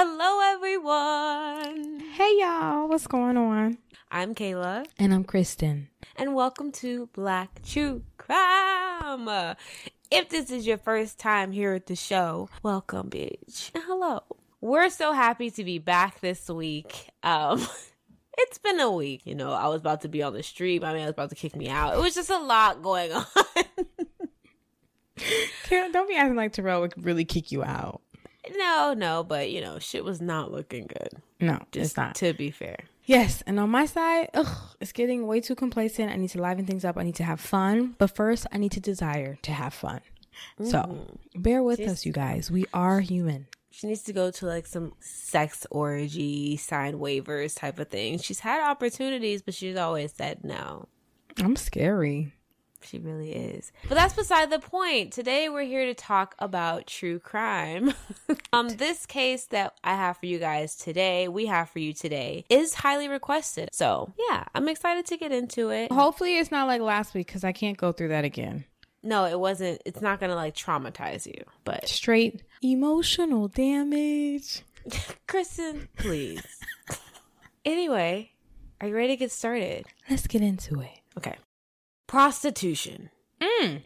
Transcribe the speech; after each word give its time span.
Hello, 0.00 0.38
everyone. 0.54 1.98
Hey 2.12 2.38
y'all, 2.38 2.88
what's 2.88 3.08
going 3.08 3.36
on? 3.36 3.78
I'm 4.12 4.32
Kayla, 4.32 4.86
And 4.96 5.12
I'm 5.12 5.24
Kristen. 5.24 5.88
and 6.14 6.36
welcome 6.36 6.70
to 6.74 7.08
Black 7.14 7.62
True 7.66 8.04
Crime. 8.16 9.56
If 10.12 10.28
this 10.28 10.52
is 10.52 10.68
your 10.68 10.78
first 10.78 11.18
time 11.18 11.50
here 11.50 11.72
at 11.72 11.86
the 11.86 11.96
show, 11.96 12.48
welcome, 12.62 13.10
bitch. 13.10 13.72
And 13.74 13.82
Hello. 13.88 14.22
We're 14.60 14.88
so 14.88 15.12
happy 15.12 15.50
to 15.50 15.64
be 15.64 15.80
back 15.80 16.20
this 16.20 16.48
week. 16.48 17.08
Um, 17.24 17.66
it's 18.38 18.58
been 18.58 18.78
a 18.78 18.92
week. 18.92 19.22
You 19.24 19.34
know, 19.34 19.50
I 19.50 19.66
was 19.66 19.80
about 19.80 20.02
to 20.02 20.08
be 20.08 20.22
on 20.22 20.32
the 20.32 20.44
street. 20.44 20.80
My 20.80 20.92
man 20.92 21.06
was 21.06 21.10
about 21.10 21.30
to 21.30 21.34
kick 21.34 21.56
me 21.56 21.68
out. 21.68 21.94
It 21.94 22.00
was 22.00 22.14
just 22.14 22.30
a 22.30 22.38
lot 22.38 22.82
going 22.82 23.10
on. 23.12 23.24
Karen, 25.64 25.90
don't 25.90 26.08
be 26.08 26.14
acting 26.14 26.36
like 26.36 26.52
Terrell 26.52 26.82
would 26.82 27.04
really 27.04 27.24
kick 27.24 27.50
you 27.50 27.64
out. 27.64 28.00
No, 28.56 28.94
no, 28.96 29.24
but 29.24 29.50
you 29.50 29.60
know, 29.60 29.78
shit 29.78 30.04
was 30.04 30.20
not 30.20 30.52
looking 30.52 30.86
good. 30.86 31.22
No, 31.40 31.62
Just 31.72 31.96
not. 31.96 32.14
to 32.16 32.32
be 32.32 32.50
fair. 32.50 32.76
yes, 33.04 33.42
and 33.46 33.60
on 33.60 33.70
my 33.70 33.86
side, 33.86 34.30
ugh, 34.34 34.76
it's 34.80 34.92
getting 34.92 35.26
way 35.26 35.40
too 35.40 35.54
complacent. 35.54 36.10
I 36.10 36.16
need 36.16 36.30
to 36.30 36.40
liven 36.40 36.66
things 36.66 36.84
up. 36.84 36.96
I 36.98 37.02
need 37.02 37.16
to 37.16 37.24
have 37.24 37.40
fun. 37.40 37.94
But 37.98 38.14
first, 38.14 38.46
I 38.52 38.58
need 38.58 38.72
to 38.72 38.80
desire 38.80 39.36
to 39.42 39.52
have 39.52 39.74
fun. 39.74 40.00
So 40.62 40.78
mm-hmm. 40.78 41.42
bear 41.42 41.62
with 41.62 41.80
us, 41.80 42.06
you 42.06 42.12
guys. 42.12 42.50
We 42.50 42.66
are 42.72 43.00
human. 43.00 43.46
She 43.70 43.86
needs 43.86 44.02
to 44.04 44.12
go 44.12 44.30
to 44.30 44.46
like 44.46 44.66
some 44.66 44.92
sex 45.00 45.66
orgy, 45.70 46.56
sign 46.56 46.94
waivers 46.94 47.56
type 47.56 47.78
of 47.78 47.88
thing. 47.88 48.18
She's 48.18 48.40
had 48.40 48.68
opportunities, 48.68 49.42
but 49.42 49.54
she's 49.54 49.76
always 49.76 50.12
said 50.12 50.42
no. 50.42 50.88
I'm 51.38 51.54
scary. 51.54 52.32
She 52.82 52.98
really 52.98 53.32
is. 53.32 53.72
But 53.88 53.96
that's 53.96 54.14
beside 54.14 54.50
the 54.50 54.58
point. 54.58 55.12
Today 55.12 55.48
we're 55.48 55.62
here 55.62 55.86
to 55.86 55.94
talk 55.94 56.34
about 56.38 56.86
true 56.86 57.18
crime. 57.18 57.92
um 58.52 58.68
this 58.68 59.06
case 59.06 59.46
that 59.46 59.74
I 59.82 59.94
have 59.94 60.18
for 60.18 60.26
you 60.26 60.38
guys 60.38 60.76
today, 60.76 61.28
we 61.28 61.46
have 61.46 61.70
for 61.70 61.78
you 61.78 61.92
today 61.92 62.44
is 62.48 62.74
highly 62.74 63.08
requested. 63.08 63.70
So, 63.72 64.12
yeah, 64.30 64.44
I'm 64.54 64.68
excited 64.68 65.06
to 65.06 65.16
get 65.16 65.32
into 65.32 65.70
it. 65.70 65.92
Hopefully, 65.92 66.38
it's 66.38 66.50
not 66.50 66.66
like 66.66 66.80
last 66.80 67.14
week 67.14 67.26
because 67.26 67.44
I 67.44 67.52
can't 67.52 67.76
go 67.76 67.92
through 67.92 68.08
that 68.08 68.24
again. 68.24 68.64
No, 69.02 69.26
it 69.26 69.38
wasn't 69.38 69.80
it's 69.84 70.00
not 70.00 70.20
going 70.20 70.30
to 70.30 70.36
like 70.36 70.54
traumatize 70.54 71.26
you. 71.26 71.44
But 71.64 71.88
Straight 71.88 72.42
emotional 72.62 73.48
damage. 73.48 74.62
Kristen, 75.26 75.88
please. 75.96 76.42
anyway, 77.64 78.32
are 78.80 78.88
you 78.88 78.94
ready 78.94 79.08
to 79.08 79.16
get 79.16 79.32
started? 79.32 79.86
Let's 80.08 80.26
get 80.26 80.42
into 80.42 80.80
it. 80.80 81.00
Okay. 81.16 81.36
Prostitution. 82.08 83.10
Mm. 83.38 83.82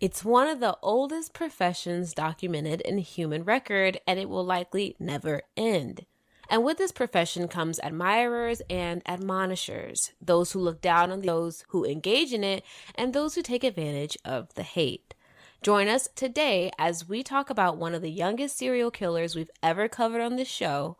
It's 0.00 0.24
one 0.24 0.48
of 0.48 0.60
the 0.60 0.78
oldest 0.82 1.34
professions 1.34 2.14
documented 2.14 2.80
in 2.80 2.96
human 2.96 3.44
record, 3.44 4.00
and 4.06 4.18
it 4.18 4.30
will 4.30 4.46
likely 4.46 4.96
never 4.98 5.42
end. 5.58 6.06
And 6.48 6.64
with 6.64 6.78
this 6.78 6.90
profession 6.90 7.48
comes 7.48 7.78
admirers 7.80 8.62
and 8.70 9.04
admonishers, 9.04 10.12
those 10.22 10.52
who 10.52 10.58
look 10.58 10.80
down 10.80 11.12
on 11.12 11.20
those 11.20 11.66
who 11.68 11.84
engage 11.84 12.32
in 12.32 12.42
it, 12.42 12.64
and 12.94 13.12
those 13.12 13.34
who 13.34 13.42
take 13.42 13.62
advantage 13.62 14.16
of 14.24 14.54
the 14.54 14.62
hate. 14.62 15.14
Join 15.60 15.86
us 15.86 16.08
today 16.14 16.70
as 16.78 17.06
we 17.06 17.22
talk 17.22 17.50
about 17.50 17.76
one 17.76 17.94
of 17.94 18.00
the 18.00 18.10
youngest 18.10 18.56
serial 18.56 18.90
killers 18.90 19.36
we've 19.36 19.50
ever 19.62 19.86
covered 19.86 20.22
on 20.22 20.36
this 20.36 20.48
show, 20.48 20.96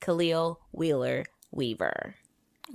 Khalil 0.00 0.60
Wheeler 0.70 1.24
Weaver. 1.50 2.16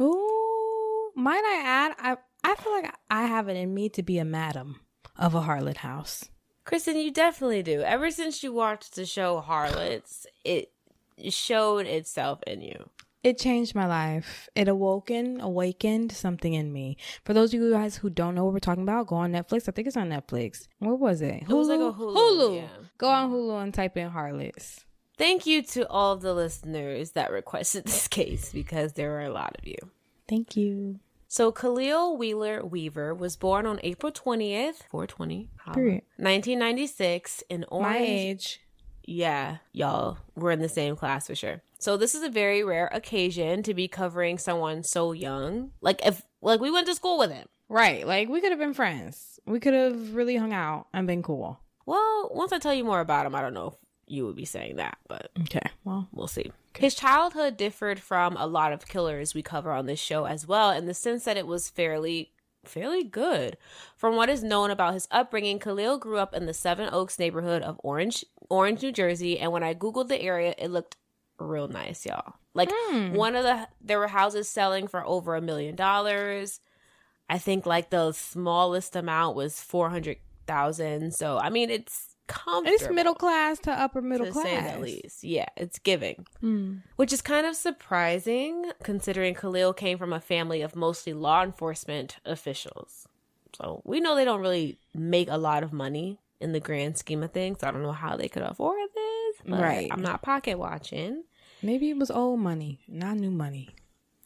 Ooh, 0.02 1.12
might 1.16 1.44
I 1.46 1.62
add? 1.64 1.96
I 2.00 2.18
I 2.48 2.54
feel 2.54 2.74
like 2.74 2.94
I 3.10 3.26
have 3.26 3.50
it 3.50 3.58
in 3.58 3.74
me 3.74 3.90
to 3.90 4.04
be 4.04 4.20
a 4.20 4.26
madam 4.26 4.80
of 5.18 5.34
a 5.34 5.42
harlot 5.42 5.78
house. 5.78 6.26
Kristen, 6.64 6.96
you 6.96 7.12
definitely 7.12 7.64
do. 7.64 7.82
Ever 7.82 8.12
since 8.12 8.44
you 8.44 8.54
watched 8.54 8.94
the 8.94 9.08
show 9.08 9.40
Harlots, 9.40 10.28
it 10.44 10.72
showed 11.30 11.88
itself 11.88 12.44
in 12.46 12.62
you. 12.62 12.90
It 13.24 13.40
changed 13.40 13.74
my 13.74 13.88
life. 13.88 14.48
It 14.54 14.68
awoken, 14.68 15.42
awakened 15.42 16.12
something 16.12 16.54
in 16.54 16.72
me. 16.72 16.98
For 17.24 17.34
those 17.34 17.52
of 17.52 17.60
you 17.60 17.72
guys 17.72 17.98
who 17.98 18.12
don't 18.12 18.36
know 18.36 18.46
what 18.46 18.54
we're 18.54 18.60
talking 18.60 18.84
about, 18.84 19.08
go 19.08 19.16
on 19.16 19.32
Netflix. 19.32 19.68
I 19.68 19.72
think 19.72 19.88
it's 19.88 19.98
on 19.98 20.10
Netflix. 20.10 20.68
What 20.78 21.00
was 21.00 21.22
it? 21.22 21.46
Hulu. 21.46 21.50
It 21.50 21.54
was 21.56 21.68
like 21.68 21.80
a 21.80 21.94
Hulu, 21.94 22.56
yeah. 22.58 22.68
Go 23.00 23.10
on 23.10 23.32
Hulu 23.32 23.64
and 23.64 23.74
type 23.74 23.98
in 23.98 24.10
harlots. 24.10 24.86
Thank 25.18 25.48
you 25.48 25.64
to 25.64 25.88
all 25.90 26.14
of 26.14 26.22
the 26.22 26.36
listeners 26.36 27.12
that 27.12 27.32
requested 27.32 27.86
this 27.86 28.08
case 28.20 28.52
because 28.52 28.94
there 28.94 29.10
were 29.10 29.22
a 29.22 29.32
lot 29.32 29.56
of 29.58 29.68
you. 29.68 29.78
Thank 30.28 30.56
you. 30.56 31.00
So 31.36 31.52
Khalil 31.52 32.16
Wheeler 32.16 32.64
Weaver 32.64 33.14
was 33.14 33.36
born 33.36 33.66
on 33.66 33.82
April 33.84 34.10
20th, 34.10 34.84
420, 34.90 35.50
Period. 35.74 36.04
1996 36.16 37.44
in 37.50 37.66
Orange. 37.68 37.86
My 37.86 37.98
age. 37.98 38.62
Yeah, 39.04 39.58
y'all, 39.74 40.18
we're 40.38 40.52
in 40.52 40.62
the 40.62 40.70
same 40.70 40.96
class 40.96 41.28
for 41.28 41.36
sure. 41.36 41.62
So 41.78 41.98
this 41.98 42.16
is 42.16 42.24
a 42.24 42.30
very 42.30 42.64
rare 42.64 42.88
occasion 42.88 43.64
to 43.64 43.74
be 43.74 43.90
covering 43.90 44.38
someone 44.38 44.84
so 44.86 45.12
young. 45.12 45.72
Like 45.82 46.06
if 46.06 46.22
like 46.42 46.62
we 46.62 46.72
went 46.72 46.88
to 46.88 46.96
school 46.96 47.20
with 47.20 47.34
him. 47.34 47.50
Right. 47.68 48.08
Like 48.08 48.30
we 48.30 48.40
could 48.40 48.54
have 48.54 48.60
been 48.60 48.74
friends. 48.74 49.38
We 49.46 49.60
could 49.60 49.74
have 49.74 50.16
really 50.16 50.38
hung 50.38 50.54
out 50.54 50.88
and 50.94 51.06
been 51.06 51.22
cool. 51.22 51.60
Well, 51.86 52.32
once 52.34 52.54
I 52.54 52.60
tell 52.60 52.74
you 52.74 52.86
more 52.86 53.02
about 53.02 53.26
him, 53.26 53.36
I 53.36 53.42
don't 53.42 53.54
know 53.54 53.78
you 54.08 54.26
would 54.26 54.36
be 54.36 54.46
saying 54.46 54.76
that, 54.78 54.98
but 55.08 55.32
Okay. 55.42 55.68
Well, 55.84 56.08
we'll 56.12 56.28
see. 56.28 56.52
His 56.78 56.96
childhood 56.96 57.58
differed 57.58 58.00
from 58.00 58.36
a 58.38 58.48
lot 58.48 58.74
of 58.74 58.88
killers 58.88 59.34
we 59.34 59.42
cover 59.42 59.72
on 59.72 59.86
this 59.86 60.00
show 60.00 60.26
as 60.26 60.48
well, 60.48 60.72
in 60.72 60.86
the 60.86 60.94
sense 60.94 61.24
that 61.24 61.38
it 61.38 61.48
was 61.48 61.70
fairly 61.70 62.32
fairly 62.64 63.04
good. 63.04 63.58
From 63.96 64.16
what 64.16 64.30
is 64.30 64.44
known 64.44 64.72
about 64.72 64.96
his 64.96 65.08
upbringing, 65.12 65.60
Khalil 65.60 66.00
grew 66.00 66.18
up 66.18 66.34
in 66.34 66.48
the 66.48 66.54
Seven 66.54 66.90
Oaks 66.92 67.20
neighborhood 67.20 67.62
of 67.62 67.80
Orange, 67.84 68.26
Orange, 68.50 68.82
New 68.82 68.92
Jersey, 68.92 69.40
and 69.40 69.52
when 69.52 69.64
I 69.64 69.76
googled 69.76 70.08
the 70.08 70.22
area, 70.22 70.56
it 70.58 70.72
looked 70.72 70.98
real 71.40 71.68
nice, 71.68 72.06
y'all. 72.06 72.34
Like 72.54 72.70
hmm. 72.74 73.14
one 73.14 73.36
of 73.36 73.44
the 73.44 73.68
there 73.82 74.00
were 74.00 74.08
houses 74.08 74.50
selling 74.50 74.88
for 74.88 75.06
over 75.06 75.36
a 75.36 75.42
million 75.42 75.76
dollars. 75.76 76.60
I 77.30 77.38
think 77.38 77.66
like 77.66 77.90
the 77.90 78.12
smallest 78.12 78.96
amount 78.96 79.36
was 79.36 79.62
400,000. 79.62 81.14
So, 81.14 81.38
I 81.38 81.50
mean, 81.50 81.70
it's 81.70 82.15
comfortable 82.28 82.74
it's 82.76 82.90
middle 82.90 83.16
class 83.16 83.60
to 83.60 83.72
upper 83.72 84.02
middle 84.02 84.28
to 84.28 84.32
class. 84.32 84.46
say 84.46 84.74
the 84.74 84.80
least. 84.80 85.24
Yeah, 85.24 85.46
it's 85.58 85.80
giving. 85.80 86.26
Hmm. 86.42 86.78
Which 86.96 87.14
is 87.14 87.22
kind 87.22 87.46
of 87.46 87.56
surprising 87.56 88.72
considering 88.84 89.36
Khalil 89.36 89.74
came 89.74 89.98
from 89.98 90.12
a 90.14 90.20
family 90.20 90.62
of 90.62 90.76
mostly 90.76 91.14
law 91.14 91.44
enforcement 91.44 92.18
officials. 92.26 93.08
So 93.56 93.82
we 93.86 94.00
know 94.00 94.16
they 94.16 94.26
don't 94.26 94.42
really 94.42 94.80
make 94.94 95.30
a 95.30 95.38
lot 95.38 95.64
of 95.64 95.72
money 95.72 96.20
in 96.42 96.52
the 96.52 96.60
grand 96.60 96.98
scheme 96.98 97.24
of 97.24 97.32
things. 97.32 97.64
I 97.64 97.72
don't 97.72 97.84
know 97.84 97.92
how 97.94 98.18
they 98.18 98.28
could 98.28 98.44
afford 98.44 98.90
this. 98.94 99.36
But 99.46 99.62
Right. 99.62 99.88
I'm 99.92 100.02
not 100.02 100.22
pocket 100.22 100.58
watching. 100.60 101.24
Maybe 101.62 101.90
it 101.90 101.98
was 101.98 102.12
old 102.12 102.40
money, 102.42 102.80
not 102.88 103.18
new 103.18 103.32
money. 103.32 103.70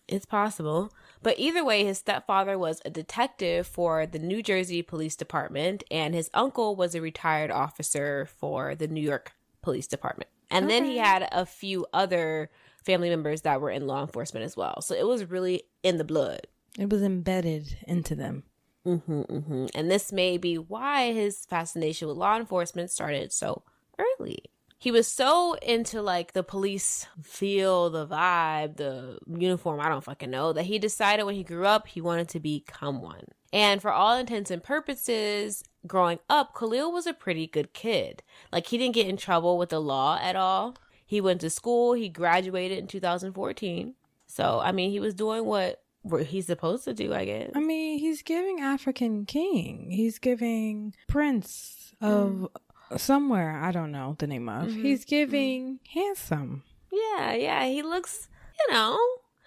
It's 0.10 0.26
possible. 0.26 0.92
But 1.22 1.38
either 1.38 1.64
way, 1.64 1.84
his 1.86 2.00
stepfather 2.00 2.58
was 2.58 2.82
a 2.84 2.90
detective 2.90 3.68
for 3.68 4.06
the 4.06 4.20
New 4.20 4.42
Jersey 4.42 4.82
Police 4.82 5.16
Department, 5.16 5.84
and 5.92 6.14
his 6.14 6.30
uncle 6.34 6.76
was 6.76 6.96
a 6.96 7.02
retired 7.02 7.52
officer 7.52 8.28
for 8.38 8.76
the 8.76 8.88
New 8.88 9.02
York 9.02 9.34
Police 9.62 9.88
Department. 9.88 10.30
And 10.50 10.70
then 10.70 10.86
he 10.86 10.98
had 10.98 11.28
a 11.32 11.46
few 11.46 11.86
other 11.94 12.50
family 12.84 13.10
members 13.10 13.42
that 13.42 13.62
were 13.62 13.70
in 13.70 13.86
law 13.86 14.02
enforcement 14.02 14.46
as 14.46 14.58
well. 14.58 14.82
So 14.82 14.96
it 14.96 15.06
was 15.06 15.26
really 15.26 15.64
in 15.84 15.98
the 15.98 16.04
blood. 16.04 16.48
It 16.78 16.90
was 16.90 17.04
embedded 17.04 17.78
into 17.88 18.16
them. 18.16 18.44
hmm 18.84 18.98
hmm 18.98 19.66
And 19.76 19.92
this 19.92 20.12
may 20.12 20.38
be 20.38 20.58
why 20.58 21.14
his 21.14 21.46
fascination 21.46 22.08
with 22.08 22.18
law 22.18 22.38
enforcement 22.38 22.90
started 22.90 23.32
so 23.32 23.64
early. 24.00 24.46
He 24.82 24.92
was 24.92 25.08
so 25.08 25.56
into 25.56 26.02
like 26.02 26.32
the 26.32 26.42
police 26.42 27.06
feel, 27.22 27.90
the 27.90 28.08
vibe, 28.08 28.78
the 28.78 29.20
uniform, 29.28 29.82
I 29.82 29.90
don't 29.90 30.04
fucking 30.04 30.32
know, 30.32 30.54
that 30.54 30.64
he 30.64 30.80
decided 30.80 31.24
when 31.24 31.36
he 31.36 31.44
grew 31.44 31.66
up 31.66 31.88
he 31.88 32.00
wanted 32.00 32.30
to 32.30 32.40
become 32.40 33.02
one. 33.02 33.26
And 33.52 33.82
for 33.82 33.92
all 33.92 34.16
intents 34.16 34.52
and 34.52 34.64
purposes, 34.64 35.66
growing 35.86 36.20
up, 36.30 36.56
Khalil 36.58 36.94
was 36.94 37.06
a 37.06 37.14
pretty 37.14 37.46
good 37.46 37.74
kid. 37.74 38.24
Like 38.54 38.68
he 38.68 38.78
didn't 38.78 38.96
get 38.96 39.08
in 39.08 39.18
trouble 39.18 39.58
with 39.58 39.70
the 39.70 39.82
law 39.82 40.18
at 40.22 40.38
all. 40.38 40.78
He 41.06 41.20
went 41.20 41.42
to 41.42 41.50
school, 41.50 41.94
he 41.94 42.08
graduated 42.08 42.78
in 42.78 42.88
2014. 42.88 43.96
So, 44.28 44.62
I 44.64 44.72
mean, 44.72 44.92
he 44.92 45.02
was 45.02 45.14
doing 45.14 45.44
what 45.44 45.82
what 46.04 46.28
he's 46.28 46.46
supposed 46.46 46.86
to 46.86 46.94
do, 46.94 47.14
I 47.14 47.26
guess. 47.26 47.52
I 47.54 47.60
mean, 47.60 48.00
he's 48.00 48.22
giving 48.22 48.62
African 48.62 49.26
king. 49.26 49.90
He's 49.92 50.20
giving 50.20 50.96
prince 51.08 51.94
of 52.00 52.30
mm. 52.30 52.48
Somewhere. 52.98 53.60
I 53.62 53.72
don't 53.72 53.92
know 53.92 54.16
the 54.20 54.28
name 54.28 54.50
of. 54.50 54.68
Mm-hmm. 54.70 54.82
He's 54.84 55.02
mm-hmm. 55.02 55.10
giving 55.10 55.80
handsome. 55.94 56.64
Yeah, 56.92 57.34
yeah. 57.34 57.66
He 57.66 57.82
looks, 57.84 58.30
you 58.68 58.74
know, 58.74 58.98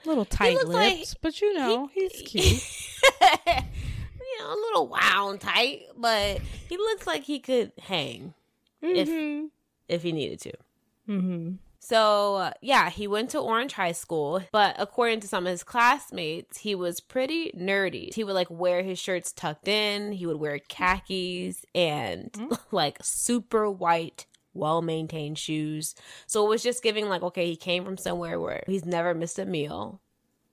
a 0.05 0.09
Little 0.09 0.25
tight 0.25 0.55
looks 0.55 0.69
like- 0.69 1.07
but 1.21 1.41
you 1.41 1.55
know, 1.55 1.89
he- 1.95 2.09
he's 2.09 2.23
cute. 2.23 2.63
you 4.21 4.39
know, 4.41 4.53
a 4.53 4.57
little 4.57 4.89
wound 4.89 5.41
tight, 5.41 5.83
but 5.97 6.41
he 6.69 6.77
looks 6.77 7.07
like 7.07 7.23
he 7.25 7.39
could 7.41 7.73
hang 7.81 8.35
if 8.81 9.09
Mhm. 9.09 9.51
if 9.89 10.03
he 10.03 10.13
needed 10.13 10.41
to. 10.41 10.53
Mm-hmm. 11.09 11.53
So, 11.85 12.37
uh, 12.37 12.53
yeah, 12.61 12.91
he 12.91 13.09
went 13.09 13.31
to 13.31 13.41
Orange 13.41 13.73
High 13.73 13.91
School, 13.91 14.41
but 14.53 14.77
according 14.79 15.19
to 15.21 15.27
some 15.27 15.47
of 15.47 15.51
his 15.51 15.65
classmates, 15.65 16.59
he 16.59 16.77
was 16.77 17.01
pretty 17.01 17.51
nerdy. 17.59 18.15
He 18.15 18.23
would 18.23 18.37
like 18.37 18.51
wear 18.51 18.85
his 18.85 19.01
shirts 19.01 19.33
tucked 19.33 19.67
in, 19.67 20.13
he 20.13 20.25
would 20.25 20.37
wear 20.37 20.61
khakis 20.61 21.65
and 21.75 22.31
like 22.71 22.99
super 23.03 23.69
white, 23.69 24.27
well 24.55 24.81
maintained 24.81 25.39
shoes. 25.39 25.97
So 26.29 26.47
it 26.47 26.49
was 26.49 26.63
just 26.63 26.85
giving 26.85 27.09
like, 27.09 27.23
okay, 27.23 27.47
he 27.47 27.57
came 27.57 27.85
from 27.85 27.97
somewhere 27.97 28.39
where 28.39 28.63
he's 28.69 28.87
never 28.87 29.13
missed 29.13 29.41
a 29.41 29.45
meal. 29.45 30.01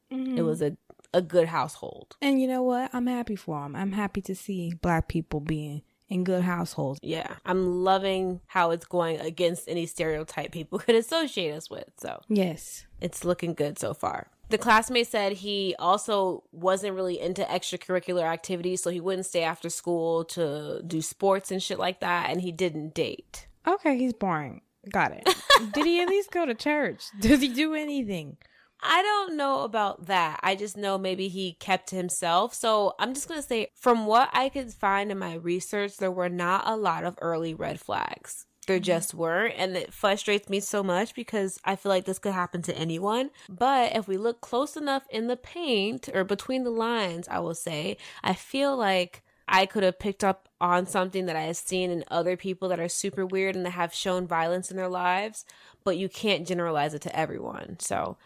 It 0.10 0.42
was 0.42 0.64
a, 0.64 0.76
a 1.14 1.22
good 1.22 1.50
household. 1.50 2.18
And 2.24 2.42
you 2.42 2.48
know 2.48 2.64
what? 2.64 2.90
I'm 2.92 3.06
happy 3.06 3.36
for 3.36 3.64
him. 3.64 3.76
I'm 3.76 3.92
happy 3.92 4.22
to 4.22 4.34
see 4.34 4.74
black 4.82 5.08
people 5.08 5.40
being 5.40 5.84
in 6.10 6.24
good 6.24 6.42
households. 6.44 7.00
Yeah, 7.04 7.36
I'm 7.46 7.84
loving 7.84 8.42
how 8.48 8.72
it's 8.72 8.86
going 8.86 9.20
against 9.20 9.70
any 9.70 9.86
stereotype 9.86 10.52
people 10.52 10.80
could 10.86 10.96
associate 10.96 11.52
us 11.54 11.70
with. 11.70 11.86
So 11.98 12.22
Yes. 12.28 12.86
it's 13.00 13.24
looking 13.24 13.54
good 13.54 13.78
so 13.80 13.94
far. 13.94 14.28
The 14.50 14.58
classmate 14.58 15.06
said 15.06 15.34
he 15.34 15.76
also 15.78 16.44
wasn't 16.52 16.96
really 16.96 17.20
into 17.20 17.44
extracurricular 17.44 18.24
activities, 18.24 18.82
so 18.82 18.90
he 18.90 19.00
wouldn't 19.00 19.28
stay 19.28 19.44
after 19.44 19.70
school 19.70 20.24
to 20.26 20.82
do 20.88 21.04
sports 21.04 21.52
and 21.52 21.62
shit 21.62 21.78
like 21.78 22.00
that, 22.00 22.32
and 22.32 22.42
he 22.42 22.52
didn't 22.52 22.96
date. 22.96 23.48
Okay, 23.68 23.96
he's 23.96 24.14
boring. 24.14 24.62
Got 24.92 25.12
it. 25.12 25.30
Did 25.74 25.86
he 25.86 26.02
at 26.02 26.10
least 26.10 26.32
go 26.32 26.48
to 26.48 26.56
church? 26.56 27.04
Does 27.20 27.42
he 27.42 27.50
do 27.50 27.76
anything? 27.76 28.38
I 28.82 29.02
don't 29.02 29.36
know 29.36 29.64
about 29.64 30.06
that. 30.06 30.40
I 30.42 30.56
just 30.56 30.78
know 30.78 30.98
maybe 30.98 31.28
he 31.28 31.54
kept 31.54 31.90
to 31.90 31.96
himself. 31.96 32.54
So 32.54 32.94
I'm 33.00 33.14
just 33.14 33.28
going 33.28 33.42
to 33.42 33.48
say, 33.48 33.68
from 33.76 34.06
what 34.06 34.30
I 34.34 34.50
could 34.50 34.72
find 34.72 35.12
in 35.12 35.20
my 35.20 35.36
research, 35.36 35.98
there 35.98 36.12
were 36.12 36.30
not 36.30 36.64
a 36.66 36.78
lot 36.78 37.04
of 37.04 37.18
early 37.22 37.54
red 37.54 37.80
flags. 37.80 38.46
There 38.68 38.78
mm-hmm. 38.78 38.84
just 38.84 39.14
weren't. 39.14 39.56
And 39.58 39.76
it 39.76 39.94
frustrates 39.94 40.48
me 40.48 40.62
so 40.62 40.82
much 40.82 41.14
because 41.14 41.60
I 41.66 41.76
feel 41.76 41.90
like 41.90 42.06
this 42.06 42.20
could 42.20 42.34
happen 42.34 42.62
to 42.64 42.78
anyone. 42.78 43.32
But 43.50 43.96
if 43.96 44.08
we 44.08 44.18
look 44.18 44.40
close 44.40 44.78
enough 44.78 45.04
in 45.10 45.28
the 45.28 45.38
paint 45.38 46.08
or 46.14 46.24
between 46.24 46.64
the 46.64 46.70
lines, 46.70 47.28
I 47.28 47.40
will 47.40 47.56
say, 47.56 47.98
I 48.24 48.34
feel 48.34 48.78
like 48.78 49.24
I 49.50 49.66
could 49.66 49.84
have 49.84 50.00
picked 50.00 50.24
up 50.24 50.48
on 50.62 50.86
something 50.86 51.26
that 51.26 51.36
I 51.36 51.44
have 51.44 51.58
seen 51.58 51.90
in 51.90 52.04
other 52.10 52.38
people 52.38 52.70
that 52.70 52.80
are 52.80 52.88
super 52.88 53.26
weird 53.26 53.56
and 53.56 53.66
that 53.66 53.72
have 53.72 53.94
shown 53.94 54.28
violence 54.28 54.70
in 54.70 54.78
their 54.78 54.90
lives, 54.90 55.44
but 55.84 55.98
you 55.98 56.08
can't 56.08 56.48
generalize 56.48 56.94
it 56.94 57.02
to 57.02 57.20
everyone. 57.20 57.78
So 57.80 58.18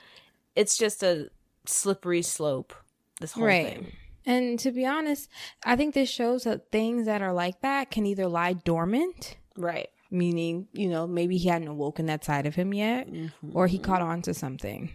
it's 0.56 0.78
just 0.78 1.04
a 1.04 1.30
slippery 1.66 2.22
slope, 2.22 2.74
this 3.20 3.34
whole 3.34 3.48
thing. 3.48 3.92
And 4.26 4.58
to 4.60 4.72
be 4.72 4.86
honest, 4.86 5.30
I 5.66 5.76
think 5.76 5.94
this 5.94 6.10
shows 6.10 6.44
that 6.44 6.72
things 6.72 7.06
that 7.08 7.22
are 7.22 7.34
like 7.34 7.62
that 7.62 7.92
can 7.92 8.06
either 8.06 8.28
lie 8.28 8.54
dormant, 8.54 9.36
Right. 9.58 9.90
meaning, 10.10 10.68
you 10.72 10.88
know, 10.88 11.06
maybe 11.08 11.38
he 11.38 11.50
hadn't 11.50 11.68
awoken 11.68 12.06
that 12.06 12.24
side 12.24 12.46
of 12.46 12.56
him 12.56 12.74
yet, 12.74 13.12
mm-hmm. 13.12 13.52
or 13.54 13.68
he 13.68 13.78
caught 13.80 14.02
on 14.02 14.22
to 14.24 14.34
something. 14.34 14.92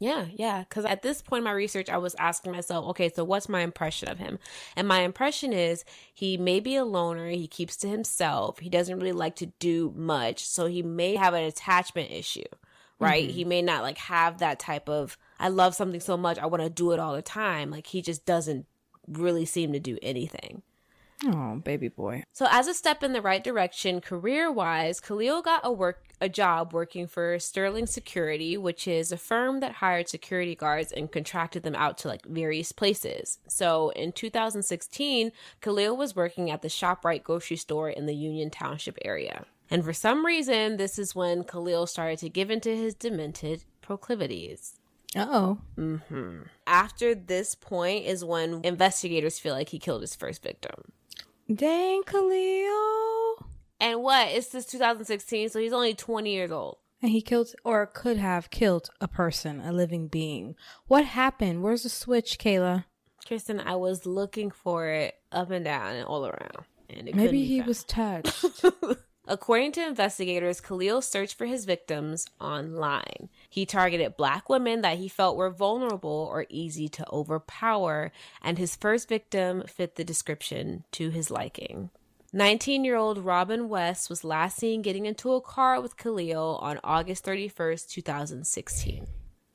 Yeah, 0.00 0.26
yeah. 0.34 0.64
Because 0.68 0.84
at 0.84 1.02
this 1.02 1.22
point 1.22 1.38
in 1.40 1.44
my 1.44 1.52
research, 1.52 1.88
I 1.88 1.98
was 1.98 2.16
asking 2.18 2.52
myself, 2.52 2.84
okay, 2.88 3.10
so 3.14 3.22
what's 3.24 3.48
my 3.48 3.60
impression 3.60 4.08
of 4.08 4.18
him? 4.18 4.38
And 4.76 4.88
my 4.88 5.00
impression 5.00 5.52
is 5.52 5.84
he 6.12 6.36
may 6.36 6.58
be 6.60 6.74
a 6.76 6.84
loner. 6.84 7.28
He 7.30 7.46
keeps 7.46 7.76
to 7.78 7.88
himself. 7.88 8.58
He 8.58 8.68
doesn't 8.68 8.98
really 8.98 9.12
like 9.12 9.36
to 9.36 9.46
do 9.46 9.94
much. 9.96 10.44
So 10.46 10.66
he 10.66 10.82
may 10.82 11.14
have 11.14 11.32
an 11.32 11.44
attachment 11.44 12.10
issue, 12.10 12.42
right? 13.04 13.24
Mm-hmm. 13.24 13.36
He 13.36 13.44
may 13.44 13.62
not 13.62 13.82
like 13.82 13.98
have 13.98 14.38
that 14.38 14.58
type 14.58 14.88
of, 14.88 15.18
I 15.38 15.48
love 15.48 15.74
something 15.74 16.00
so 16.00 16.16
much, 16.16 16.38
I 16.38 16.46
want 16.46 16.62
to 16.62 16.70
do 16.70 16.92
it 16.92 16.98
all 16.98 17.14
the 17.14 17.22
time. 17.22 17.70
Like 17.70 17.86
he 17.86 18.02
just 18.02 18.24
doesn't 18.24 18.66
really 19.06 19.44
seem 19.44 19.72
to 19.72 19.80
do 19.80 19.98
anything. 20.02 20.62
Oh, 21.26 21.56
baby 21.56 21.88
boy. 21.88 22.24
So, 22.32 22.46
as 22.50 22.66
a 22.66 22.74
step 22.74 23.02
in 23.02 23.12
the 23.12 23.22
right 23.22 23.42
direction, 23.42 24.00
career-wise, 24.00 25.00
Khalil 25.00 25.42
got 25.42 25.60
a 25.64 25.72
work 25.72 26.04
a 26.20 26.28
job 26.28 26.72
working 26.72 27.06
for 27.06 27.38
Sterling 27.38 27.86
Security, 27.86 28.56
which 28.56 28.86
is 28.88 29.12
a 29.12 29.16
firm 29.16 29.60
that 29.60 29.72
hired 29.72 30.08
security 30.08 30.54
guards 30.54 30.92
and 30.92 31.10
contracted 31.10 31.62
them 31.62 31.74
out 31.74 31.98
to 31.98 32.08
like 32.08 32.24
various 32.24 32.72
places. 32.72 33.38
So, 33.48 33.90
in 33.90 34.12
2016, 34.12 35.32
Khalil 35.60 35.96
was 35.96 36.16
working 36.16 36.50
at 36.50 36.62
the 36.62 36.68
Shoprite 36.68 37.22
grocery 37.22 37.56
store 37.56 37.90
in 37.90 38.06
the 38.06 38.14
Union 38.14 38.50
Township 38.50 38.98
area. 39.04 39.44
And 39.70 39.84
for 39.84 39.92
some 39.92 40.24
reason, 40.26 40.76
this 40.76 40.98
is 40.98 41.14
when 41.14 41.44
Khalil 41.44 41.86
started 41.86 42.18
to 42.20 42.28
give 42.28 42.50
into 42.50 42.74
his 42.76 42.94
demented 42.94 43.64
proclivities. 43.80 44.78
Uh 45.16 45.26
oh. 45.30 45.58
hmm 45.76 46.42
After 46.66 47.14
this 47.14 47.54
point 47.54 48.04
is 48.06 48.24
when 48.24 48.60
investigators 48.64 49.38
feel 49.38 49.54
like 49.54 49.68
he 49.70 49.78
killed 49.78 50.00
his 50.02 50.14
first 50.14 50.42
victim. 50.42 50.92
Dang, 51.52 52.02
Khalil. 52.04 53.46
And 53.80 54.02
what? 54.02 54.28
It's 54.28 54.48
this 54.48 54.66
2016, 54.66 55.50
so 55.50 55.58
he's 55.60 55.72
only 55.72 55.94
20 55.94 56.32
years 56.32 56.50
old. 56.50 56.78
And 57.02 57.10
he 57.10 57.20
killed 57.20 57.52
or 57.64 57.84
could 57.86 58.16
have 58.16 58.50
killed 58.50 58.88
a 59.00 59.08
person, 59.08 59.60
a 59.60 59.72
living 59.72 60.08
being. 60.08 60.54
What 60.86 61.04
happened? 61.04 61.62
Where's 61.62 61.82
the 61.82 61.90
switch, 61.90 62.38
Kayla? 62.38 62.84
Kristen, 63.26 63.60
I 63.60 63.76
was 63.76 64.06
looking 64.06 64.50
for 64.50 64.88
it 64.88 65.14
up 65.30 65.50
and 65.50 65.64
down 65.64 65.96
and 65.96 66.06
all 66.06 66.26
around. 66.26 66.64
And 66.88 67.08
it 67.08 67.14
Maybe 67.14 67.44
he 67.44 67.58
found. 67.58 67.68
was 67.68 67.84
touched. 67.84 68.44
According 69.26 69.72
to 69.72 69.86
investigators, 69.86 70.60
Khalil 70.60 71.00
searched 71.00 71.38
for 71.38 71.46
his 71.46 71.64
victims 71.64 72.26
online. 72.40 73.30
He 73.48 73.64
targeted 73.64 74.18
black 74.18 74.50
women 74.50 74.82
that 74.82 74.98
he 74.98 75.08
felt 75.08 75.36
were 75.36 75.48
vulnerable 75.50 76.28
or 76.30 76.44
easy 76.50 76.88
to 76.90 77.10
overpower, 77.10 78.12
and 78.42 78.58
his 78.58 78.76
first 78.76 79.08
victim 79.08 79.62
fit 79.66 79.94
the 79.94 80.04
description 80.04 80.84
to 80.92 81.08
his 81.08 81.30
liking. 81.30 81.88
19 82.34 82.84
year 82.84 82.96
old 82.96 83.18
Robin 83.18 83.68
West 83.68 84.10
was 84.10 84.24
last 84.24 84.58
seen 84.58 84.82
getting 84.82 85.06
into 85.06 85.32
a 85.32 85.40
car 85.40 85.80
with 85.80 85.96
Khalil 85.96 86.58
on 86.60 86.80
August 86.84 87.24
31st, 87.24 87.88
2016. 87.88 89.06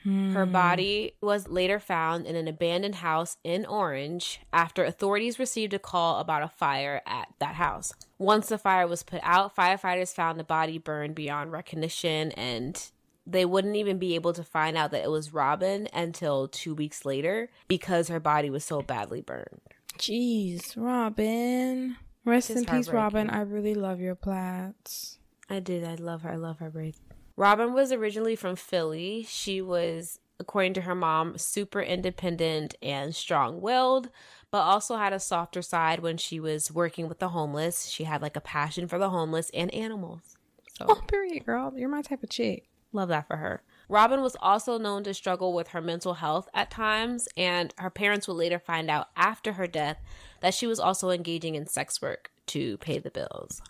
Her 0.04 0.46
hmm. 0.46 0.52
body 0.52 1.14
was 1.22 1.50
later 1.50 1.78
found 1.78 2.26
in 2.26 2.38
an 2.38 2.48
abandoned 2.48 2.96
house 2.96 3.36
in 3.44 3.66
Orange 3.66 4.40
after 4.54 4.86
authorities 4.86 5.40
received 5.40 5.74
a 5.74 5.80
call 5.80 6.20
about 6.20 6.42
a 6.42 6.48
fire 6.48 7.02
at 7.06 7.28
that 7.40 7.56
house. 7.56 7.94
Once 8.18 8.48
the 8.48 8.58
fire 8.58 8.88
was 8.88 9.04
put 9.04 9.20
out, 9.24 9.56
firefighters 9.56 10.14
found 10.14 10.40
the 10.40 10.46
body 10.46 10.78
burned 10.78 11.16
beyond 11.16 11.52
recognition 11.52 12.32
and 12.34 12.92
they 13.28 13.46
wouldn't 13.46 13.76
even 13.76 14.00
be 14.00 14.16
able 14.16 14.34
to 14.34 14.44
find 14.44 14.78
out 14.78 14.92
that 14.92 15.04
it 15.04 15.12
was 15.12 15.34
Robin 15.34 15.88
until 15.94 16.48
two 16.48 16.74
weeks 16.74 17.06
later 17.06 17.50
because 17.68 18.08
her 18.08 18.20
body 18.20 18.50
was 18.50 18.64
so 18.64 18.82
badly 18.82 19.22
burned. 19.22 19.60
Jeez, 19.98 20.74
Robin. 20.78 21.98
Rest 22.24 22.52
in 22.52 22.66
peace, 22.66 22.90
Robin. 22.90 23.30
I 23.30 23.42
really 23.42 23.76
love 23.76 24.00
your 24.00 24.16
plats. 24.16 25.20
I 25.50 25.60
did. 25.60 25.84
I 25.84 25.96
love 25.96 26.22
her. 26.22 26.32
I 26.32 26.36
love 26.36 26.60
her 26.60 26.70
break. 26.70 26.96
Robin 27.40 27.72
was 27.72 27.94
originally 27.94 28.36
from 28.36 28.58
Philly. 28.58 29.26
She 29.26 29.62
was, 29.62 30.20
according 30.42 30.74
to 30.74 30.82
her 30.82 30.94
mom, 30.94 31.38
super 31.38 31.80
independent 31.82 32.76
and 32.82 33.16
strong 33.16 33.62
willed, 33.62 34.10
but 34.52 34.58
also 34.58 34.98
had 34.98 35.14
a 35.14 35.22
softer 35.22 35.62
side 35.62 36.02
when 36.02 36.18
she 36.18 36.38
was 36.38 36.70
working 36.70 37.08
with 37.08 37.20
the 37.20 37.30
homeless. 37.30 37.86
She 37.86 38.04
had 38.04 38.22
like 38.22 38.36
a 38.36 38.42
passion 38.42 38.90
for 38.90 39.00
the 39.00 39.10
homeless 39.10 39.50
and 39.54 39.74
animals. 39.74 40.36
So 40.78 40.88
Oh, 40.90 41.02
period, 41.08 41.46
girl. 41.46 41.72
You're 41.78 41.88
my 41.88 42.02
type 42.02 42.24
of 42.24 42.30
chick. 42.30 42.68
love 42.92 43.08
that 43.08 43.28
for 43.28 43.38
her. 43.38 43.64
Robin 43.88 44.22
was 44.22 44.36
also 44.42 44.78
known 44.78 45.06
to 45.06 45.14
struggle 45.14 45.54
with 45.54 45.70
her 45.70 45.82
mental 45.82 46.16
health 46.16 46.50
at 46.54 46.70
times, 46.70 47.30
and 47.38 47.74
her 47.78 47.90
parents 47.90 48.28
would 48.28 48.34
later 48.36 48.60
find 48.60 48.92
out 48.92 49.08
after 49.16 49.54
her 49.54 49.66
death 49.66 49.96
that 50.42 50.54
she 50.54 50.68
was 50.68 50.78
also 50.82 51.10
engaging 51.10 51.56
in 51.56 51.68
sex 51.68 52.02
work 52.02 52.32
to 52.48 52.78
pay 52.80 53.00
the 53.00 53.12
bills. 53.12 53.62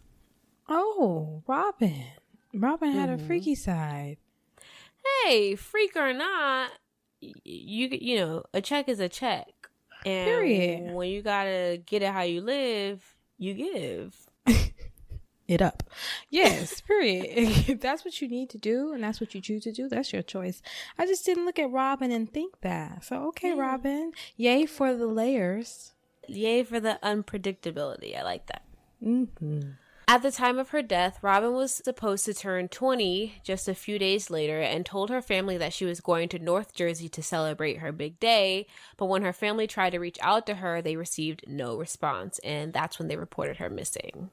Oh, 0.67 1.43
Robin. 1.45 2.05
Robin 2.53 2.91
had 2.91 3.09
Mm-hmm. 3.09 3.23
a 3.23 3.27
freaky 3.27 3.55
side. 3.55 4.17
hey, 5.25 5.55
freak 5.55 5.95
or 5.95 6.13
not, 6.13 6.71
you 7.21 7.89
you 7.91 8.17
know, 8.17 8.43
a 8.53 8.61
check 8.61 8.87
is 8.89 8.99
a 8.99 9.09
check. 9.09 9.47
And 10.05 10.25
Period. 10.25 10.93
when 10.93 11.09
you 11.09 11.21
gotta 11.21 11.81
get 11.85 12.01
it 12.01 12.11
how 12.13 12.21
you 12.21 12.41
live, 12.41 13.03
you 13.37 13.53
give. 13.53 14.15
It 15.47 15.63
up. 15.63 15.81
Yes, 16.29 16.79
period. 16.81 17.25
if 17.67 17.81
that's 17.81 18.05
what 18.05 18.21
you 18.21 18.27
need 18.27 18.51
to 18.51 18.59
do 18.59 18.93
and 18.93 19.03
that's 19.03 19.19
what 19.19 19.33
you 19.33 19.41
choose 19.41 19.63
to 19.63 19.71
do, 19.71 19.89
that's 19.89 20.13
your 20.13 20.21
choice. 20.21 20.61
I 20.95 21.07
just 21.07 21.25
didn't 21.25 21.47
look 21.47 21.57
at 21.57 21.71
Robin 21.71 22.11
and 22.11 22.31
think 22.31 22.61
that. 22.61 23.03
So, 23.03 23.27
okay, 23.29 23.53
Robin. 23.55 24.11
Yay 24.37 24.67
for 24.67 24.93
the 24.93 25.07
layers. 25.07 25.93
Yay 26.27 26.61
for 26.61 26.79
the 26.79 26.99
unpredictability. 27.01 28.15
I 28.15 28.21
like 28.21 28.45
that. 28.45 28.61
Mm-hmm. 29.03 29.71
At 30.09 30.23
the 30.23 30.31
time 30.31 30.57
of 30.57 30.69
her 30.69 30.81
death, 30.81 31.19
Robin 31.21 31.53
was 31.53 31.71
supposed 31.85 32.25
to 32.25 32.33
turn 32.33 32.67
20 32.67 33.41
just 33.43 33.67
a 33.67 33.75
few 33.75 33.99
days 33.99 34.31
later 34.31 34.59
and 34.59 34.83
told 34.83 35.11
her 35.11 35.21
family 35.21 35.55
that 35.59 35.71
she 35.71 35.85
was 35.85 36.01
going 36.01 36.29
to 36.29 36.39
North 36.39 36.73
Jersey 36.73 37.07
to 37.09 37.21
celebrate 37.21 37.77
her 37.77 37.91
big 37.91 38.19
day. 38.19 38.65
But 38.97 39.05
when 39.05 39.21
her 39.21 39.31
family 39.31 39.67
tried 39.67 39.91
to 39.91 39.99
reach 39.99 40.17
out 40.23 40.47
to 40.47 40.55
her, 40.55 40.81
they 40.81 40.95
received 40.95 41.43
no 41.47 41.77
response, 41.77 42.39
and 42.39 42.73
that's 42.73 42.97
when 42.97 43.07
they 43.07 43.17
reported 43.17 43.57
her 43.57 43.69
missing. 43.69 44.31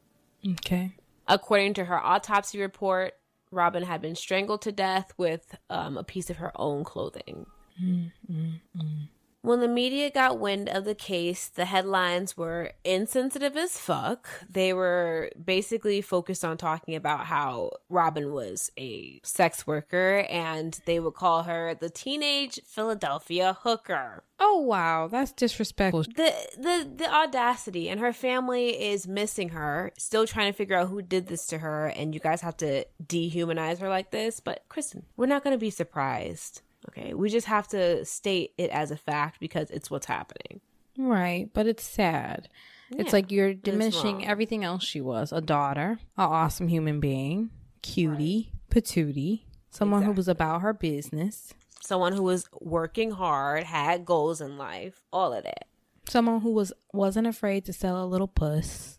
Okay. 0.51 0.95
According 1.29 1.75
to 1.75 1.85
her 1.85 2.03
autopsy 2.03 2.59
report, 2.59 3.13
Robin 3.51 3.83
had 3.83 4.01
been 4.01 4.17
strangled 4.17 4.63
to 4.63 4.73
death 4.73 5.13
with 5.19 5.57
um, 5.69 5.99
a 5.99 6.05
piece 6.05 6.31
of 6.31 6.39
her 6.39 6.53
own 6.55 6.85
clothing. 6.85 7.45
Mm, 7.79 8.13
mm, 8.33 8.61
mm. 8.79 9.09
When 9.47 9.61
the 9.61 9.69
media 9.69 10.11
got 10.11 10.41
wind 10.41 10.69
of 10.69 10.85
the 10.85 10.95
case, 10.97 11.47
the 11.47 11.67
headlines 11.67 12.37
were 12.37 12.73
insensitive 12.83 13.57
as 13.57 13.79
fuck. 13.79 14.29
They 14.51 14.73
were 14.73 15.31
basically 15.43 16.01
focused 16.01 16.45
on 16.45 16.57
talking 16.57 16.97
about 16.97 17.27
how 17.27 17.71
Robin 17.89 18.33
was 18.33 18.73
a 18.77 19.21
sex 19.23 19.65
worker 19.65 20.27
and 20.29 20.77
they 20.85 20.99
would 20.99 21.15
call 21.15 21.45
her 21.45 21.77
the 21.77 21.89
teenage 21.91 22.59
Philadelphia 22.67 23.57
hooker. 23.61 24.25
Oh 24.41 24.63
wow, 24.63 25.07
that's 25.07 25.31
disrespectful. 25.31 26.03
The 26.03 26.35
the 26.59 26.91
the 26.97 27.15
audacity 27.15 27.89
and 27.89 28.01
her 28.01 28.13
family 28.13 28.71
is 28.71 29.07
missing 29.07 29.51
her, 29.51 29.93
still 29.97 30.27
trying 30.27 30.53
to 30.53 30.57
figure 30.57 30.77
out 30.77 30.89
who 30.89 31.03
did 31.03 31.29
this 31.29 31.47
to 31.47 31.59
her 31.59 31.87
and 31.87 32.13
you 32.15 32.19
guys 32.19 32.41
have 32.41 32.57
to 32.57 32.85
dehumanize 33.01 33.79
her 33.79 33.89
like 33.89 34.11
this, 34.11 34.41
but 34.41 34.65
Kristen, 34.69 35.05
we're 35.17 35.27
not 35.27 35.45
going 35.45 35.55
to 35.55 35.61
be 35.61 35.71
surprised. 35.71 36.63
Okay? 36.89 37.15
We 37.15 37.29
just 37.31 37.47
have 37.47 37.69
to 37.69 38.05
state 38.05 38.53
it 38.59 38.71
as 38.71 38.91
a 38.91 38.97
fact 38.97 39.41
because 39.41 39.71
it's 39.71 39.91
what's 39.91 40.07
happening. 40.07 40.61
Right, 40.99 41.51
but 41.53 41.67
it's 41.67 41.85
sad. 41.85 42.49
It's 42.91 43.13
like 43.13 43.33
you're 43.33 43.53
diminishing 43.53 44.25
everything 44.27 44.63
else 44.65 44.85
she 44.85 45.01
was. 45.01 45.33
A 45.33 45.41
daughter, 45.41 45.99
an 46.17 46.25
awesome 46.25 46.69
human 46.69 47.01
being, 47.01 47.51
cutie, 47.83 48.53
patootie, 48.71 49.43
someone 49.71 50.03
who 50.05 50.13
was 50.13 50.29
about 50.29 50.63
her 50.63 50.73
business, 50.73 51.53
Someone 51.83 52.13
who 52.15 52.23
was 52.23 52.49
working 52.61 53.11
hard, 53.13 53.63
had 53.65 54.05
goals 54.05 54.41
in 54.41 54.57
life, 54.59 55.01
all 55.13 55.33
of 55.33 55.45
that. 55.45 55.67
someone 56.09 56.41
who 56.41 56.51
was 56.53 56.73
wasn't 56.93 57.27
afraid 57.27 57.65
to 57.67 57.73
sell 57.73 58.03
a 58.03 58.07
little 58.07 58.27
puss. 58.29 58.99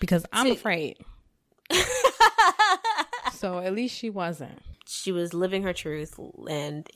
Because 0.00 0.24
I'm 0.32 0.50
afraid. 0.52 0.98
so 3.36 3.58
at 3.58 3.74
least 3.74 3.96
she 3.96 4.10
wasn't. 4.10 4.60
She 4.86 5.12
was 5.12 5.34
living 5.34 5.62
her 5.62 5.72
truth 5.72 6.18
and 6.48 6.88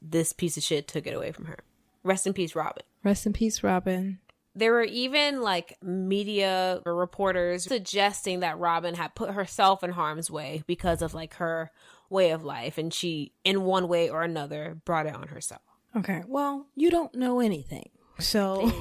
this 0.00 0.32
piece 0.32 0.56
of 0.56 0.62
shit 0.62 0.88
took 0.88 1.06
it 1.06 1.14
away 1.14 1.32
from 1.32 1.46
her. 1.46 1.58
Rest 2.02 2.26
in 2.26 2.32
peace, 2.32 2.54
Robin. 2.54 2.82
Rest 3.04 3.26
in 3.26 3.32
peace, 3.32 3.62
Robin. 3.62 4.18
There 4.54 4.72
were 4.72 4.84
even 4.84 5.42
like 5.42 5.76
media 5.82 6.80
reporters 6.86 7.64
suggesting 7.64 8.40
that 8.40 8.58
Robin 8.58 8.94
had 8.94 9.14
put 9.14 9.30
herself 9.32 9.84
in 9.84 9.90
harm's 9.90 10.30
way 10.30 10.62
because 10.66 11.02
of 11.02 11.12
like 11.12 11.34
her 11.34 11.70
way 12.08 12.30
of 12.30 12.44
life 12.44 12.78
and 12.78 12.92
she 12.94 13.32
in 13.44 13.62
one 13.64 13.88
way 13.88 14.08
or 14.08 14.22
another 14.22 14.78
brought 14.84 15.06
it 15.06 15.14
on 15.14 15.28
herself. 15.28 15.60
Okay, 15.94 16.22
well, 16.26 16.66
you 16.74 16.90
don't 16.90 17.14
know 17.14 17.40
anything. 17.40 17.90
So 18.18 18.72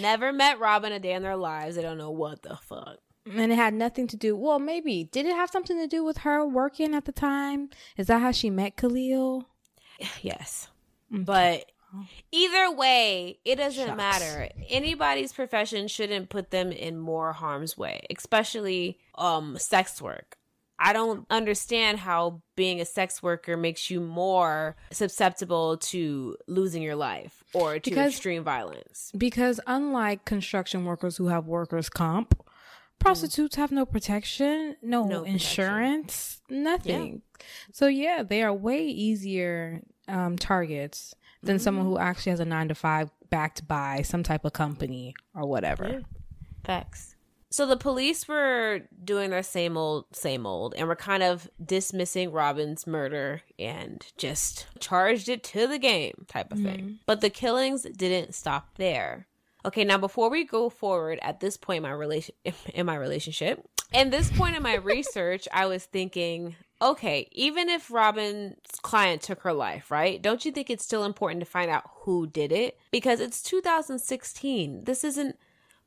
Never 0.00 0.32
met 0.32 0.60
Robin 0.60 0.92
a 0.92 1.00
day 1.00 1.14
in 1.14 1.22
their 1.22 1.36
lives. 1.36 1.74
They 1.76 1.82
don't 1.82 1.98
know 1.98 2.10
what 2.10 2.42
the 2.42 2.56
fuck. 2.56 2.98
And 3.26 3.50
it 3.52 3.56
had 3.56 3.72
nothing 3.74 4.06
to 4.06 4.16
do 4.16 4.36
well 4.36 4.58
maybe 4.58 5.04
did 5.04 5.24
it 5.26 5.34
have 5.34 5.50
something 5.50 5.78
to 5.78 5.86
do 5.86 6.04
with 6.04 6.18
her 6.18 6.44
working 6.46 6.94
at 6.94 7.04
the 7.06 7.12
time 7.12 7.70
is 7.96 8.06
that 8.08 8.20
how 8.20 8.30
she 8.30 8.50
met 8.50 8.76
khalil 8.76 9.48
Yes. 10.22 10.68
But 11.10 11.66
either 12.32 12.72
way, 12.72 13.38
it 13.44 13.54
doesn't 13.56 13.86
Shucks. 13.86 13.96
matter. 13.96 14.48
Anybody's 14.68 15.32
profession 15.32 15.86
shouldn't 15.86 16.28
put 16.28 16.50
them 16.50 16.72
in 16.72 16.98
more 16.98 17.32
harm's 17.32 17.78
way, 17.78 18.04
especially 18.16 18.98
um 19.14 19.56
sex 19.58 20.02
work. 20.02 20.36
I 20.76 20.92
don't 20.92 21.24
understand 21.30 22.00
how 22.00 22.42
being 22.56 22.80
a 22.80 22.84
sex 22.84 23.22
worker 23.22 23.56
makes 23.56 23.88
you 23.90 24.00
more 24.00 24.74
susceptible 24.90 25.76
to 25.92 26.36
losing 26.48 26.82
your 26.82 26.96
life 26.96 27.44
or 27.52 27.78
to 27.78 27.90
Because- 27.90 28.14
extreme 28.14 28.42
violence. 28.42 29.12
because 29.16 29.60
unlike 29.68 30.24
construction 30.24 30.84
workers 30.84 31.16
who 31.16 31.28
have 31.28 31.46
workers 31.46 31.88
comp 31.88 32.34
Mm. 32.96 33.00
prostitutes 33.00 33.56
have 33.56 33.72
no 33.72 33.84
protection 33.86 34.76
no, 34.82 35.04
No 35.04 35.20
protection. 35.20 35.32
insurance 35.34 36.40
nothing 36.48 37.22
so 37.72 37.86
yeah 37.86 38.22
they 38.22 38.42
are 38.42 38.52
way 38.52 38.86
easier 38.86 39.82
um, 40.08 40.36
targets 40.36 41.14
than 41.42 41.56
mm-hmm. 41.56 41.62
someone 41.62 41.86
who 41.86 41.98
actually 41.98 42.30
has 42.30 42.40
a 42.40 42.44
nine 42.44 42.68
to 42.68 42.74
five 42.74 43.10
backed 43.30 43.66
by 43.66 44.02
some 44.02 44.22
type 44.22 44.44
of 44.44 44.52
company 44.52 45.14
or 45.34 45.46
whatever 45.46 46.02
Facts. 46.64 47.14
So 47.50 47.66
the 47.66 47.76
police 47.76 48.26
were 48.26 48.80
doing 49.04 49.30
their 49.30 49.44
same 49.44 49.76
old, 49.76 50.06
same 50.12 50.44
old, 50.44 50.74
and 50.76 50.88
were 50.88 50.96
kind 50.96 51.22
of 51.22 51.48
dismissing 51.64 52.32
Robin's 52.32 52.84
murder 52.84 53.42
and 53.60 54.04
just 54.18 54.66
charged 54.80 55.28
it 55.28 55.44
to 55.44 55.68
the 55.68 55.78
game 55.78 56.26
type 56.26 56.50
of 56.50 56.58
thing. 56.58 56.80
Mm. 56.80 56.98
But 57.06 57.20
the 57.20 57.30
killings 57.30 57.82
didn't 57.96 58.34
stop 58.34 58.74
there. 58.76 59.28
Okay, 59.66 59.84
now 59.84 59.98
before 59.98 60.28
we 60.28 60.44
go 60.44 60.68
forward 60.68 61.18
at 61.22 61.40
this 61.40 61.56
point 61.56 61.78
in 61.78 61.82
my 61.84 61.90
relation 61.90 62.34
in 62.74 62.86
my 62.86 62.96
relationship, 62.96 63.64
and 63.92 64.12
this 64.12 64.30
point 64.30 64.56
in 64.56 64.62
my 64.62 64.74
research, 64.74 65.46
I 65.52 65.66
was 65.66 65.84
thinking, 65.84 66.56
okay, 66.82 67.28
even 67.32 67.68
if 67.68 67.90
Robin's 67.90 68.56
client 68.82 69.22
took 69.22 69.42
her 69.42 69.52
life, 69.52 69.90
right? 69.90 70.20
Don't 70.20 70.44
you 70.44 70.52
think 70.52 70.68
it's 70.68 70.84
still 70.84 71.04
important 71.04 71.40
to 71.40 71.46
find 71.46 71.70
out 71.70 71.84
who 72.00 72.26
did 72.26 72.52
it? 72.52 72.78
Because 72.90 73.20
it's 73.20 73.42
2016. 73.42 74.84
This 74.84 75.04
isn't 75.04 75.36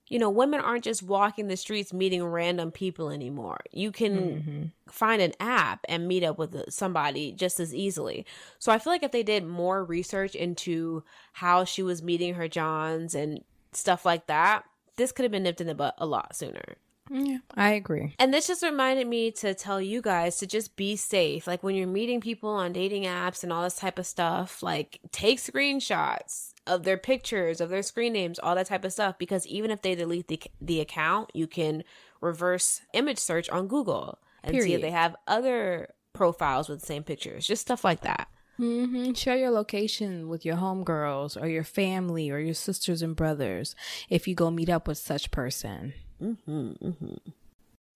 you 0.10 0.20
know, 0.20 0.30
women 0.30 0.62
aren't 0.62 0.86
just 0.86 1.04
walking 1.04 1.48
the 1.48 1.58
streets 1.58 1.92
meeting 1.92 2.24
random 2.24 2.72
people 2.72 3.10
anymore. 3.10 3.60
You 3.72 3.92
can 3.92 4.18
mm-hmm. 4.18 4.64
find 4.90 5.22
an 5.22 5.34
app 5.40 5.82
and 5.90 6.08
meet 6.08 6.24
up 6.24 6.38
with 6.38 6.72
somebody 6.72 7.34
just 7.34 7.60
as 7.60 7.76
easily. 7.76 8.26
So 8.58 8.72
I 8.72 8.80
feel 8.80 8.94
like 8.94 9.04
if 9.04 9.12
they 9.12 9.24
did 9.24 9.46
more 9.46 9.84
research 9.84 10.34
into 10.34 11.04
how 11.34 11.66
she 11.66 11.84
was 11.84 12.02
meeting 12.02 12.36
her 12.36 12.48
Johns 12.48 13.16
and 13.16 13.44
stuff 13.78 14.06
like 14.06 14.28
that, 14.28 14.64
this 14.98 15.12
could 15.12 15.24
have 15.24 15.32
been 15.32 15.44
nipped 15.44 15.62
in 15.62 15.68
the 15.68 15.76
butt 15.76 15.96
a 15.98 16.06
lot 16.06 16.36
sooner. 16.36 16.78
yeah 17.10 17.38
i 17.56 17.70
agree 17.72 18.14
And 18.20 18.34
this 18.34 18.48
just 18.48 18.64
reminded 18.64 19.08
me 19.08 19.32
to 19.32 19.54
tell 19.54 19.80
you 19.80 20.02
guys 20.02 20.38
to 20.38 20.48
just 20.48 20.76
be 20.76 20.96
safe. 20.98 21.48
Like 21.48 21.64
when 21.64 21.76
you're 21.76 21.88
meeting 21.88 22.20
people 22.20 22.50
on 22.50 22.74
dating 22.74 23.04
apps 23.04 23.44
and 23.44 23.54
all 23.54 23.64
this 23.64 23.78
type 23.78 23.98
of 24.00 24.06
stuff, 24.06 24.62
like 24.62 25.00
take 25.12 25.40
screenshots 25.40 26.54
of 26.66 26.84
their 26.84 26.98
pictures, 26.98 27.62
of 27.62 27.70
their 27.70 27.84
screen 27.84 28.12
names, 28.14 28.40
all 28.40 28.56
that 28.56 28.66
type 28.68 28.84
of 28.84 28.92
stuff. 28.92 29.18
Because 29.18 29.48
even 29.48 29.72
if 29.72 29.82
they 29.82 29.96
delete 29.96 30.28
the, 30.28 30.42
the 30.60 30.82
account, 30.82 31.30
you 31.34 31.48
can 31.48 31.84
reverse 32.20 32.82
image 32.94 33.20
search 33.20 33.48
on 33.50 33.68
Google 33.68 34.18
and 34.44 34.54
see 34.62 34.74
if 34.74 34.82
they 34.82 34.92
have 34.92 35.16
other 35.28 35.90
profiles 36.14 36.68
with 36.68 36.80
the 36.82 36.86
same 36.86 37.04
pictures, 37.04 37.46
just 37.48 37.62
stuff 37.62 37.84
like 37.86 38.02
that. 38.02 38.28
Hmm 38.58 39.14
Share 39.14 39.38
your 39.38 39.52
location 39.52 40.28
with 40.28 40.44
your 40.46 40.58
homegirls 40.58 41.42
or 41.42 41.48
your 41.48 41.64
family 41.64 42.30
or 42.30 42.40
your 42.40 42.54
sisters 42.54 43.02
and 43.02 43.16
brothers 43.16 43.76
if 44.10 44.28
you 44.28 44.36
go 44.36 44.50
meet 44.52 44.70
up 44.70 44.88
with 44.88 44.98
such 44.98 45.32
person. 45.32 45.94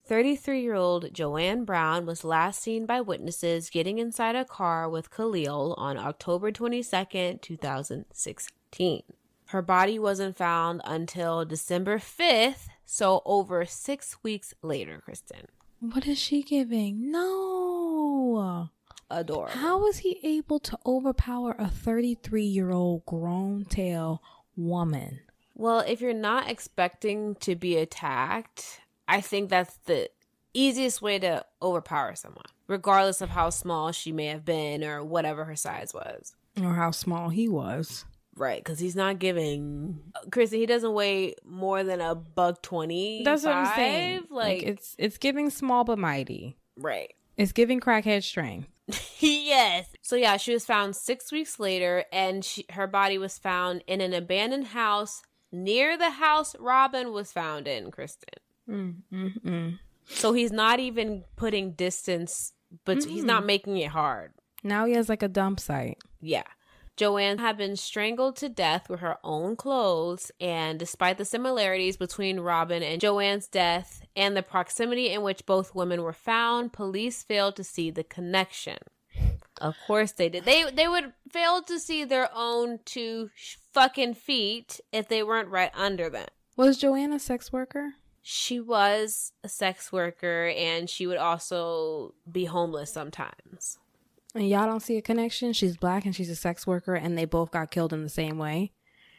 33 0.06 0.60
year 0.60 0.74
old 0.74 1.12
Joanne 1.12 1.64
Brown 1.64 2.06
was 2.06 2.24
last 2.24 2.62
seen 2.62 2.86
by 2.86 3.00
witnesses 3.00 3.70
getting 3.70 3.98
inside 3.98 4.36
a 4.36 4.44
car 4.44 4.88
with 4.88 5.10
Khalil 5.10 5.74
on 5.78 5.96
October 5.96 6.52
22nd, 6.52 7.40
2016. 7.40 9.02
Her 9.46 9.62
body 9.62 9.98
wasn't 9.98 10.36
found 10.36 10.80
until 10.84 11.44
December 11.44 11.98
5th, 11.98 12.68
so 12.86 13.22
over 13.24 13.64
six 13.66 14.16
weeks 14.22 14.54
later, 14.62 15.00
Kristen. 15.04 15.46
What 15.80 16.06
is 16.06 16.18
she 16.18 16.42
giving? 16.42 17.10
No. 17.10 18.70
Adorable. 19.12 19.52
How 19.52 19.78
was 19.78 19.98
he 19.98 20.18
able 20.22 20.58
to 20.60 20.78
overpower 20.86 21.54
a 21.58 21.68
33 21.68 22.42
year 22.44 22.70
old 22.70 23.04
grown 23.06 23.64
tail 23.64 24.22
woman? 24.56 25.20
Well, 25.54 25.80
if 25.80 26.00
you're 26.00 26.14
not 26.14 26.50
expecting 26.50 27.34
to 27.36 27.54
be 27.54 27.76
attacked, 27.76 28.80
I 29.06 29.20
think 29.20 29.50
that's 29.50 29.76
the 29.84 30.08
easiest 30.54 31.02
way 31.02 31.18
to 31.18 31.44
overpower 31.60 32.14
someone, 32.14 32.46
regardless 32.66 33.20
of 33.20 33.28
how 33.30 33.50
small 33.50 33.92
she 33.92 34.12
may 34.12 34.26
have 34.26 34.44
been 34.44 34.82
or 34.82 35.04
whatever 35.04 35.44
her 35.44 35.56
size 35.56 35.92
was. 35.94 36.34
Or 36.62 36.74
how 36.74 36.90
small 36.90 37.28
he 37.28 37.48
was. 37.48 38.04
Right, 38.34 38.64
because 38.64 38.78
he's 38.78 38.96
not 38.96 39.18
giving 39.18 40.00
Chrissy. 40.30 40.58
He 40.60 40.66
doesn't 40.66 40.94
weigh 40.94 41.34
more 41.44 41.84
than 41.84 42.00
a 42.00 42.14
buck 42.14 42.62
twenty. 42.62 43.22
That's 43.24 43.44
what 43.44 43.54
I'm 43.54 43.74
saying. 43.76 44.22
Like, 44.30 44.62
it's 44.62 44.96
it's 44.98 45.18
giving 45.18 45.50
small 45.50 45.84
but 45.84 45.98
mighty. 45.98 46.56
right. 46.78 47.12
It's 47.42 47.50
giving 47.50 47.80
crackhead 47.80 48.22
strength. 48.22 48.68
yes. 49.18 49.88
So 50.00 50.14
yeah, 50.14 50.36
she 50.36 50.52
was 50.52 50.64
found 50.64 50.94
six 50.94 51.32
weeks 51.32 51.58
later, 51.58 52.04
and 52.12 52.44
she, 52.44 52.66
her 52.70 52.86
body 52.86 53.18
was 53.18 53.36
found 53.36 53.82
in 53.88 54.00
an 54.00 54.14
abandoned 54.14 54.68
house 54.68 55.22
near 55.50 55.98
the 55.98 56.10
house 56.10 56.54
Robin 56.60 57.12
was 57.12 57.32
found 57.32 57.66
in. 57.66 57.90
Kristen. 57.90 58.28
Mm, 58.70 58.94
mm, 59.12 59.42
mm. 59.42 59.78
So 60.06 60.32
he's 60.32 60.52
not 60.52 60.78
even 60.78 61.24
putting 61.34 61.72
distance, 61.72 62.52
but 62.84 63.02
he's 63.02 63.24
not 63.24 63.44
making 63.44 63.76
it 63.76 63.88
hard. 63.88 64.32
Now 64.62 64.86
he 64.86 64.92
has 64.92 65.08
like 65.08 65.24
a 65.24 65.28
dump 65.28 65.58
site. 65.58 65.98
Yeah. 66.20 66.44
Joanne 66.96 67.38
had 67.38 67.56
been 67.56 67.76
strangled 67.76 68.36
to 68.36 68.48
death 68.48 68.88
with 68.88 69.00
her 69.00 69.16
own 69.24 69.56
clothes, 69.56 70.30
and 70.40 70.78
despite 70.78 71.18
the 71.18 71.24
similarities 71.24 71.96
between 71.96 72.40
Robin 72.40 72.82
and 72.82 73.00
Joanne's 73.00 73.48
death 73.48 74.04
and 74.14 74.36
the 74.36 74.42
proximity 74.42 75.08
in 75.08 75.22
which 75.22 75.46
both 75.46 75.74
women 75.74 76.02
were 76.02 76.12
found, 76.12 76.72
police 76.72 77.22
failed 77.22 77.56
to 77.56 77.64
see 77.64 77.90
the 77.90 78.04
connection. 78.04 78.78
Of 79.60 79.76
course 79.86 80.12
they 80.12 80.28
did. 80.28 80.44
They 80.44 80.70
they 80.70 80.88
would 80.88 81.12
fail 81.30 81.62
to 81.62 81.78
see 81.78 82.04
their 82.04 82.28
own 82.34 82.80
two 82.84 83.30
sh- 83.34 83.56
fucking 83.72 84.14
feet 84.14 84.80
if 84.90 85.08
they 85.08 85.22
weren't 85.22 85.48
right 85.48 85.70
under 85.74 86.10
them. 86.10 86.26
Was 86.56 86.78
Joanne 86.78 87.12
a 87.12 87.18
sex 87.18 87.52
worker? 87.52 87.94
She 88.22 88.60
was 88.60 89.32
a 89.42 89.48
sex 89.48 89.92
worker 89.92 90.52
and 90.56 90.88
she 90.88 91.06
would 91.06 91.16
also 91.16 92.14
be 92.30 92.46
homeless 92.46 92.92
sometimes. 92.92 93.78
And 94.34 94.48
y'all 94.48 94.66
don't 94.66 94.80
see 94.80 94.96
a 94.96 95.02
connection? 95.02 95.52
She's 95.52 95.76
black 95.76 96.04
and 96.04 96.14
she's 96.16 96.30
a 96.30 96.36
sex 96.36 96.66
worker 96.66 96.94
and 96.94 97.16
they 97.18 97.24
both 97.26 97.50
got 97.50 97.70
killed 97.70 97.92
in 97.92 98.02
the 98.02 98.08
same 98.08 98.38
way? 98.38 98.72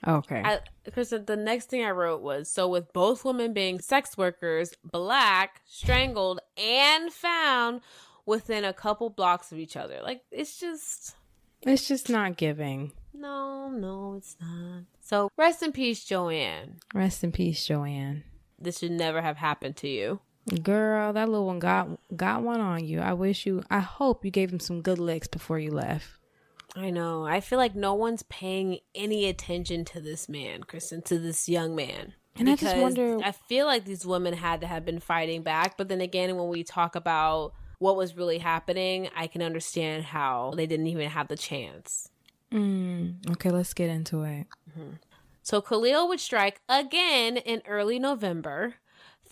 Okay. 0.05 0.41
I, 0.43 0.60
Kristen, 0.91 1.25
the 1.25 1.38
next 1.38 1.70
thing 1.70 1.84
I 1.84 1.91
wrote 1.91 2.22
was 2.22 2.50
so 2.50 2.67
with 2.67 2.91
both 2.91 3.24
women 3.24 3.53
being 3.53 3.79
sex 3.79 4.17
workers, 4.17 4.74
black, 4.84 5.62
strangled, 5.65 6.41
and 6.58 7.12
found 7.13 7.82
within 8.25 8.65
a 8.65 8.74
couple 8.74 9.10
blocks 9.10 9.51
of 9.51 9.60
each 9.60 9.77
other. 9.77 10.00
Like 10.03 10.22
it's 10.32 10.60
just 10.60 11.15
it's 11.62 11.88
just 11.88 12.10
not 12.10 12.36
giving. 12.36 12.91
no, 13.13 13.70
no, 13.70 14.15
it's 14.17 14.36
not. 14.41 14.84
So 15.00 15.29
rest 15.38 15.63
in 15.63 15.72
peace, 15.72 16.03
Joanne. 16.03 16.79
Rest 16.93 17.24
in 17.24 17.32
peace, 17.32 17.65
Joanne. 17.65 18.24
This 18.60 18.79
should 18.79 18.91
never 18.91 19.22
have 19.22 19.38
happened 19.38 19.77
to 19.77 19.88
you. 19.88 20.20
Girl, 20.62 21.14
that 21.14 21.30
little 21.30 21.46
one 21.46 21.60
got 21.60 21.88
got 22.16 22.44
one 22.44 22.60
on 22.60 22.86
you. 22.86 23.00
I 23.00 23.14
wish 23.14 23.46
you 23.46 23.64
I 23.70 23.80
hope 23.80 24.26
you 24.26 24.32
gave 24.32 24.52
him 24.52 24.60
some 24.60 24.82
good 24.82 25.00
licks 25.00 25.28
before 25.28 25.58
you 25.58 25.72
left. 25.72 26.08
I 26.76 26.90
know. 26.90 27.26
I 27.26 27.40
feel 27.40 27.60
like 27.60 27.76
no 27.76 27.94
one's 27.94 28.24
paying 28.24 28.80
any 28.96 29.26
attention 29.28 29.86
to 29.86 30.02
this 30.02 30.28
man, 30.28 30.64
Kristen, 30.64 31.02
to 31.04 31.20
this 31.20 31.48
young 31.48 31.76
man. 31.76 32.14
And 32.36 32.50
I 32.50 32.56
just 32.56 32.76
wonder- 32.78 33.20
I 33.24 33.32
feel 33.32 33.68
like 33.68 33.86
these 33.86 34.06
women 34.08 34.34
had 34.34 34.60
to 34.62 34.68
have 34.68 34.84
been 34.84 35.00
fighting 35.00 35.44
back. 35.44 35.78
But 35.78 35.88
then 35.88 36.02
again, 36.02 36.36
when 36.36 36.48
we 36.50 36.64
talk 36.64 36.96
about 36.96 37.54
what 37.78 37.96
was 37.96 38.18
really 38.18 38.40
happening, 38.40 39.08
I 39.16 39.28
can 39.28 39.42
understand 39.44 40.06
how 40.06 40.54
they 40.56 40.66
didn't 40.66 40.88
even 40.88 41.10
have 41.10 41.28
the 41.28 41.38
chance. 41.38 42.10
Mm, 42.52 43.30
okay, 43.32 43.50
let's 43.52 43.74
get 43.74 43.90
into 43.90 44.24
it. 44.24 44.48
So 45.44 45.62
Khalil 45.62 46.08
would 46.08 46.20
strike 46.20 46.62
again 46.68 47.38
in 47.38 47.62
early 47.68 48.00
November. 48.00 48.76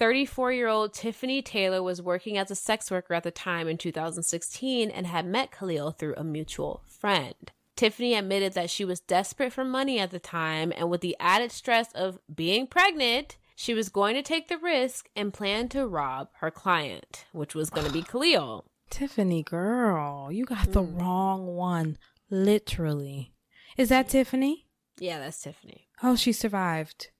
34 0.02 0.52
year 0.52 0.68
old 0.68 0.96
Tiffany 0.96 1.44
Taylor 1.44 1.84
was 1.84 2.02
working 2.02 2.36
as 2.36 2.50
a 2.50 2.56
sex 2.56 2.90
worker 2.90 3.14
at 3.14 3.22
the 3.22 3.30
time 3.30 3.68
in 3.68 3.78
2016 3.78 4.90
and 4.90 5.06
had 5.06 5.28
met 5.28 5.52
Khalil 5.52 5.92
through 5.92 6.16
a 6.18 6.24
mutual 6.24 6.82
friend. 6.88 7.52
Tiffany 7.76 8.16
admitted 8.16 8.54
that 8.54 8.72
she 8.72 8.84
was 8.84 9.00
desperate 9.00 9.54
for 9.54 9.64
money 9.64 10.00
at 10.00 10.10
the 10.10 10.18
time, 10.18 10.74
and 10.76 10.90
with 10.90 11.02
the 11.02 11.16
added 11.20 11.52
stress 11.52 11.92
of 11.94 12.18
being 12.34 12.66
pregnant, 12.66 13.38
she 13.56 13.76
was 13.76 13.90
going 13.90 14.16
to 14.16 14.24
take 14.24 14.48
the 14.48 14.58
risk 14.58 15.08
and 15.16 15.36
plan 15.36 15.70
to 15.70 15.86
rob 15.86 16.30
her 16.40 16.50
client, 16.50 17.26
which 17.32 17.54
was 17.54 17.70
going 17.70 17.86
to 17.86 17.94
be 17.94 18.02
Khalil. 18.12 18.66
Tiffany, 18.90 19.44
girl, 19.44 20.32
you 20.32 20.46
got 20.46 20.72
the 20.72 20.82
mm-hmm. 20.82 20.98
wrong 20.98 21.46
one. 21.46 22.00
Literally. 22.32 23.36
Is 23.78 23.90
that 23.90 24.10
Tiffany? 24.10 24.66
Yeah, 24.98 25.20
that's 25.20 25.40
Tiffany. 25.40 25.90
Oh, 26.02 26.16
she 26.16 26.34
survived. 26.34 27.12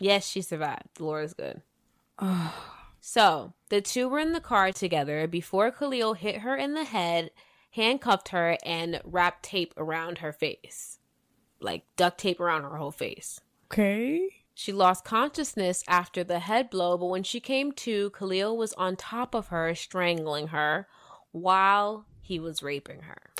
Yes, 0.00 0.26
she 0.26 0.42
survived. 0.42 0.98
Laura's 0.98 1.32
good. 1.32 1.62
So 3.00 3.52
the 3.68 3.80
two 3.80 4.08
were 4.08 4.18
in 4.18 4.32
the 4.32 4.40
car 4.40 4.72
together 4.72 5.26
before 5.26 5.70
Khalil 5.70 6.14
hit 6.14 6.38
her 6.38 6.56
in 6.56 6.74
the 6.74 6.84
head, 6.84 7.30
handcuffed 7.72 8.28
her, 8.28 8.56
and 8.64 9.00
wrapped 9.04 9.42
tape 9.44 9.74
around 9.76 10.18
her 10.18 10.32
face. 10.32 10.98
Like 11.60 11.84
duct 11.96 12.18
tape 12.18 12.40
around 12.40 12.62
her 12.62 12.76
whole 12.76 12.90
face. 12.90 13.40
Okay. 13.72 14.28
She 14.54 14.72
lost 14.72 15.04
consciousness 15.04 15.82
after 15.88 16.22
the 16.22 16.38
head 16.38 16.70
blow, 16.70 16.96
but 16.96 17.06
when 17.06 17.24
she 17.24 17.40
came 17.40 17.72
to, 17.72 18.10
Khalil 18.10 18.56
was 18.56 18.72
on 18.74 18.96
top 18.96 19.34
of 19.34 19.48
her, 19.48 19.74
strangling 19.74 20.48
her 20.48 20.86
while 21.32 22.06
he 22.22 22.38
was 22.38 22.62
raping 22.62 23.02
her. 23.02 23.32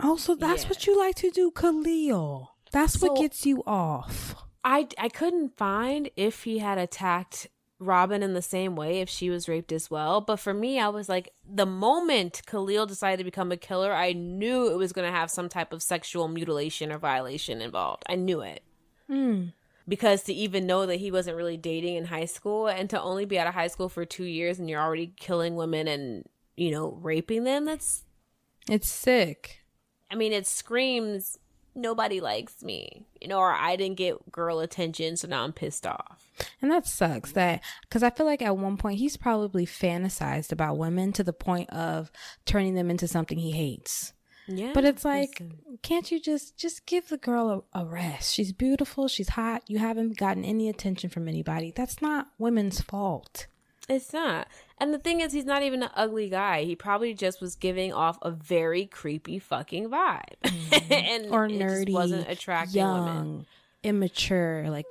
Oh, 0.00 0.16
so 0.16 0.34
that's 0.34 0.62
Yeah. 0.64 0.68
what 0.70 0.86
you 0.86 0.98
like 0.98 1.14
to 1.16 1.30
do, 1.30 1.50
Khalil. 1.50 2.54
That's 2.72 3.00
what 3.00 3.20
gets 3.20 3.44
you 3.46 3.62
off. 3.66 4.34
I, 4.64 4.88
I 4.98 5.08
couldn't 5.10 5.56
find 5.56 6.10
if 6.16 6.44
he 6.44 6.58
had 6.58 6.78
attacked 6.78 7.48
Robin 7.78 8.22
in 8.22 8.34
the 8.34 8.42
same 8.42 8.76
way 8.76 9.00
if 9.00 9.08
she 9.08 9.30
was 9.30 9.48
raped 9.48 9.72
as 9.72 9.90
well. 9.90 10.20
But 10.20 10.36
for 10.36 10.54
me, 10.54 10.78
I 10.78 10.88
was 10.88 11.08
like, 11.08 11.32
the 11.48 11.66
moment 11.66 12.42
Khalil 12.46 12.86
decided 12.86 13.18
to 13.18 13.24
become 13.24 13.52
a 13.52 13.56
killer, 13.56 13.92
I 13.92 14.12
knew 14.12 14.70
it 14.70 14.76
was 14.76 14.92
going 14.92 15.10
to 15.10 15.16
have 15.16 15.30
some 15.30 15.48
type 15.48 15.72
of 15.72 15.82
sexual 15.82 16.28
mutilation 16.28 16.92
or 16.92 16.98
violation 16.98 17.60
involved. 17.60 18.04
I 18.08 18.14
knew 18.14 18.40
it. 18.40 18.62
Hmm. 19.08 19.46
Because 19.86 20.22
to 20.24 20.32
even 20.32 20.66
know 20.66 20.86
that 20.86 20.96
he 20.96 21.10
wasn't 21.10 21.36
really 21.36 21.58
dating 21.58 21.96
in 21.96 22.06
high 22.06 22.24
school 22.24 22.68
and 22.68 22.88
to 22.90 23.02
only 23.02 23.26
be 23.26 23.38
out 23.38 23.46
of 23.46 23.54
high 23.54 23.66
school 23.66 23.90
for 23.90 24.06
two 24.06 24.24
years 24.24 24.58
and 24.58 24.70
you're 24.70 24.80
already 24.80 25.12
killing 25.16 25.56
women 25.56 25.86
and, 25.88 26.26
you 26.56 26.70
know, 26.70 26.98
raping 27.02 27.44
them, 27.44 27.66
that's, 27.66 28.04
It's 28.70 28.88
sick. 28.88 29.64
I 30.10 30.14
mean, 30.14 30.32
it 30.32 30.46
screams, 30.46 31.38
nobody 31.74 32.20
likes 32.20 32.62
me, 32.62 33.04
you 33.24 33.28
know, 33.28 33.38
or 33.38 33.52
I 33.52 33.76
didn't 33.76 33.96
get 33.96 34.30
girl 34.30 34.60
attention, 34.60 35.16
so 35.16 35.26
now 35.26 35.44
I'm 35.44 35.54
pissed 35.54 35.86
off. 35.86 36.28
And 36.60 36.70
that 36.70 36.86
sucks 36.86 37.32
that 37.32 37.62
because 37.82 38.02
I 38.02 38.10
feel 38.10 38.26
like 38.26 38.42
at 38.42 38.58
one 38.58 38.76
point 38.76 38.98
he's 38.98 39.16
probably 39.16 39.64
fantasized 39.64 40.52
about 40.52 40.76
women 40.76 41.12
to 41.14 41.24
the 41.24 41.32
point 41.32 41.70
of 41.70 42.12
turning 42.44 42.74
them 42.74 42.90
into 42.90 43.08
something 43.08 43.38
he 43.38 43.52
hates. 43.52 44.12
Yeah. 44.46 44.72
But 44.74 44.84
it's 44.84 45.06
like, 45.06 45.40
listen. 45.40 45.78
can't 45.82 46.10
you 46.10 46.20
just 46.20 46.58
just 46.58 46.84
give 46.84 47.08
the 47.08 47.16
girl 47.16 47.64
a, 47.74 47.80
a 47.80 47.86
rest? 47.86 48.34
She's 48.34 48.52
beautiful. 48.52 49.08
She's 49.08 49.30
hot. 49.30 49.62
You 49.68 49.78
haven't 49.78 50.18
gotten 50.18 50.44
any 50.44 50.68
attention 50.68 51.08
from 51.08 51.28
anybody. 51.28 51.72
That's 51.74 52.02
not 52.02 52.26
women's 52.38 52.82
fault. 52.82 53.46
It's 53.88 54.12
not. 54.12 54.48
And 54.78 54.92
the 54.92 54.98
thing 54.98 55.20
is, 55.20 55.32
he's 55.32 55.44
not 55.44 55.62
even 55.62 55.82
an 55.82 55.90
ugly 55.94 56.28
guy. 56.28 56.64
He 56.64 56.74
probably 56.74 57.14
just 57.14 57.40
was 57.40 57.54
giving 57.54 57.92
off 57.92 58.18
a 58.22 58.30
very 58.30 58.86
creepy 58.86 59.38
fucking 59.38 59.88
vibe. 59.88 60.22
Mm-hmm. 60.44 60.92
and 60.92 61.26
or 61.30 61.48
nerdy, 61.48 61.92
wasn't 61.92 62.28
attracting 62.28 62.80
young, 62.80 63.04
women. 63.04 63.46
immature. 63.82 64.66
Like, 64.68 64.86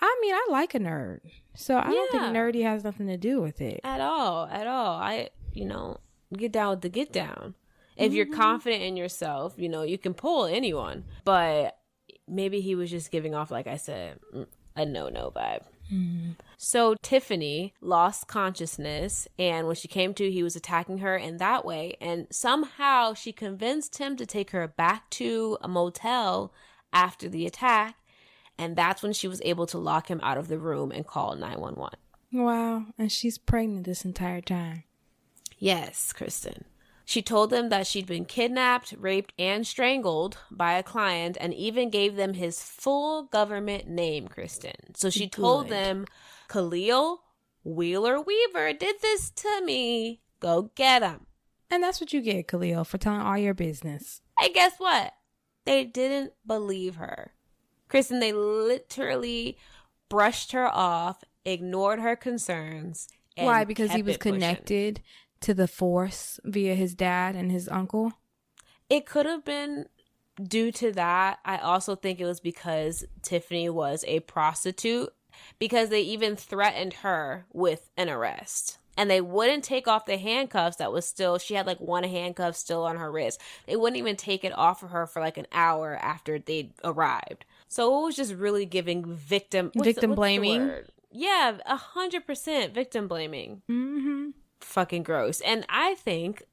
I 0.00 0.18
mean, 0.22 0.34
I 0.34 0.46
like 0.50 0.74
a 0.74 0.78
nerd, 0.78 1.20
so 1.54 1.76
I 1.76 1.90
don't 1.90 2.10
think 2.10 2.22
nerdy 2.22 2.62
has 2.62 2.84
nothing 2.84 3.08
to 3.08 3.16
do 3.16 3.40
with 3.40 3.60
it. 3.60 3.80
At 3.82 4.00
all. 4.00 4.46
At 4.46 4.66
all. 4.66 4.96
I, 4.96 5.30
you 5.52 5.64
know, 5.64 5.98
get 6.36 6.52
down 6.52 6.70
with 6.70 6.82
the 6.82 6.88
get 6.88 7.12
down. 7.12 7.54
If 7.96 8.12
you're 8.12 8.26
mm-hmm. 8.26 8.40
confident 8.40 8.82
in 8.82 8.96
yourself, 8.96 9.54
you 9.56 9.68
know, 9.68 9.82
you 9.82 9.96
can 9.96 10.12
pull 10.12 10.44
anyone. 10.44 11.04
But 11.24 11.78
maybe 12.28 12.60
he 12.60 12.74
was 12.74 12.90
just 12.90 13.10
giving 13.10 13.34
off, 13.34 13.50
like 13.50 13.66
I 13.66 13.76
said, 13.76 14.20
mm, 14.34 14.46
a 14.74 14.84
no 14.84 15.08
no 15.08 15.32
vibe. 15.34 15.62
Mm-hmm. 15.92 16.30
So 16.56 16.94
Tiffany 17.02 17.74
lost 17.80 18.28
consciousness, 18.28 19.28
and 19.38 19.66
when 19.66 19.76
she 19.76 19.88
came 19.88 20.14
to, 20.14 20.30
he 20.30 20.42
was 20.42 20.56
attacking 20.56 20.98
her 20.98 21.16
in 21.16 21.36
that 21.36 21.64
way. 21.64 21.96
And 22.00 22.26
somehow 22.30 23.14
she 23.14 23.32
convinced 23.32 23.98
him 23.98 24.16
to 24.16 24.26
take 24.26 24.50
her 24.50 24.66
back 24.66 25.10
to 25.10 25.58
a 25.60 25.68
motel 25.68 26.52
after 26.92 27.28
the 27.28 27.46
attack. 27.46 27.96
And 28.58 28.74
that's 28.74 29.02
when 29.02 29.12
she 29.12 29.28
was 29.28 29.42
able 29.44 29.66
to 29.66 29.78
lock 29.78 30.08
him 30.08 30.20
out 30.22 30.38
of 30.38 30.48
the 30.48 30.58
room 30.58 30.90
and 30.90 31.06
call 31.06 31.36
911. 31.36 31.98
Wow, 32.32 32.86
and 32.98 33.12
she's 33.12 33.38
pregnant 33.38 33.84
this 33.84 34.04
entire 34.04 34.40
time. 34.40 34.84
Yes, 35.58 36.12
Kristen. 36.12 36.64
She 37.04 37.22
told 37.22 37.50
them 37.50 37.68
that 37.68 37.86
she'd 37.86 38.06
been 38.06 38.24
kidnapped, 38.24 38.94
raped, 38.98 39.32
and 39.38 39.64
strangled 39.64 40.38
by 40.50 40.72
a 40.72 40.82
client 40.82 41.36
and 41.40 41.54
even 41.54 41.88
gave 41.88 42.16
them 42.16 42.34
his 42.34 42.60
full 42.60 43.22
government 43.24 43.88
name, 43.88 44.26
Kristen. 44.26 44.74
So 44.94 45.08
she 45.08 45.28
told 45.28 45.68
them, 45.68 46.06
Khalil 46.48 47.22
Wheeler 47.64 48.20
Weaver 48.20 48.72
did 48.72 48.96
this 49.02 49.30
to 49.30 49.62
me. 49.64 50.20
Go 50.40 50.70
get 50.74 51.02
him. 51.02 51.26
And 51.70 51.82
that's 51.82 52.00
what 52.00 52.12
you 52.12 52.20
get, 52.20 52.46
Khalil, 52.46 52.84
for 52.84 52.98
telling 52.98 53.20
all 53.20 53.38
your 53.38 53.54
business. 53.54 54.20
And 54.40 54.54
guess 54.54 54.74
what? 54.78 55.14
They 55.64 55.84
didn't 55.84 56.32
believe 56.46 56.96
her. 56.96 57.32
Kristen, 57.88 58.20
they 58.20 58.32
literally 58.32 59.58
brushed 60.08 60.52
her 60.52 60.68
off, 60.68 61.24
ignored 61.44 62.00
her 62.00 62.14
concerns. 62.14 63.08
Why? 63.36 63.64
Because 63.64 63.92
he 63.92 64.02
was 64.02 64.14
it 64.14 64.20
pushing. 64.20 64.34
connected 64.34 65.00
to 65.40 65.54
the 65.54 65.68
force 65.68 66.40
via 66.44 66.74
his 66.74 66.94
dad 66.94 67.34
and 67.34 67.50
his 67.50 67.68
uncle. 67.68 68.12
It 68.88 69.06
could 69.06 69.26
have 69.26 69.44
been 69.44 69.86
due 70.42 70.70
to 70.72 70.92
that. 70.92 71.40
I 71.44 71.58
also 71.58 71.96
think 71.96 72.20
it 72.20 72.24
was 72.24 72.40
because 72.40 73.04
Tiffany 73.22 73.68
was 73.68 74.04
a 74.06 74.20
prostitute 74.20 75.10
because 75.58 75.88
they 75.88 76.00
even 76.02 76.36
threatened 76.36 76.94
her 76.94 77.46
with 77.52 77.90
an 77.96 78.08
arrest. 78.08 78.78
And 78.98 79.10
they 79.10 79.20
wouldn't 79.20 79.62
take 79.62 79.86
off 79.86 80.06
the 80.06 80.16
handcuffs 80.16 80.76
that 80.78 80.90
was 80.90 81.04
still 81.04 81.36
she 81.38 81.52
had 81.54 81.66
like 81.66 81.80
one 81.80 82.02
handcuff 82.04 82.56
still 82.56 82.84
on 82.84 82.96
her 82.96 83.12
wrist. 83.12 83.40
They 83.66 83.76
wouldn't 83.76 83.98
even 83.98 84.16
take 84.16 84.42
it 84.42 84.56
off 84.56 84.82
of 84.82 84.90
her 84.90 85.06
for 85.06 85.20
like 85.20 85.36
an 85.36 85.46
hour 85.52 85.96
after 86.00 86.38
they 86.38 86.72
arrived. 86.82 87.44
So 87.68 88.00
it 88.00 88.06
was 88.06 88.16
just 88.16 88.32
really 88.34 88.64
giving 88.64 89.04
victim 89.04 89.70
Victim 89.74 90.10
the 90.10 90.16
blaming? 90.16 90.72
Yeah, 91.12 91.58
a 91.66 91.76
hundred 91.76 92.26
percent 92.26 92.72
victim 92.72 93.06
blaming 93.06 93.60
Mm-hmm. 93.70 94.30
fucking 94.60 95.02
gross. 95.02 95.40
And 95.42 95.66
I 95.68 95.94
think 95.96 96.44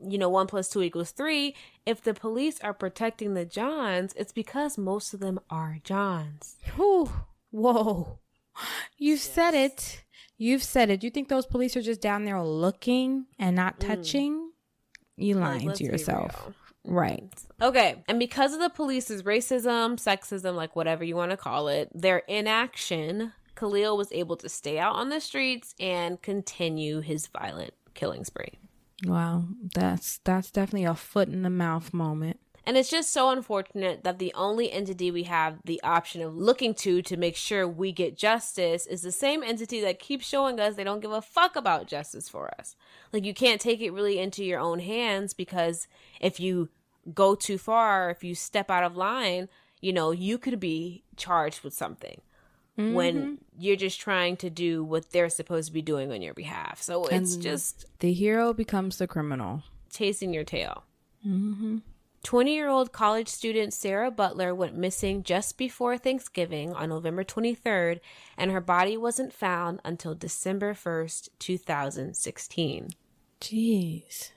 you 0.00 0.18
know, 0.18 0.28
one 0.28 0.46
plus 0.46 0.68
two 0.68 0.82
equals 0.82 1.12
three. 1.12 1.54
If 1.86 2.02
the 2.02 2.14
police 2.14 2.58
are 2.60 2.74
protecting 2.74 3.34
the 3.34 3.44
Johns, 3.44 4.12
it's 4.16 4.32
because 4.32 4.76
most 4.76 5.14
of 5.14 5.20
them 5.20 5.38
are 5.50 5.78
Johns. 5.84 6.56
Whew. 6.76 7.10
Whoa. 7.54 8.18
You've 8.98 9.20
said 9.20 9.54
it. 9.54 10.02
You've 10.36 10.62
said 10.64 10.90
it. 10.90 11.04
You 11.04 11.10
think 11.10 11.28
those 11.28 11.46
police 11.46 11.76
are 11.76 11.82
just 11.82 12.00
down 12.00 12.24
there 12.24 12.42
looking 12.42 13.26
and 13.38 13.54
not 13.54 13.78
touching? 13.78 14.50
You 15.16 15.36
lying 15.36 15.68
Mm. 15.68 15.74
to 15.76 15.84
yourself. 15.84 16.50
Right. 16.84 17.32
Okay. 17.62 18.02
And 18.08 18.18
because 18.18 18.52
of 18.54 18.60
the 18.60 18.70
police's 18.70 19.22
racism, 19.22 19.96
sexism, 19.96 20.56
like 20.56 20.74
whatever 20.74 21.04
you 21.04 21.14
want 21.14 21.30
to 21.30 21.36
call 21.36 21.68
it, 21.68 21.88
their 21.94 22.18
inaction, 22.28 23.32
Khalil 23.54 23.96
was 23.96 24.10
able 24.10 24.36
to 24.38 24.48
stay 24.48 24.78
out 24.80 24.96
on 24.96 25.08
the 25.10 25.20
streets 25.20 25.74
and 25.78 26.20
continue 26.20 27.00
his 27.00 27.28
violent 27.28 27.72
killing 27.94 28.24
spree. 28.24 28.58
Wow. 29.06 29.44
That's 29.74 30.18
that's 30.24 30.50
definitely 30.50 30.86
a 30.86 30.94
foot 30.96 31.28
in 31.28 31.42
the 31.42 31.50
mouth 31.50 31.94
moment. 31.94 32.40
And 32.66 32.76
it's 32.76 32.90
just 32.90 33.12
so 33.12 33.30
unfortunate 33.30 34.04
that 34.04 34.18
the 34.18 34.32
only 34.34 34.72
entity 34.72 35.10
we 35.10 35.24
have 35.24 35.58
the 35.64 35.82
option 35.82 36.22
of 36.22 36.36
looking 36.36 36.74
to 36.74 37.02
to 37.02 37.16
make 37.16 37.36
sure 37.36 37.68
we 37.68 37.92
get 37.92 38.16
justice 38.16 38.86
is 38.86 39.02
the 39.02 39.12
same 39.12 39.42
entity 39.42 39.80
that 39.82 39.98
keeps 39.98 40.26
showing 40.26 40.58
us 40.58 40.74
they 40.74 40.84
don't 40.84 41.00
give 41.00 41.12
a 41.12 41.20
fuck 41.20 41.56
about 41.56 41.86
justice 41.86 42.28
for 42.28 42.50
us. 42.58 42.74
Like, 43.12 43.24
you 43.24 43.34
can't 43.34 43.60
take 43.60 43.80
it 43.80 43.92
really 43.92 44.18
into 44.18 44.44
your 44.44 44.60
own 44.60 44.78
hands 44.78 45.34
because 45.34 45.86
if 46.20 46.40
you 46.40 46.70
go 47.12 47.34
too 47.34 47.58
far, 47.58 48.10
if 48.10 48.24
you 48.24 48.34
step 48.34 48.70
out 48.70 48.84
of 48.84 48.96
line, 48.96 49.48
you 49.80 49.92
know, 49.92 50.10
you 50.10 50.38
could 50.38 50.58
be 50.58 51.04
charged 51.16 51.62
with 51.62 51.74
something 51.74 52.22
when 52.76 53.16
mm-hmm. 53.16 53.34
you're 53.56 53.76
just 53.76 54.00
trying 54.00 54.36
to 54.36 54.50
do 54.50 54.82
what 54.82 55.10
they're 55.10 55.28
supposed 55.28 55.68
to 55.68 55.72
be 55.72 55.82
doing 55.82 56.10
on 56.10 56.20
your 56.22 56.34
behalf. 56.34 56.82
So 56.82 57.04
it's 57.04 57.34
And- 57.34 57.42
just 57.42 57.86
The 58.00 58.12
hero 58.12 58.52
becomes 58.52 58.98
the 58.98 59.06
criminal. 59.06 59.62
chasing 59.90 60.34
your 60.34 60.42
tail. 60.42 60.82
Mm-hmm. 61.24 61.78
20 62.24 62.54
year 62.54 62.68
old 62.68 62.90
college 62.90 63.28
student 63.28 63.74
Sarah 63.74 64.10
Butler 64.10 64.54
went 64.54 64.74
missing 64.74 65.22
just 65.22 65.58
before 65.58 65.98
Thanksgiving 65.98 66.72
on 66.72 66.88
November 66.88 67.22
23rd, 67.22 68.00
and 68.38 68.50
her 68.50 68.62
body 68.62 68.96
wasn't 68.96 69.32
found 69.32 69.78
until 69.84 70.14
December 70.14 70.72
1st, 70.72 71.28
2016. 71.38 72.88
Jeez. 73.42 74.30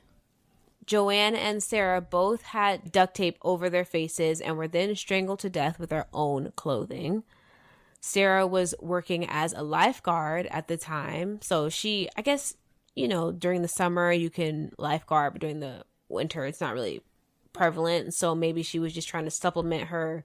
Joanne 0.85 1.35
and 1.35 1.63
Sarah 1.63 2.01
both 2.01 2.41
had 2.43 2.91
duct 2.91 3.15
tape 3.15 3.37
over 3.41 3.69
their 3.69 3.85
faces 3.85 4.41
and 4.41 4.57
were 4.57 4.67
then 4.67 4.93
strangled 4.95 5.39
to 5.39 5.49
death 5.49 5.79
with 5.79 5.89
their 5.89 6.07
own 6.13 6.51
clothing. 6.57 7.23
Sarah 8.01 8.45
was 8.45 8.75
working 8.81 9.25
as 9.29 9.53
a 9.53 9.63
lifeguard 9.63 10.45
at 10.47 10.67
the 10.67 10.77
time. 10.77 11.39
So 11.41 11.69
she, 11.69 12.09
I 12.17 12.21
guess, 12.21 12.55
you 12.95 13.07
know, 13.07 13.31
during 13.31 13.61
the 13.61 13.67
summer 13.69 14.11
you 14.11 14.29
can 14.29 14.73
lifeguard, 14.77 15.33
but 15.33 15.41
during 15.41 15.61
the 15.61 15.83
winter 16.09 16.45
it's 16.45 16.61
not 16.61 16.73
really 16.73 17.01
prevalent. 17.57 18.13
So 18.13 18.35
maybe 18.35 18.63
she 18.63 18.79
was 18.79 18.93
just 18.93 19.07
trying 19.09 19.25
to 19.25 19.31
supplement 19.31 19.85
her 19.85 20.23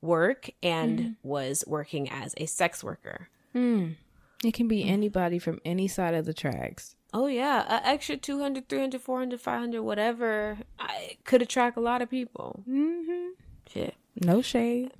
work 0.00 0.50
and 0.62 1.16
was 1.22 1.64
working 1.66 2.10
as 2.10 2.34
a 2.36 2.46
sex 2.46 2.84
worker. 2.84 3.28
It 3.54 4.52
can 4.52 4.68
be 4.68 4.84
anybody 4.84 5.38
from 5.38 5.60
any 5.64 5.88
side 5.88 6.14
of 6.14 6.26
the 6.26 6.34
tracks. 6.34 6.96
Oh 7.14 7.26
yeah, 7.28 7.64
an 7.68 7.80
extra 7.84 8.16
200, 8.16 8.68
300, 8.68 9.00
400, 9.00 9.40
500, 9.40 9.82
whatever. 9.82 10.58
I 10.78 11.16
could 11.24 11.40
attract 11.42 11.76
a 11.76 11.80
lot 11.80 12.02
of 12.02 12.10
people. 12.10 12.64
Mm-hmm. 12.68 13.28
Shit. 13.72 13.94
No 14.22 14.42
shade. 14.42 14.92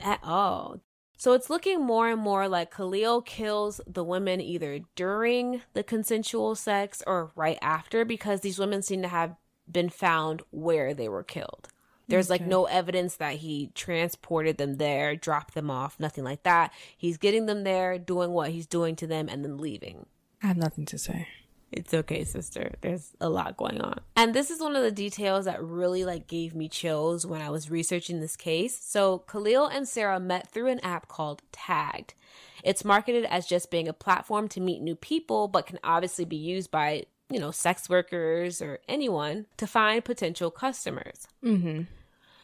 at 0.00 0.20
all. 0.22 0.80
So 1.16 1.32
it's 1.34 1.48
looking 1.50 1.80
more 1.80 2.08
and 2.08 2.20
more 2.20 2.48
like 2.48 2.74
Khalil 2.74 3.22
kills 3.22 3.80
the 3.86 4.02
women 4.02 4.40
either 4.40 4.80
during 4.96 5.62
the 5.72 5.84
consensual 5.84 6.54
sex 6.54 7.02
or 7.06 7.30
right 7.36 7.58
after 7.62 8.04
because 8.04 8.40
these 8.40 8.58
women 8.58 8.82
seem 8.82 9.02
to 9.02 9.08
have 9.08 9.36
been 9.70 9.88
found 9.88 10.42
where 10.50 10.94
they 10.94 11.08
were 11.08 11.22
killed. 11.22 11.68
There's 12.08 12.28
like 12.28 12.46
no 12.46 12.66
evidence 12.66 13.16
that 13.16 13.36
he 13.36 13.70
transported 13.74 14.58
them 14.58 14.76
there, 14.76 15.16
dropped 15.16 15.54
them 15.54 15.70
off, 15.70 15.98
nothing 15.98 16.24
like 16.24 16.42
that. 16.42 16.72
He's 16.96 17.16
getting 17.16 17.46
them 17.46 17.64
there, 17.64 17.96
doing 17.96 18.32
what 18.32 18.50
he's 18.50 18.66
doing 18.66 18.96
to 18.96 19.06
them, 19.06 19.28
and 19.30 19.42
then 19.42 19.56
leaving. 19.56 20.06
I 20.42 20.48
have 20.48 20.58
nothing 20.58 20.84
to 20.86 20.98
say. 20.98 21.28
It's 21.70 21.94
okay, 21.94 22.24
sister. 22.24 22.74
There's 22.82 23.12
a 23.18 23.30
lot 23.30 23.56
going 23.56 23.80
on. 23.80 24.00
And 24.14 24.34
this 24.34 24.50
is 24.50 24.60
one 24.60 24.76
of 24.76 24.82
the 24.82 24.92
details 24.92 25.46
that 25.46 25.62
really 25.62 26.04
like 26.04 26.26
gave 26.26 26.54
me 26.54 26.68
chills 26.68 27.24
when 27.24 27.40
I 27.40 27.48
was 27.48 27.70
researching 27.70 28.20
this 28.20 28.36
case. 28.36 28.78
So, 28.78 29.20
Khalil 29.20 29.68
and 29.68 29.88
Sarah 29.88 30.20
met 30.20 30.50
through 30.50 30.68
an 30.68 30.80
app 30.80 31.08
called 31.08 31.40
Tagged. 31.50 32.12
It's 32.62 32.84
marketed 32.84 33.24
as 33.24 33.46
just 33.46 33.70
being 33.70 33.88
a 33.88 33.94
platform 33.94 34.48
to 34.48 34.60
meet 34.60 34.82
new 34.82 34.94
people, 34.94 35.48
but 35.48 35.66
can 35.66 35.78
obviously 35.82 36.26
be 36.26 36.36
used 36.36 36.70
by, 36.70 37.06
you 37.32 37.40
know, 37.40 37.50
sex 37.50 37.88
workers 37.88 38.60
or 38.60 38.80
anyone 38.88 39.46
to 39.56 39.66
find 39.66 40.04
potential 40.04 40.50
customers. 40.50 41.26
Mm-hmm. 41.44 41.82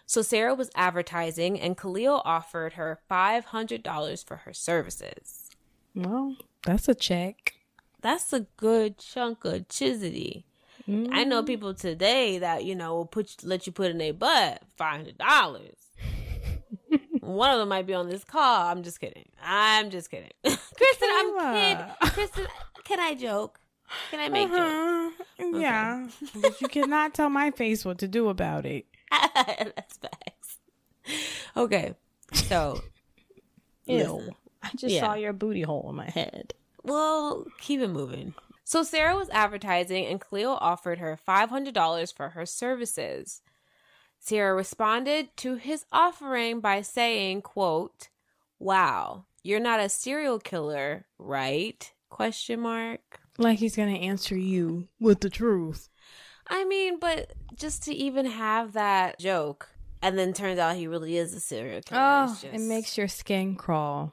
So, 0.07 0.23
Sarah 0.23 0.55
was 0.55 0.71
advertising 0.75 1.61
and 1.61 1.77
Khalil 1.77 2.23
offered 2.25 2.75
her 2.75 2.99
$500 3.11 4.25
for 4.27 4.37
her 4.39 4.53
services. 4.55 5.51
Well, 5.95 6.37
that's 6.65 6.89
a 6.89 6.95
check. 6.95 7.55
that's 8.01 8.33
a 8.33 8.47
good 8.57 8.99
chunk 8.99 9.45
of 9.45 9.69
chizity. 9.69 10.45
I 10.91 11.25
know 11.25 11.43
people 11.43 11.75
today 11.75 12.39
that 12.39 12.65
you 12.65 12.75
know 12.75 12.95
will 12.95 13.05
put 13.05 13.45
let 13.45 13.67
you 13.67 13.73
put 13.73 13.91
in 13.91 14.01
a 14.01 14.13
butt 14.13 14.63
five 14.79 14.93
hundred 14.97 15.19
dollars. 15.19 15.77
One 17.21 17.51
of 17.51 17.59
them 17.59 17.69
might 17.69 17.87
be 17.87 17.93
on 17.93 18.09
this 18.09 18.25
call. 18.25 18.67
I'm 18.69 18.83
just 18.83 18.99
kidding. 18.99 19.29
I'm 19.43 19.91
just 19.91 20.11
kidding, 20.11 20.31
Kristen. 20.43 21.09
I'm 21.13 21.55
kidding. 21.55 21.85
Kristen, 22.15 22.47
can 22.85 23.01
I 23.01 23.15
joke? 23.15 23.61
Can 24.11 24.21
I 24.21 24.29
make 24.29 24.49
Uh-huh. 24.51 25.11
Yeah. 25.39 26.09
but 26.35 26.61
you 26.61 26.69
cannot 26.69 27.15
tell 27.15 27.29
my 27.31 27.51
face 27.51 27.85
what 27.85 27.99
to 27.99 28.09
do 28.09 28.29
about 28.29 28.67
it. 28.67 28.87
That's 29.11 29.97
facts. 29.99 30.59
Okay, 31.57 31.95
so 32.33 32.83
listen. 33.87 34.35
I 34.63 34.71
just 34.77 34.95
Yeah. 34.95 35.01
saw 35.01 35.15
your 35.15 35.33
booty 35.33 35.63
hole 35.63 35.87
in 35.89 35.97
my 35.97 36.11
head. 36.11 36.55
Well, 36.83 37.47
keep 37.61 37.81
it 37.81 37.89
moving. 37.89 38.35
So 38.65 38.83
Sarah 38.83 39.17
was 39.17 39.31
advertising 39.31 40.05
and 40.07 40.21
Khalil 40.21 40.59
offered 40.61 40.99
her 40.99 41.17
$500 41.27 42.15
for 42.15 42.31
her 42.31 42.45
services. 42.45 43.41
Sarah 44.19 44.55
responded 44.55 45.35
to 45.39 45.55
his 45.55 45.87
offering 45.93 46.61
by 46.61 46.83
saying, 46.83 47.43
quote, 47.43 48.09
"Wow, 48.59 49.25
you're 49.43 49.61
not 49.61 49.81
a 49.81 49.89
serial 49.89 50.39
killer, 50.39 51.07
right?" 51.19 51.91
question 52.11 52.61
mark. 52.61 53.21
Like 53.39 53.59
he's 53.59 53.77
gonna 53.77 53.93
answer 53.93 54.37
you 54.37 54.89
with 55.01 55.21
the 55.21 55.31
truth. 55.31 55.89
I 56.49 56.65
mean, 56.65 56.99
but 56.99 57.33
just 57.55 57.85
to 57.85 57.95
even 57.95 58.27
have 58.27 58.73
that 58.73 59.19
joke 59.19 59.69
and 60.03 60.19
then 60.19 60.33
turns 60.33 60.59
out 60.59 60.77
he 60.77 60.87
really 60.87 61.17
is 61.17 61.35
a 61.35 61.41
serial 61.41 61.81
killer. 61.83 62.01
Oh, 62.29 62.33
is 62.33 62.45
it 62.45 62.61
makes 62.61 62.97
your 62.99 63.09
skin 63.09 63.55
crawl. 63.55 64.13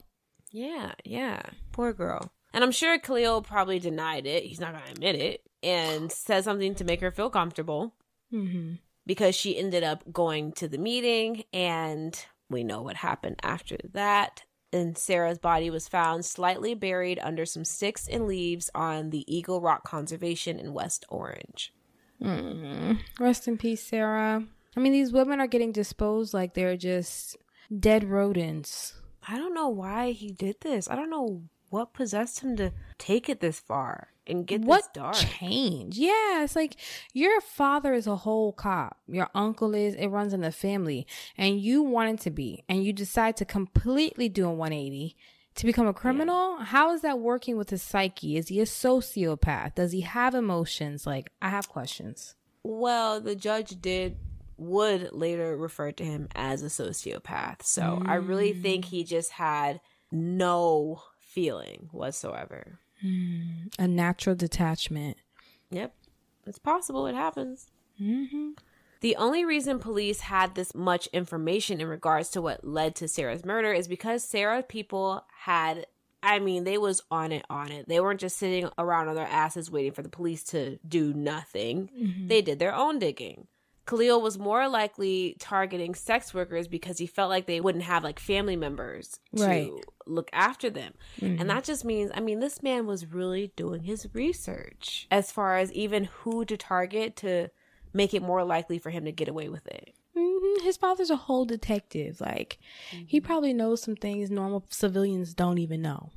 Yeah, 0.52 0.94
yeah. 1.04 1.42
Poor 1.72 1.92
girl. 1.94 2.32
And 2.54 2.64
I'm 2.64 2.72
sure 2.72 2.98
Khalil 3.00 3.42
probably 3.42 3.80
denied 3.80 4.26
it. 4.26 4.44
He's 4.44 4.60
not 4.62 4.72
going 4.72 4.86
to 4.86 4.92
admit 4.92 5.16
it. 5.16 5.42
And 5.62 6.10
said 6.12 6.44
something 6.46 6.76
to 6.76 6.84
make 6.86 7.02
her 7.02 7.12
feel 7.12 7.30
comfortable 7.30 7.94
Mm-hmm. 8.34 8.76
because 9.06 9.36
she 9.36 9.58
ended 9.58 9.84
up 9.84 10.04
going 10.12 10.52
to 10.54 10.68
the 10.68 10.78
meeting. 10.78 11.44
And 11.54 12.18
we 12.50 12.64
know 12.64 12.82
what 12.82 12.96
happened 12.98 13.38
after 13.44 13.78
that. 13.94 14.44
And 14.76 14.98
Sarah's 14.98 15.40
body 15.40 15.70
was 15.70 15.88
found 15.88 16.26
slightly 16.26 16.74
buried 16.74 17.18
under 17.22 17.46
some 17.46 17.64
sticks 17.64 18.10
and 18.10 18.28
leaves 18.28 18.70
on 18.76 19.10
the 19.10 19.24
Eagle 19.34 19.62
Rock 19.62 19.84
Conservation 19.86 20.60
in 20.60 20.74
West 20.74 21.06
Orange. 21.08 21.74
Mm. 22.22 23.00
Rest 23.18 23.48
in 23.48 23.58
peace, 23.58 23.82
Sarah. 23.82 24.44
I 24.76 24.80
mean, 24.82 24.92
these 24.92 25.14
women 25.14 25.40
are 25.40 25.48
getting 25.48 25.72
disposed 25.72 26.34
like 26.34 26.54
they're 26.54 26.76
just 26.76 27.38
dead 27.80 28.04
rodents. 28.04 28.96
I 29.28 29.38
don't 29.38 29.54
know 29.54 29.70
why 29.70 30.12
he 30.12 30.32
did 30.32 30.58
this. 30.60 30.90
I 30.90 30.96
don't 30.96 31.10
know 31.10 31.44
what 31.70 31.94
possessed 31.94 32.42
him 32.42 32.58
to 32.58 32.74
take 32.98 33.30
it 33.30 33.40
this 33.40 33.60
far 33.60 34.10
and 34.28 34.48
get 34.48 34.62
what 34.62 34.82
this 34.82 34.90
dark. 34.94 35.16
change? 35.16 35.98
Yeah, 35.98 36.44
it's 36.44 36.56
like 36.56 36.78
your 37.14 37.42
father 37.42 37.94
is 37.94 38.08
a 38.08 38.16
whole 38.16 38.54
cop. 38.54 38.98
Your 39.08 39.30
uncle 39.36 39.76
is. 39.76 39.96
It 39.96 40.08
runs 40.08 40.34
in 40.34 40.42
the 40.42 40.52
family, 40.52 41.08
and 41.38 41.60
you 41.60 41.84
wanted 41.84 42.20
to 42.22 42.32
be, 42.32 42.64
and 42.68 42.84
you 42.84 42.94
decide 42.94 43.38
to 43.38 43.46
completely 43.46 44.30
do 44.30 44.48
a 44.48 44.52
180 44.52 45.16
to 45.56 45.66
become 45.66 45.88
a 45.88 45.94
criminal. 45.94 46.58
How 46.58 46.94
is 46.94 47.02
that 47.02 47.20
working 47.20 47.58
with 47.58 47.70
his 47.70 47.82
psyche? 47.82 48.38
Is 48.38 48.50
he 48.50 48.60
a 48.60 48.66
sociopath? 48.66 49.76
Does 49.76 49.92
he 49.92 50.02
have 50.02 50.36
emotions? 50.36 51.08
Like, 51.08 51.32
I 51.42 51.50
have 51.50 51.70
questions. 51.70 52.36
Well, 52.64 53.22
the 53.22 53.36
judge 53.36 53.80
did 53.82 54.18
would 54.58 55.12
later 55.12 55.56
refer 55.58 55.92
to 55.92 56.04
him 56.04 56.30
as 56.34 56.64
a 56.64 56.68
sociopath. 56.68 57.64
So 57.64 58.02
I 58.06 58.16
really 58.16 58.54
think 58.54 58.86
mm. 58.86 58.90
he 58.90 59.04
just 59.04 59.32
had 59.32 59.82
no 60.12 61.02
feeling 61.20 61.90
whatsoever. 61.92 62.80
A 63.78 63.88
natural 63.88 64.36
detachment. 64.36 65.18
Yep. 65.72 65.94
It's 66.48 66.60
possible 66.60 67.08
it 67.08 67.16
happens. 67.16 67.72
Mm-hmm. 68.02 68.52
The 69.02 69.16
only 69.18 69.46
reason 69.46 69.80
police 69.80 70.22
had 70.22 70.56
this 70.56 70.74
much 70.74 71.08
information 71.08 71.82
in 71.82 71.88
regards 71.88 72.30
to 72.32 72.42
what 72.42 72.66
led 72.66 72.96
to 72.96 73.08
Sarah's 73.08 73.46
murder 73.46 73.72
is 73.72 73.88
because 73.88 74.24
Sarah 74.24 74.64
people 74.64 75.26
had 75.42 75.86
I 76.24 76.40
mean, 76.40 76.64
they 76.64 76.80
was 76.80 77.04
on 77.12 77.32
it, 77.32 77.46
on 77.52 77.72
it. 77.72 77.88
They 77.88 78.00
weren't 78.00 78.20
just 78.20 78.38
sitting 78.38 78.68
around 78.80 79.10
on 79.10 79.16
their 79.16 79.28
asses 79.28 79.70
waiting 79.70 79.92
for 79.92 80.02
the 80.02 80.10
police 80.10 80.44
to 80.46 80.80
do 80.88 81.14
nothing. 81.14 81.92
Mm-hmm. 81.96 82.28
They 82.30 82.42
did 82.42 82.58
their 82.58 82.74
own 82.74 82.98
digging. 82.98 83.46
Khalil 83.88 84.22
was 84.22 84.38
more 84.40 84.68
likely 84.68 85.36
targeting 85.40 85.94
sex 85.94 86.34
workers 86.34 86.68
because 86.68 86.98
he 86.98 87.06
felt 87.06 87.30
like 87.30 87.46
they 87.46 87.62
wouldn't 87.62 87.84
have 87.84 88.04
like 88.04 88.20
family 88.20 88.56
members 88.56 89.20
to 89.36 89.44
Right. 89.44 89.72
look 90.08 90.30
after 90.34 90.70
them. 90.72 90.94
Mhm. 91.20 91.40
And 91.42 91.50
that 91.50 91.64
just 91.66 91.86
means, 91.86 92.10
I 92.14 92.20
mean, 92.20 92.40
this 92.40 92.64
man 92.64 92.88
was 92.88 93.06
really 93.06 93.52
doing 93.56 93.84
his 93.84 94.08
research 94.14 95.08
as 95.12 95.32
far 95.32 95.58
as 95.58 95.72
even 95.74 96.06
who 96.06 96.46
to 96.46 96.58
target 96.58 97.16
to 97.18 97.50
make 97.94 98.14
it 98.14 98.22
more 98.24 98.44
likely 98.44 98.80
for 98.80 98.90
him 98.90 99.06
to 99.06 99.12
get 99.12 99.28
away 99.28 99.50
with 99.50 99.68
it. 99.68 99.94
Mhm. 100.16 100.62
His 100.62 100.78
father's 100.78 101.10
a 101.12 101.16
whole 101.16 101.46
detective. 101.46 102.20
Like, 102.22 102.58
he 102.90 103.22
probably 103.22 103.54
knows 103.54 103.82
some 103.84 103.96
things 103.96 104.32
normal 104.32 104.66
civilians 104.70 105.34
don't 105.34 105.60
even 105.60 105.82
know. 105.82 106.12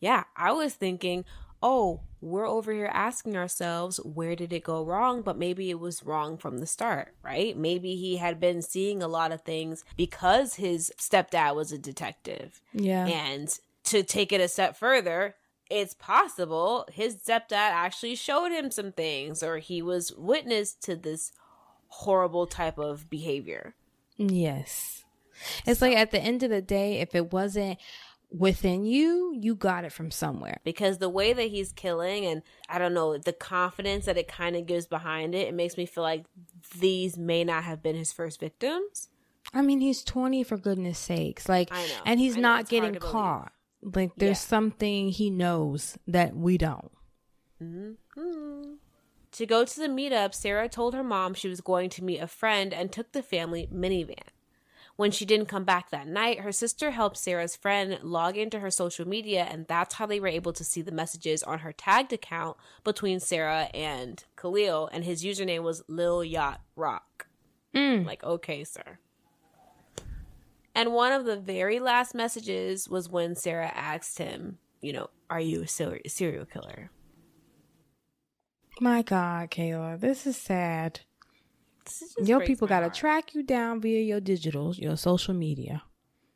Yeah, 0.00 0.24
I 0.34 0.52
was 0.52 0.74
thinking, 0.74 1.24
oh, 1.62 2.00
we're 2.20 2.48
over 2.48 2.72
here 2.72 2.90
asking 2.92 3.36
ourselves, 3.36 3.98
where 3.98 4.36
did 4.36 4.52
it 4.52 4.64
go 4.64 4.84
wrong? 4.84 5.22
But 5.22 5.38
maybe 5.38 5.70
it 5.70 5.80
was 5.80 6.02
wrong 6.02 6.36
from 6.36 6.58
the 6.58 6.66
start, 6.66 7.14
right? 7.22 7.56
Maybe 7.56 7.96
he 7.96 8.16
had 8.16 8.38
been 8.38 8.62
seeing 8.62 9.02
a 9.02 9.08
lot 9.08 9.32
of 9.32 9.42
things 9.42 9.84
because 9.96 10.54
his 10.54 10.92
stepdad 10.98 11.54
was 11.54 11.72
a 11.72 11.78
detective. 11.78 12.60
Yeah. 12.72 13.06
And 13.06 13.58
to 13.84 14.02
take 14.02 14.32
it 14.32 14.40
a 14.40 14.48
step 14.48 14.76
further, 14.76 15.36
it's 15.70 15.94
possible 15.94 16.86
his 16.92 17.16
stepdad 17.16 17.52
actually 17.52 18.16
showed 18.16 18.50
him 18.50 18.70
some 18.70 18.92
things 18.92 19.42
or 19.42 19.58
he 19.58 19.80
was 19.80 20.12
witness 20.12 20.74
to 20.74 20.96
this 20.96 21.32
horrible 21.88 22.46
type 22.46 22.78
of 22.78 23.08
behavior. 23.08 23.74
Yes. 24.16 25.04
It's 25.64 25.80
like 25.80 25.96
at 25.96 26.10
the 26.10 26.20
end 26.20 26.42
of 26.42 26.50
the 26.50 26.60
day, 26.60 26.98
if 27.00 27.14
it 27.14 27.32
wasn't 27.32 27.78
within 28.30 28.84
you, 28.84 29.32
you 29.36 29.54
got 29.54 29.84
it 29.84 29.92
from 29.92 30.10
somewhere. 30.10 30.60
because 30.64 30.98
the 30.98 31.08
way 31.08 31.32
that 31.32 31.48
he's 31.50 31.72
killing 31.72 32.24
and 32.26 32.42
I 32.68 32.78
don't 32.78 32.94
know 32.94 33.18
the 33.18 33.32
confidence 33.32 34.04
that 34.06 34.16
it 34.16 34.28
kind 34.28 34.54
of 34.56 34.66
gives 34.66 34.86
behind 34.86 35.34
it, 35.34 35.48
it 35.48 35.54
makes 35.54 35.76
me 35.76 35.84
feel 35.86 36.04
like 36.04 36.24
these 36.78 37.18
may 37.18 37.42
not 37.44 37.64
have 37.64 37.82
been 37.82 37.96
his 37.96 38.12
first 38.12 38.38
victims. 38.40 39.08
I 39.52 39.62
mean, 39.62 39.80
he's 39.80 40.04
20 40.04 40.44
for 40.44 40.56
goodness 40.56 40.98
sakes. 40.98 41.48
Like, 41.48 41.70
know. 41.72 41.78
and 42.06 42.20
he's 42.20 42.36
know, 42.36 42.42
not 42.42 42.68
getting 42.68 42.92
to 42.94 43.00
believe. 43.00 43.12
caught. 43.12 43.52
Like, 43.82 44.12
there's 44.16 44.30
Yeah. 44.42 44.48
something 44.48 45.08
he 45.08 45.30
knows 45.30 45.98
that 46.06 46.36
we 46.36 46.56
don't. 46.58 46.90
Mhm. 47.60 47.96
To 49.32 49.46
go 49.46 49.64
to 49.64 49.80
the 49.80 49.86
meetup, 49.88 50.34
Sarah 50.34 50.68
told 50.68 50.92
her 50.94 51.02
mom 51.04 51.34
she 51.34 51.48
was 51.48 51.60
going 51.60 51.88
to 51.90 52.04
meet 52.04 52.18
a 52.18 52.26
friend 52.26 52.74
and 52.74 52.92
took 52.92 53.12
the 53.12 53.22
family 53.22 53.68
minivan. 53.72 54.18
When 55.00 55.12
she 55.12 55.24
didn't 55.24 55.46
come 55.46 55.64
back 55.64 55.88
that 55.88 56.06
night, 56.06 56.40
her 56.40 56.52
sister 56.52 56.90
helped 56.90 57.16
Sarah's 57.16 57.56
friend 57.56 57.98
log 58.02 58.36
into 58.36 58.60
her 58.60 58.70
social 58.70 59.08
media, 59.08 59.48
and 59.50 59.66
that's 59.66 59.94
how 59.94 60.04
they 60.04 60.20
were 60.20 60.28
able 60.28 60.52
to 60.52 60.62
see 60.62 60.82
the 60.82 60.92
messages 60.92 61.42
on 61.42 61.60
her 61.60 61.72
tagged 61.72 62.12
account 62.12 62.58
between 62.84 63.18
Sarah 63.18 63.70
and 63.72 64.22
Khalil, 64.36 64.90
and 64.92 65.02
his 65.02 65.24
username 65.24 65.62
was 65.62 65.82
Lil 65.88 66.22
Yacht 66.22 66.60
Rock. 66.76 67.28
Mm. 67.74 68.04
Like, 68.04 68.22
okay, 68.22 68.62
sir. 68.62 68.98
And 70.74 70.92
one 70.92 71.12
of 71.12 71.24
the 71.24 71.40
very 71.40 71.80
last 71.80 72.14
messages 72.14 72.86
was 72.86 73.08
when 73.08 73.34
Sarah 73.34 73.72
asked 73.74 74.18
him, 74.18 74.58
you 74.82 74.92
know, 74.92 75.08
are 75.30 75.40
you 75.40 75.62
a 75.62 75.66
ser- 75.66 76.02
serial 76.08 76.44
killer? 76.44 76.90
My 78.82 79.00
God, 79.00 79.50
Kayla, 79.50 79.98
this 79.98 80.26
is 80.26 80.36
sad. 80.36 81.00
This 81.84 82.02
is 82.02 82.14
just 82.14 82.28
Your 82.28 82.40
people 82.40 82.66
got 82.66 82.80
to 82.80 82.86
heart. 82.86 82.94
track 82.94 83.34
you 83.34 83.42
down 83.42 83.80
via 83.80 84.00
your 84.00 84.20
digitals, 84.20 84.78
your 84.78 84.96
social 84.96 85.34
media. 85.34 85.82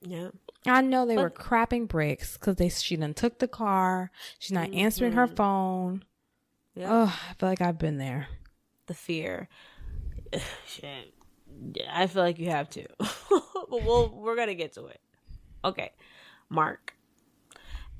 Yeah. 0.01 0.31
I 0.67 0.81
know 0.81 1.07
they 1.07 1.17
were 1.17 1.31
crapping 1.31 1.89
bricks 1.89 2.37
because 2.37 2.57
they 2.57 2.69
she 2.69 2.97
done 2.97 3.15
took 3.15 3.39
the 3.39 3.49
car. 3.49 4.11
She's 4.39 4.53
not 4.53 4.69
mm-hmm. 4.69 4.79
answering 4.79 5.13
her 5.13 5.27
phone. 5.27 6.05
Yeah. 6.75 6.89
Oh, 6.91 7.21
I 7.31 7.35
feel 7.35 7.49
like 7.49 7.61
I've 7.61 7.79
been 7.79 7.99
there. 7.99 8.29
The 8.87 8.95
fear. 8.95 9.49
Shit. 10.67 11.15
I 11.91 12.07
feel 12.07 12.23
like 12.23 12.39
you 12.39 12.51
have 12.51 12.69
to. 12.71 12.87
but 12.99 13.85
we'll 13.85 14.09
we're 14.09 14.37
gonna 14.37 14.55
get 14.55 14.73
to 14.75 14.87
it. 14.87 15.01
Okay. 15.65 15.93
Mark. 16.49 16.95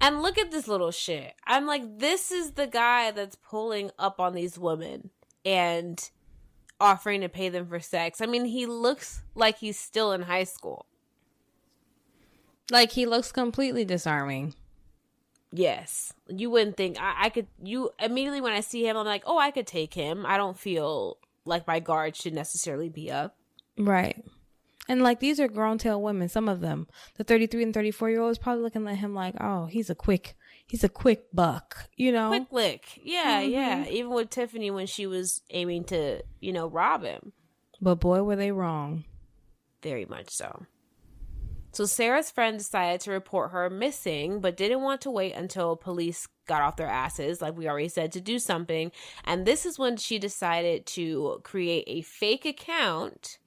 And 0.01 0.23
look 0.23 0.39
at 0.39 0.51
this 0.51 0.69
little 0.69 0.91
shit. 0.91 1.35
I'm 1.47 1.67
like, 1.67 1.99
this 1.99 2.31
is 2.31 2.53
the 2.53 2.67
guy 2.67 3.11
that's 3.11 3.37
pulling 3.37 3.91
up 3.99 4.21
on 4.21 4.35
these 4.35 4.59
women 4.59 5.11
and 5.45 6.11
offering 6.81 7.21
to 7.21 7.29
pay 7.29 7.49
them 7.49 7.67
for 7.67 7.81
sex. 7.81 8.21
I 8.21 8.27
mean, 8.27 8.45
he 8.45 8.67
looks 8.67 9.23
like 9.35 9.59
he's 9.59 9.79
still 9.79 10.13
in 10.13 10.23
high 10.23 10.45
school. 10.45 10.87
Like 12.71 12.93
he 12.93 13.07
looks 13.07 13.33
completely 13.33 13.85
disarming. 13.85 14.55
Yes. 15.53 16.13
You 16.29 16.51
wouldn't 16.51 16.77
think 16.77 17.01
I, 17.01 17.27
I 17.27 17.29
could 17.29 17.47
you 17.63 17.91
immediately 18.01 18.41
when 18.41 18.53
I 18.53 18.61
see 18.61 18.87
him, 18.87 18.97
I'm 18.97 19.07
like, 19.07 19.23
oh 19.27 19.39
I 19.39 19.51
could 19.51 19.67
take 19.67 19.95
him. 19.95 20.25
I 20.27 20.37
don't 20.37 20.59
feel 20.59 21.19
like 21.45 21.67
my 21.67 21.79
guard 21.79 22.17
should 22.17 22.35
necessarily 22.35 22.89
be 22.89 23.11
up. 23.11 23.37
Right. 23.79 24.25
And 24.89 25.03
like 25.03 25.21
these 25.21 25.41
are 25.41 25.49
grown 25.49 25.79
tail 25.79 26.03
women, 26.03 26.29
some 26.29 26.49
of 26.49 26.61
them. 26.61 26.89
The 27.17 27.25
33 27.25 27.63
and 27.63 27.75
34 27.75 28.11
year 28.11 28.21
olds 28.21 28.39
probably 28.39 28.63
looking 28.63 28.87
at 28.89 28.97
him 28.97 29.15
like, 29.15 29.35
oh, 29.41 29.67
he's 29.67 29.91
a 29.91 29.95
quick, 29.95 30.35
he's 30.67 30.85
a 30.85 30.89
quick 30.89 31.27
buck, 31.33 31.89
you 31.97 32.13
know? 32.13 32.29
Quick 32.29 32.53
lick. 32.53 33.01
Yeah, 33.03 33.43
mm-hmm. 33.43 33.53
yeah. 33.53 33.87
Even 33.89 34.13
with 34.13 34.31
Tiffany 34.31 34.71
when 34.71 34.87
she 34.87 35.07
was 35.07 35.43
aiming 35.51 35.85
to, 35.85 36.23
you 36.41 36.53
know, 36.53 36.67
rob 36.67 37.03
him. 37.03 37.33
But 37.81 37.97
boy, 37.97 38.23
were 38.23 38.37
they 38.37 38.53
wrong. 38.53 39.05
Very 39.83 40.07
much 40.07 40.31
so. 40.31 40.67
So 41.73 41.87
Sarah's 41.87 42.31
friend 42.31 42.57
decided 42.57 43.01
to 43.01 43.11
report 43.11 43.51
her 43.51 43.69
missing, 43.69 44.41
but 44.41 44.57
didn't 44.57 44.83
want 44.83 45.01
to 45.03 45.11
wait 45.11 45.35
until 45.35 45.75
police 45.75 46.29
got 46.47 46.63
off 46.63 46.77
their 46.77 46.87
asses, 46.87 47.43
like 47.43 47.57
we 47.57 47.69
already 47.69 47.89
said, 47.89 48.13
to 48.13 48.21
do 48.21 48.39
something. 48.39 48.93
And 49.25 49.45
this 49.45 49.67
is 49.67 49.77
when 49.77 49.97
she 49.97 50.21
decided 50.21 50.87
to 50.87 51.41
create 51.43 51.83
a 51.89 52.03
fake 52.03 52.45
account 52.45 53.39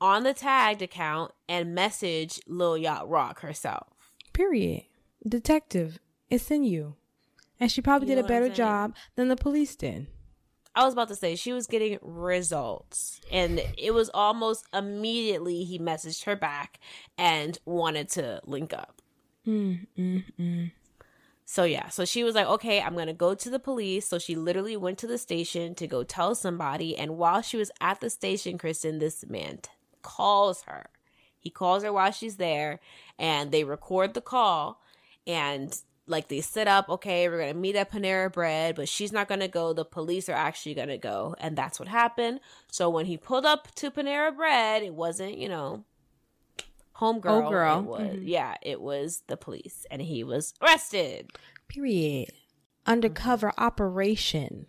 on 0.00 0.22
the 0.22 0.32
tagged 0.32 0.80
account 0.80 1.32
and 1.48 1.74
message 1.74 2.40
Lil 2.46 2.78
Yacht 2.78 3.08
Rock 3.08 3.40
herself. 3.40 3.88
Period. 4.32 4.84
Detective, 5.28 5.98
it's 6.30 6.50
in 6.50 6.64
you. 6.64 6.94
And 7.58 7.70
she 7.70 7.82
probably 7.82 8.08
You 8.08 8.16
did 8.16 8.24
a 8.24 8.28
better 8.28 8.48
job 8.48 8.94
than 9.16 9.28
the 9.28 9.36
police 9.36 9.76
did. 9.76 10.06
I 10.74 10.84
was 10.84 10.94
about 10.94 11.08
to 11.08 11.16
say 11.16 11.34
she 11.34 11.52
was 11.52 11.66
getting 11.66 11.98
results, 12.00 13.20
and 13.30 13.60
it 13.76 13.92
was 13.92 14.08
almost 14.14 14.64
immediately 14.72 15.64
he 15.64 15.78
messaged 15.78 16.24
her 16.24 16.36
back 16.36 16.78
and 17.18 17.58
wanted 17.64 18.08
to 18.10 18.40
link 18.44 18.72
up. 18.72 19.02
Mm, 19.46 19.86
mm, 19.98 20.24
mm. 20.38 20.72
So 21.44 21.64
yeah, 21.64 21.88
so 21.88 22.04
she 22.04 22.22
was 22.22 22.36
like, 22.36 22.46
"Okay, 22.46 22.80
I'm 22.80 22.94
going 22.94 23.08
to 23.08 23.12
go 23.12 23.34
to 23.34 23.50
the 23.50 23.58
police." 23.58 24.06
So 24.06 24.20
she 24.20 24.36
literally 24.36 24.76
went 24.76 24.98
to 24.98 25.08
the 25.08 25.18
station 25.18 25.74
to 25.74 25.88
go 25.88 26.04
tell 26.04 26.36
somebody, 26.36 26.96
and 26.96 27.18
while 27.18 27.42
she 27.42 27.56
was 27.56 27.72
at 27.80 28.00
the 28.00 28.08
station, 28.08 28.56
Kristen, 28.56 29.00
this 29.00 29.26
man 29.28 29.58
t- 29.58 29.70
calls 30.02 30.62
her. 30.62 30.86
He 31.36 31.50
calls 31.50 31.82
her 31.82 31.92
while 31.92 32.12
she's 32.12 32.36
there, 32.36 32.78
and 33.18 33.50
they 33.50 33.64
record 33.64 34.14
the 34.14 34.20
call 34.20 34.80
and 35.26 35.76
like 36.10 36.28
they 36.28 36.40
set 36.42 36.68
up, 36.68 36.88
okay, 36.90 37.28
we're 37.28 37.38
gonna 37.40 37.54
meet 37.54 37.76
at 37.76 37.90
Panera 37.90 38.30
Bread, 38.32 38.74
but 38.76 38.88
she's 38.88 39.12
not 39.12 39.28
gonna 39.28 39.48
go. 39.48 39.72
The 39.72 39.84
police 39.84 40.28
are 40.28 40.32
actually 40.34 40.74
gonna 40.74 40.98
go, 40.98 41.34
and 41.38 41.56
that's 41.56 41.78
what 41.80 41.88
happened. 41.88 42.40
So 42.70 42.90
when 42.90 43.06
he 43.06 43.16
pulled 43.16 43.46
up 43.46 43.74
to 43.76 43.90
Panera 43.90 44.34
Bread, 44.36 44.82
it 44.82 44.94
wasn't, 44.94 45.38
you 45.38 45.48
know, 45.48 45.84
homegirl. 46.96 47.46
Oh, 47.46 47.50
girl. 47.50 47.78
It 47.78 47.84
was, 47.84 48.16
Mhm. 48.16 48.22
Yeah, 48.24 48.54
it 48.62 48.80
was 48.80 49.22
the 49.26 49.36
police, 49.36 49.86
and 49.90 50.02
he 50.02 50.22
was 50.24 50.54
arrested. 50.60 51.30
Period. 51.68 52.30
Undercover 52.86 53.48
Mm-hmm. 53.48 53.64
operation. 53.64 54.66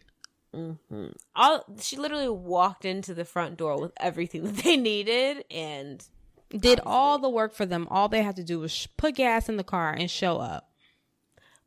hmm 0.53 1.07
All 1.35 1.63
she 1.79 1.95
literally 1.97 2.27
walked 2.29 2.83
into 2.85 3.13
the 3.13 3.23
front 3.25 3.57
door 3.57 3.79
with 3.79 3.93
everything 3.97 4.43
that 4.45 4.63
they 4.63 4.77
needed, 4.77 5.45
and 5.49 6.03
Did 6.49 6.81
all 6.85 7.17
the 7.19 7.29
work 7.29 7.53
for 7.53 7.65
them. 7.65 7.87
All 7.89 8.09
they 8.09 8.21
had 8.23 8.35
to 8.35 8.43
do 8.43 8.59
was 8.59 8.71
sh- 8.71 8.87
put 8.97 9.15
gas 9.15 9.47
in 9.47 9.55
the 9.57 9.63
car 9.63 9.93
and 9.93 10.11
show 10.11 10.37
up. 10.37 10.67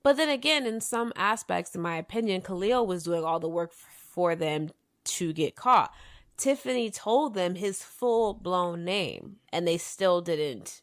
But 0.05 0.19
then 0.19 0.29
again, 0.29 0.67
in 0.67 0.83
some 0.83 1.13
aspects, 1.17 1.75
in 1.75 1.81
my 1.81 1.97
opinion, 1.97 2.43
Khalil 2.43 2.87
was 2.87 3.05
doing 3.05 3.25
all 3.25 3.41
the 3.41 3.49
work 3.49 3.73
for 3.73 4.37
them 4.37 4.69
to 5.05 5.33
get 5.33 5.57
caught. 5.57 5.93
Tiffany 6.37 6.91
told 6.91 7.35
them 7.35 7.55
his 7.55 7.83
full 7.83 8.35
blown 8.35 8.85
name, 8.85 9.37
and 9.51 9.67
they 9.67 9.79
still 9.79 10.21
didn't, 10.21 10.83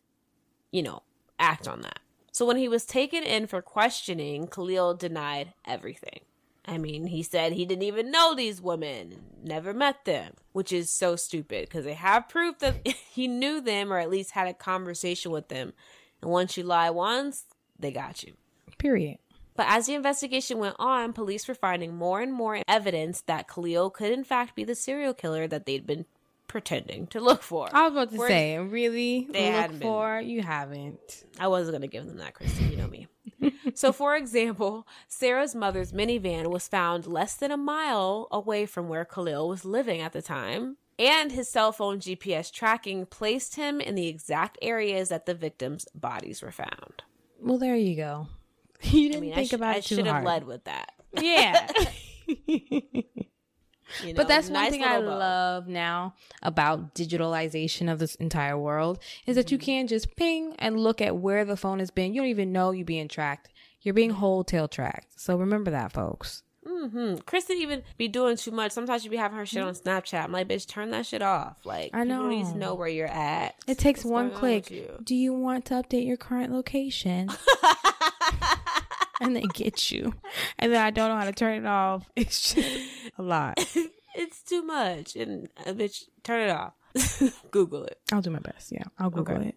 you 0.71 0.81
know, 0.81 1.03
act 1.39 1.67
on 1.67 1.81
that. 1.81 1.99
So 2.31 2.45
when 2.45 2.57
he 2.57 2.67
was 2.67 2.83
taken 2.83 3.23
in 3.23 3.45
for 3.45 3.61
questioning, 3.61 4.47
Khalil 4.47 4.95
denied 4.95 5.53
everything. 5.65 6.21
I 6.65 6.79
mean, 6.79 7.07
he 7.07 7.21
said 7.21 7.53
he 7.53 7.65
didn't 7.65 7.83
even 7.83 8.09
know 8.09 8.33
these 8.33 8.59
women, 8.59 9.21
never 9.43 9.71
met 9.71 10.05
them, 10.05 10.33
which 10.51 10.71
is 10.71 10.89
so 10.89 11.15
stupid 11.15 11.67
because 11.67 11.85
they 11.85 11.93
have 11.93 12.29
proof 12.29 12.57
that 12.59 12.87
he 13.11 13.27
knew 13.27 13.61
them 13.61 13.93
or 13.93 13.99
at 13.99 14.09
least 14.09 14.31
had 14.31 14.47
a 14.47 14.53
conversation 14.53 15.31
with 15.31 15.49
them. 15.49 15.73
And 16.21 16.31
once 16.31 16.57
you 16.57 16.63
lie 16.63 16.89
once, 16.89 17.45
they 17.77 17.91
got 17.91 18.23
you. 18.23 18.33
Period. 18.77 19.17
But 19.55 19.67
as 19.69 19.87
the 19.87 19.95
investigation 19.95 20.57
went 20.57 20.75
on, 20.79 21.13
police 21.13 21.47
were 21.47 21.53
finding 21.53 21.95
more 21.95 22.21
and 22.21 22.33
more 22.33 22.61
evidence 22.67 23.21
that 23.27 23.47
Khalil 23.47 23.89
could, 23.89 24.11
in 24.11 24.23
fact, 24.23 24.55
be 24.55 24.63
the 24.63 24.75
serial 24.75 25.13
killer 25.13 25.47
that 25.47 25.65
they'd 25.65 25.85
been 25.85 26.05
pretending 26.47 27.07
to 27.07 27.19
look 27.19 27.43
for. 27.43 27.69
I 27.73 27.83
was 27.83 27.93
about 27.93 28.11
to 28.11 28.27
say, 28.27 28.57
really? 28.57 29.27
They 29.29 29.45
look 29.45 29.53
hadn't 29.53 29.79
been. 29.79 29.87
for? 29.87 30.19
You 30.19 30.41
haven't. 30.41 31.25
I 31.39 31.47
wasn't 31.47 31.73
going 31.73 31.81
to 31.81 31.87
give 31.87 32.05
them 32.05 32.17
that, 32.17 32.33
Kristen. 32.33 32.71
You 32.71 32.77
know 32.77 32.87
me. 32.87 33.07
so, 33.73 33.93
for 33.93 34.15
example, 34.15 34.87
Sarah's 35.07 35.55
mother's 35.55 35.93
minivan 35.93 36.47
was 36.47 36.67
found 36.67 37.07
less 37.07 37.35
than 37.35 37.51
a 37.51 37.57
mile 37.57 38.27
away 38.31 38.65
from 38.65 38.89
where 38.89 39.05
Khalil 39.05 39.47
was 39.47 39.63
living 39.63 40.01
at 40.01 40.13
the 40.13 40.21
time. 40.21 40.77
And 40.99 41.31
his 41.31 41.49
cell 41.49 41.71
phone 41.71 41.99
GPS 41.99 42.51
tracking 42.51 43.05
placed 43.05 43.55
him 43.55 43.81
in 43.81 43.95
the 43.95 44.07
exact 44.07 44.57
areas 44.61 45.09
that 45.09 45.25
the 45.25 45.33
victims' 45.33 45.87
bodies 45.95 46.41
were 46.41 46.51
found. 46.51 47.03
Well, 47.39 47.57
there 47.57 47.75
you 47.75 47.95
go. 47.95 48.27
You 48.91 49.09
didn't 49.09 49.17
I 49.17 49.21
mean, 49.21 49.31
I, 49.33 49.35
think 49.35 49.49
sh- 49.49 49.53
about 49.53 49.75
I 49.75 49.77
it 49.79 49.83
too 49.85 49.95
should 49.95 50.07
have 50.07 50.23
led 50.23 50.43
with 50.45 50.63
that. 50.65 50.91
Yeah. 51.21 51.67
You 54.05 54.13
know, 54.13 54.13
but 54.15 54.29
that's 54.29 54.49
one 54.49 54.71
thing 54.71 54.85
I 54.85 55.01
bow. 55.01 55.05
love 55.17 55.67
now 55.67 56.13
about 56.41 56.95
digitalization 56.95 57.91
of 57.91 57.99
this 57.99 58.15
entire 58.15 58.57
world 58.57 58.99
is 59.27 59.35
that 59.35 59.51
you 59.51 59.57
Mm-hmm. 59.57 59.65
can 59.65 59.87
just 59.87 60.15
ping 60.15 60.55
and 60.59 60.79
look 60.79 61.01
at 61.01 61.17
where 61.17 61.43
the 61.43 61.57
phone 61.57 61.79
has 61.79 61.91
been. 61.91 62.13
You 62.13 62.21
don't 62.21 62.29
even 62.29 62.53
know 62.53 62.71
you're 62.71 62.85
being 62.85 63.09
tracked. 63.09 63.49
You're 63.81 63.93
being 63.93 64.11
whole 64.11 64.45
tail 64.45 64.69
tracked. 64.69 65.19
So 65.19 65.35
remember 65.35 65.71
that, 65.71 65.91
folks. 65.91 66.43
Mm-hmm. 66.65 67.15
Chris 67.25 67.43
didn't 67.45 67.63
even 67.63 67.83
be 67.97 68.07
doing 68.07 68.37
too 68.37 68.51
much. 68.51 68.71
Sometimes 68.71 69.03
you 69.03 69.09
be 69.11 69.17
having 69.17 69.37
her 69.37 69.45
shit 69.45 69.61
on 69.61 69.73
Snapchat. 69.73 70.23
I'm 70.23 70.31
like, 70.31 70.47
bitch, 70.47 70.67
turn 70.67 70.91
that 70.91 71.05
shit 71.05 71.21
off. 71.21 71.57
Like, 71.65 71.89
I 71.93 72.03
people 72.05 72.27
need 72.29 72.45
to 72.45 72.51
know. 72.53 72.67
know 72.67 72.75
where 72.75 72.87
you're 72.87 73.07
at. 73.07 73.55
It 73.67 73.77
takes 73.77 74.05
What's 74.05 74.11
one 74.13 74.31
click. 74.31 74.71
you? 74.71 74.87
Do 75.03 75.15
you 75.15 75.33
want 75.33 75.65
to 75.65 75.73
update 75.73 76.07
your 76.07 76.15
current 76.17 76.53
location? 76.53 77.29
And 79.21 79.35
they 79.35 79.43
get 79.53 79.91
you. 79.91 80.13
And 80.59 80.73
then 80.73 80.81
I 80.83 80.89
don't 80.91 81.09
know 81.09 81.15
how 81.17 81.25
to 81.25 81.31
turn 81.31 81.63
it 81.63 81.65
off. 81.67 82.09
It's 82.17 82.53
just 82.53 82.67
a 83.17 83.23
lot. 83.23 83.53
it's 84.15 84.41
too 84.43 84.61
much, 84.63 85.15
and 85.15 85.47
uh, 85.65 85.71
bitch, 85.71 86.03
turn 86.23 86.49
it 86.49 86.51
off. 86.51 86.73
Google 87.51 87.85
it. 87.85 87.99
I'll 88.11 88.21
do 88.21 88.31
my 88.31 88.39
best. 88.39 88.71
Yeah, 88.71 88.83
I'll 88.99 89.09
Google 89.09 89.35
Okay. 89.37 89.47
it. 89.49 89.55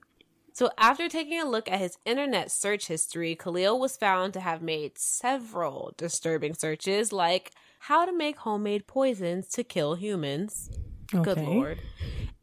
So, 0.52 0.70
after 0.78 1.08
taking 1.08 1.40
a 1.40 1.44
look 1.48 1.68
at 1.68 1.80
his 1.80 1.98
internet 2.04 2.52
search 2.52 2.86
history, 2.86 3.34
Khalil 3.34 3.80
was 3.80 3.96
found 3.96 4.34
to 4.34 4.40
have 4.40 4.62
made 4.62 4.92
several 4.98 5.92
disturbing 5.96 6.54
searches, 6.54 7.12
like 7.12 7.50
how 7.80 8.04
to 8.06 8.12
make 8.16 8.36
homemade 8.36 8.86
poisons 8.86 9.48
to 9.48 9.64
kill 9.64 9.96
humans. 9.96 10.70
Good 11.10 11.38
lord. 11.38 11.80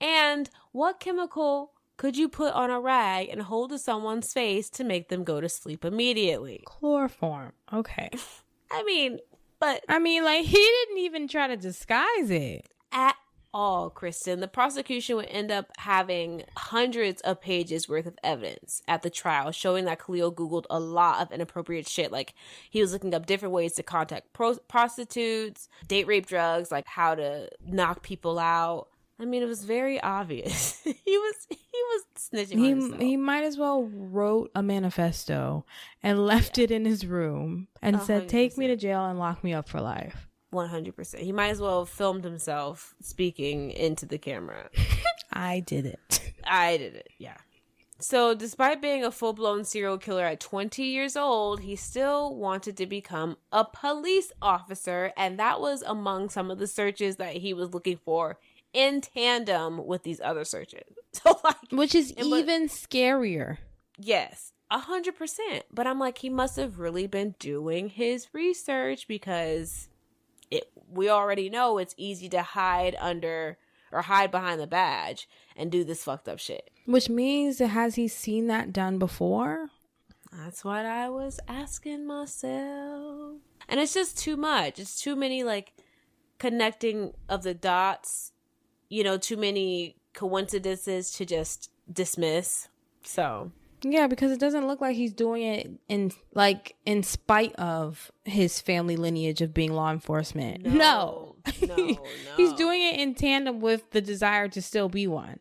And 0.02 0.50
what 0.74 1.00
chemical 1.00 1.72
could 2.02 2.18
you 2.18 2.28
put 2.28 2.52
on 2.56 2.72
a 2.72 2.80
rag 2.80 3.30
and 3.30 3.44
hold 3.44 3.70
to 3.70 3.78
someone's 3.78 4.34
face 4.34 4.72
to 4.72 4.84
make 4.84 5.10
them 5.10 5.24
go 5.24 5.40
to 5.40 5.48
sleep 5.48 5.86
immediately? 5.86 6.64
Chloroform. 6.66 7.52
Okay. 7.72 8.10
I 8.72 8.82
mean, 8.82 9.20
but 9.60 9.84
I 9.88 10.00
mean, 10.00 10.24
like, 10.24 10.44
he 10.44 10.58
didn't 10.58 10.98
even 10.98 11.28
try 11.28 11.46
to 11.46 11.56
disguise 11.56 12.32
it. 12.32 12.68
at 12.92 13.18
all, 13.54 13.92
Kristen, 13.92 14.40
the 14.40 14.48
prosecution 14.48 15.16
would 15.18 15.28
end 15.28 15.52
up 15.52 15.68
having 15.78 16.44
hundreds 16.58 17.22
of 17.22 17.40
pages 17.40 17.88
worth 17.88 18.08
of 18.08 18.18
evidence 18.24 18.82
at 18.88 19.04
the 19.04 19.12
trial 19.12 19.52
showing 19.52 19.86
that 19.86 20.04
Khalil 20.04 20.34
Googled 20.34 20.66
a 20.72 20.80
lot 20.80 21.22
of 21.22 21.32
inappropriate 21.32 21.88
shit. 21.88 22.12
Like, 22.12 22.34
he 22.72 22.82
was 22.82 22.94
looking 22.94 23.14
up 23.14 23.28
different 23.28 23.54
ways 23.54 23.74
to 23.74 23.84
contact 23.84 24.34
pro- 24.34 24.58
prostitutes, 24.68 25.70
date 25.88 26.08
rape 26.08 26.26
drugs, 26.26 26.72
like 26.72 26.88
how 26.88 27.14
to 27.14 27.48
knock 27.64 28.02
people 28.02 28.40
out. 28.40 28.88
I 29.22 29.26
mean, 29.26 29.44
it 29.44 29.48
was 29.48 29.64
very 29.64 30.02
obvious. 30.02 30.82
he 30.84 30.94
was 31.06 31.36
he 31.50 31.58
was 31.74 32.04
snitching 32.18 32.68
himself. 32.68 33.00
He 33.00 33.10
he 33.10 33.18
might 33.18 33.44
as 33.44 33.58
well 33.58 33.84
wrote 33.84 34.50
a 34.56 34.64
manifesto 34.64 35.64
and 36.02 36.26
left 36.26 36.58
it 36.58 36.72
in 36.72 36.86
his 36.86 37.06
room 37.06 37.68
and 37.82 37.98
A 37.98 38.00
said, 38.00 38.30
"Take 38.30 38.58
me 38.58 38.66
to 38.68 38.76
jail 38.76 39.06
and 39.06 39.20
lock 39.20 39.44
me 39.44 39.54
up 39.54 39.70
for 39.70 39.80
life." 39.80 40.28
One 40.50 40.70
hundred 40.70 40.96
percent. 40.96 41.24
He 41.24 41.32
might 41.32 41.50
as 41.50 41.62
well 41.62 41.80
have 41.80 41.90
filmed 41.90 42.24
himself 42.24 42.96
speaking 43.00 43.72
into 43.72 44.08
the 44.08 44.18
camera. 44.18 44.70
I 45.34 45.60
did 45.60 45.86
it. 45.86 46.34
I 46.44 46.78
did 46.78 46.96
it. 46.96 47.10
Yeah. 47.20 47.38
So, 48.00 48.34
despite 48.34 48.82
being 48.82 49.06
a 49.06 49.12
full 49.12 49.34
blown 49.34 49.64
serial 49.64 50.00
killer 50.00 50.26
at 50.26 50.40
20 50.40 50.82
years 50.82 51.16
old, 51.16 51.60
he 51.60 51.76
still 51.76 52.36
wanted 52.36 52.76
to 52.78 52.88
become 52.88 53.38
a 53.52 53.64
police 53.64 54.32
officer, 54.42 55.14
and 55.16 55.38
that 55.38 55.62
was 55.62 55.84
among 55.84 56.30
some 56.30 56.50
of 56.50 56.58
the 56.58 56.66
searches 56.66 57.18
that 57.18 57.38
he 57.38 57.54
was 57.54 57.76
looking 57.76 57.98
for 58.04 58.40
in 58.74 59.02
tandem 59.02 59.86
with 59.86 60.04
these 60.04 60.22
other 60.22 60.44
searches. 60.46 60.84
So, 61.14 61.38
like, 61.44 61.58
Which 61.72 61.94
is 61.94 62.14
but- 62.14 62.26
even 62.26 62.70
scarier. 62.70 63.58
yes, 64.00 64.54
a 64.72 64.80
hundred 64.80 65.18
percent. 65.18 65.66
But 65.70 65.86
I'm 65.86 66.00
like, 66.00 66.20
he 66.20 66.30
must 66.30 66.56
have 66.56 66.80
really 66.80 67.06
been 67.06 67.36
doing 67.38 67.90
his 67.90 68.28
research 68.34 69.10
because 69.10 69.90
it. 70.50 70.72
We 70.90 71.10
already 71.10 71.50
know 71.50 71.78
it's 71.80 71.94
easy 71.98 72.30
to 72.30 72.42
hide 72.42 72.96
under 73.00 73.58
or 73.92 74.04
hide 74.04 74.32
behind 74.32 74.62
the 74.62 74.68
badge 74.68 75.28
and 75.58 75.70
do 75.70 75.84
this 75.84 76.06
fucked 76.06 76.30
up 76.30 76.40
shit. 76.40 76.70
Which 76.86 77.10
means 77.10 77.60
has 77.60 77.96
he 77.96 78.08
seen 78.08 78.48
that 78.48 78.72
done 78.72 78.98
before? 78.98 79.68
That's 80.32 80.64
what 80.64 80.86
I 80.86 81.10
was 81.10 81.42
asking 81.48 82.08
myself. 82.08 83.36
And 83.68 83.80
it's 83.82 83.94
just 83.94 84.18
too 84.18 84.38
much. 84.38 84.80
It's 84.80 85.02
too 85.02 85.18
many 85.18 85.44
like 85.44 85.74
connecting 86.40 87.14
of 87.28 87.44
the 87.44 87.54
dots, 87.54 88.32
you 88.92 89.04
know, 89.04 89.18
too 89.18 89.38
many 89.38 89.96
coincidences 90.14 91.12
to 91.14 91.26
just 91.26 91.72
dismiss. 91.92 92.68
So, 93.04 93.52
Yeah, 93.82 94.08
because 94.08 94.32
it 94.32 94.40
doesn't 94.40 94.68
look 94.68 94.82
like 94.82 94.96
he's 94.96 95.14
doing 95.14 95.42
it 95.44 95.70
in 95.88 96.12
like 96.34 96.76
in 96.86 97.02
spite 97.04 97.56
of 97.56 98.12
his 98.26 98.60
family 98.62 98.96
lineage 98.98 99.42
of 99.42 99.54
being 99.54 99.72
law 99.74 99.92
enforcement. 99.92 100.66
No, 100.66 101.36
no, 101.68 101.76
he's 102.38 102.52
no. 102.52 102.58
doing 102.58 102.82
it 102.84 103.00
in 103.00 103.16
tandem 103.16 103.62
with 103.62 103.90
the 103.92 104.02
desire 104.02 104.48
to 104.50 104.62
still 104.62 104.90
be 104.90 105.08
one. 105.08 105.40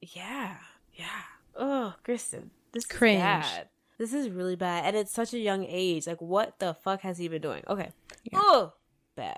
yeah, 0.00 0.56
yeah. 0.94 1.22
Oh, 1.54 1.94
Kristen, 2.04 2.50
this 2.72 2.86
Cringe. 2.86 3.18
is 3.18 3.22
bad. 3.50 3.68
This 3.98 4.12
is 4.14 4.30
really 4.30 4.56
bad. 4.56 4.86
And 4.86 4.96
it's 4.96 5.12
such 5.12 5.34
a 5.34 5.38
young 5.38 5.64
age. 5.68 6.06
Like, 6.06 6.20
what 6.22 6.58
the 6.58 6.72
fuck 6.74 7.02
has 7.02 7.18
he 7.18 7.28
been 7.28 7.42
doing? 7.42 7.62
Okay. 7.68 7.90
Oh, 8.32 8.72
bad. 9.16 9.36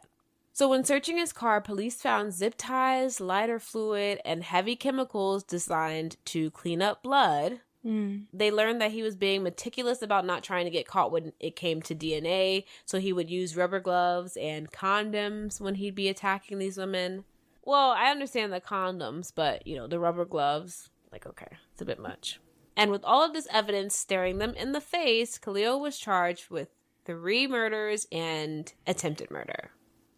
So, 0.54 0.68
when 0.68 0.84
searching 0.84 1.18
his 1.18 1.32
car, 1.32 1.60
police 1.60 2.00
found 2.00 2.32
zip 2.32 2.54
ties, 2.56 3.20
lighter 3.20 3.58
fluid, 3.58 4.20
and 4.24 4.44
heavy 4.44 4.76
chemicals 4.76 5.42
designed 5.42 6.16
to 6.26 6.52
clean 6.52 6.80
up 6.80 7.02
blood. 7.02 7.60
Mm. 7.84 8.26
They 8.32 8.52
learned 8.52 8.80
that 8.80 8.92
he 8.92 9.02
was 9.02 9.16
being 9.16 9.42
meticulous 9.42 10.00
about 10.00 10.24
not 10.24 10.44
trying 10.44 10.64
to 10.66 10.70
get 10.70 10.86
caught 10.86 11.10
when 11.10 11.32
it 11.40 11.56
came 11.56 11.82
to 11.82 11.94
DNA. 11.96 12.66
So, 12.84 13.00
he 13.00 13.12
would 13.12 13.28
use 13.28 13.56
rubber 13.56 13.80
gloves 13.80 14.36
and 14.36 14.70
condoms 14.70 15.60
when 15.60 15.74
he'd 15.74 15.96
be 15.96 16.08
attacking 16.08 16.60
these 16.60 16.78
women. 16.78 17.24
Well, 17.64 17.90
I 17.90 18.12
understand 18.12 18.52
the 18.52 18.60
condoms, 18.60 19.32
but, 19.34 19.66
you 19.66 19.74
know, 19.74 19.88
the 19.88 19.98
rubber 19.98 20.24
gloves, 20.24 20.88
like, 21.10 21.26
okay, 21.26 21.56
it's 21.72 21.82
a 21.82 21.86
bit 21.86 21.98
much. 21.98 22.38
And 22.76 22.92
with 22.92 23.02
all 23.02 23.24
of 23.24 23.32
this 23.32 23.48
evidence 23.50 23.96
staring 23.96 24.38
them 24.38 24.54
in 24.54 24.70
the 24.70 24.80
face, 24.80 25.36
Khalil 25.36 25.80
was 25.80 25.98
charged 25.98 26.48
with 26.48 26.68
three 27.04 27.48
murders 27.48 28.06
and 28.12 28.72
attempted 28.86 29.32
murder 29.32 29.72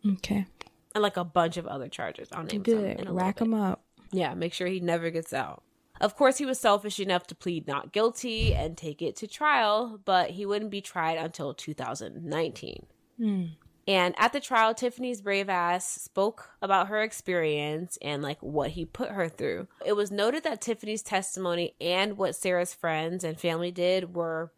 Okay. 0.04 0.46
and 0.94 1.02
like 1.02 1.16
a 1.16 1.24
bunch 1.24 1.56
of 1.56 1.66
other 1.66 1.88
charges. 1.88 2.28
I'll 2.32 2.42
name 2.44 2.50
some 2.50 2.62
Good. 2.62 3.06
a 3.08 3.12
Rack 3.12 3.38
bit. 3.38 3.46
him 3.46 3.54
up. 3.54 3.82
Yeah, 4.12 4.34
make 4.34 4.52
sure 4.52 4.66
he 4.66 4.80
never 4.80 5.10
gets 5.10 5.32
out. 5.32 5.62
Of 6.00 6.14
course, 6.14 6.36
he 6.38 6.44
was 6.46 6.60
selfish 6.60 7.00
enough 7.00 7.26
to 7.28 7.34
plead 7.34 7.66
not 7.66 7.92
guilty 7.92 8.54
and 8.54 8.76
take 8.76 9.00
it 9.00 9.16
to 9.16 9.26
trial, 9.26 9.98
but 10.04 10.30
he 10.30 10.44
wouldn't 10.44 10.70
be 10.70 10.80
tried 10.82 11.16
until 11.16 11.54
2019. 11.54 12.86
Hmm. 13.18 13.44
And 13.88 14.14
at 14.18 14.32
the 14.32 14.40
trial, 14.40 14.74
Tiffany's 14.74 15.20
brave 15.20 15.48
ass 15.48 15.88
spoke 15.88 16.50
about 16.60 16.88
her 16.88 17.02
experience 17.02 17.96
and 18.02 18.20
like 18.22 18.42
what 18.42 18.70
he 18.70 18.84
put 18.84 19.10
her 19.10 19.28
through. 19.28 19.68
It 19.84 19.94
was 19.94 20.10
noted 20.10 20.42
that 20.42 20.60
Tiffany's 20.60 21.02
testimony 21.02 21.74
and 21.80 22.18
what 22.18 22.34
Sarah's 22.34 22.74
friends 22.74 23.22
and 23.22 23.38
family 23.38 23.70
did 23.70 24.14
were 24.14 24.52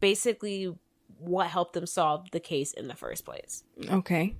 basically 0.00 0.72
what 1.18 1.48
helped 1.48 1.72
them 1.74 1.86
solve 1.86 2.30
the 2.30 2.38
case 2.40 2.72
in 2.72 2.86
the 2.86 2.94
first 2.94 3.24
place. 3.24 3.64
Okay. 3.90 4.36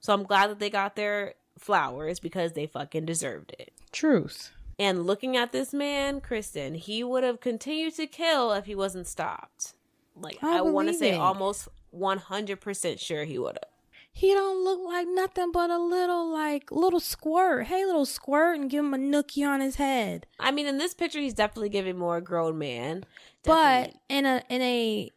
So 0.00 0.12
I'm 0.14 0.24
glad 0.24 0.50
that 0.50 0.58
they 0.58 0.70
got 0.70 0.96
their 0.96 1.34
flowers 1.58 2.20
because 2.20 2.52
they 2.52 2.66
fucking 2.66 3.04
deserved 3.06 3.54
it. 3.58 3.72
Truth. 3.92 4.50
And 4.78 5.04
looking 5.06 5.36
at 5.36 5.52
this 5.52 5.74
man, 5.74 6.20
Kristen, 6.22 6.74
he 6.74 7.04
would 7.04 7.22
have 7.22 7.40
continued 7.40 7.94
to 7.96 8.06
kill 8.06 8.52
if 8.52 8.64
he 8.64 8.74
wasn't 8.74 9.06
stopped. 9.06 9.74
Like 10.16 10.38
I 10.42 10.58
I, 10.58 10.60
want 10.62 10.88
to 10.88 10.94
say 10.94 11.12
it. 11.12 11.18
almost 11.18 11.68
100% 11.94 12.98
sure 12.98 13.24
he 13.24 13.38
would 13.38 13.56
have. 13.56 13.70
He 14.12 14.32
don't 14.32 14.64
look 14.64 14.80
like 14.84 15.06
nothing 15.08 15.52
but 15.52 15.70
a 15.70 15.78
little 15.78 16.32
like 16.32 16.72
little 16.72 16.98
squirt. 17.00 17.66
Hey, 17.66 17.84
little 17.86 18.04
squirt, 18.06 18.58
and 18.58 18.68
give 18.68 18.84
him 18.84 18.92
a 18.94 18.98
nookie 18.98 19.46
on 19.46 19.60
his 19.60 19.76
head. 19.76 20.26
I 20.38 20.50
mean, 20.50 20.66
in 20.66 20.78
this 20.78 20.94
picture, 20.94 21.20
he's 21.20 21.32
definitely 21.34 21.68
giving 21.68 21.96
more 21.96 22.16
a 22.16 22.20
grown 22.20 22.58
man, 22.58 23.04
But 23.44 23.94
in 24.08 24.26
a 24.26 24.42
in 24.48 24.62
a 24.62 25.10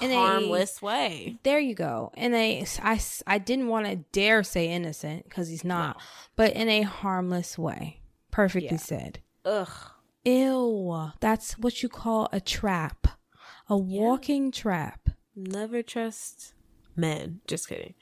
in 0.00 0.10
a 0.10 0.14
harmless 0.14 0.80
way. 0.82 1.38
there 1.42 1.58
you 1.60 1.74
go. 1.74 2.10
In 2.16 2.34
a 2.34 2.64
I 2.82 3.00
I 3.26 3.38
didn't 3.38 3.68
want 3.68 3.86
to 3.86 3.96
dare 4.12 4.42
say 4.42 4.68
innocent 4.70 5.24
because 5.24 5.48
he's 5.48 5.64
not, 5.64 6.00
but 6.36 6.52
in 6.54 6.68
a 6.68 6.82
harmless 6.82 7.58
way. 7.58 8.00
Perfectly 8.30 8.70
Yeah. 8.70 8.76
said. 8.76 9.18
Ugh. 9.44 9.68
Ew, 10.24 11.10
that's 11.20 11.58
what 11.58 11.82
you 11.82 11.88
call 11.88 12.28
a 12.32 12.40
trap, 12.40 13.08
a 13.68 13.76
walking 13.76 14.52
trap. 14.52 15.08
Never 15.34 15.82
trust 15.82 16.54
men. 16.94 17.40
Just 17.46 17.68
kidding. 17.68 17.94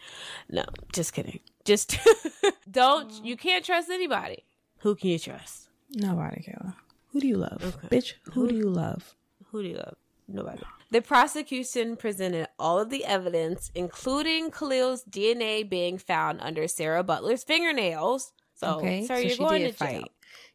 No, 0.49 0.65
just 0.93 1.13
kidding. 1.15 1.41
Just 1.65 1.97
don't. 2.71 3.25
You 3.25 3.37
can't 3.37 3.65
trust 3.65 3.89
anybody. 3.91 4.45
Who 4.81 4.95
can 4.95 5.11
you 5.11 5.19
trust? 5.19 5.69
Nobody, 5.95 6.43
Kayla. 6.43 6.75
Who 7.13 7.21
do 7.21 7.27
you 7.27 7.37
love, 7.37 7.63
Okay. 7.63 7.89
bitch? 7.97 8.13
Who 8.33 8.49
do 8.49 8.55
you 8.55 8.69
love? 8.69 9.15
Who 9.51 9.63
do 9.63 9.69
you 9.69 9.77
love? 9.77 9.97
Nobody. 10.33 10.63
The 10.91 11.01
prosecution 11.01 11.97
presented 11.97 12.49
all 12.59 12.79
of 12.79 12.91
the 12.91 13.05
evidence, 13.05 13.71
including 13.75 14.51
Khalil's 14.51 15.05
DNA 15.05 15.69
being 15.69 15.99
found 15.99 16.41
under 16.41 16.67
Sarah 16.67 17.05
Butler's 17.05 17.45
fingernails. 17.45 18.33
So, 18.55 18.79
okay, 18.79 19.07
so 19.07 19.17
you're 19.17 19.37
going 19.37 19.63
to 19.63 19.73
jail. 19.73 20.05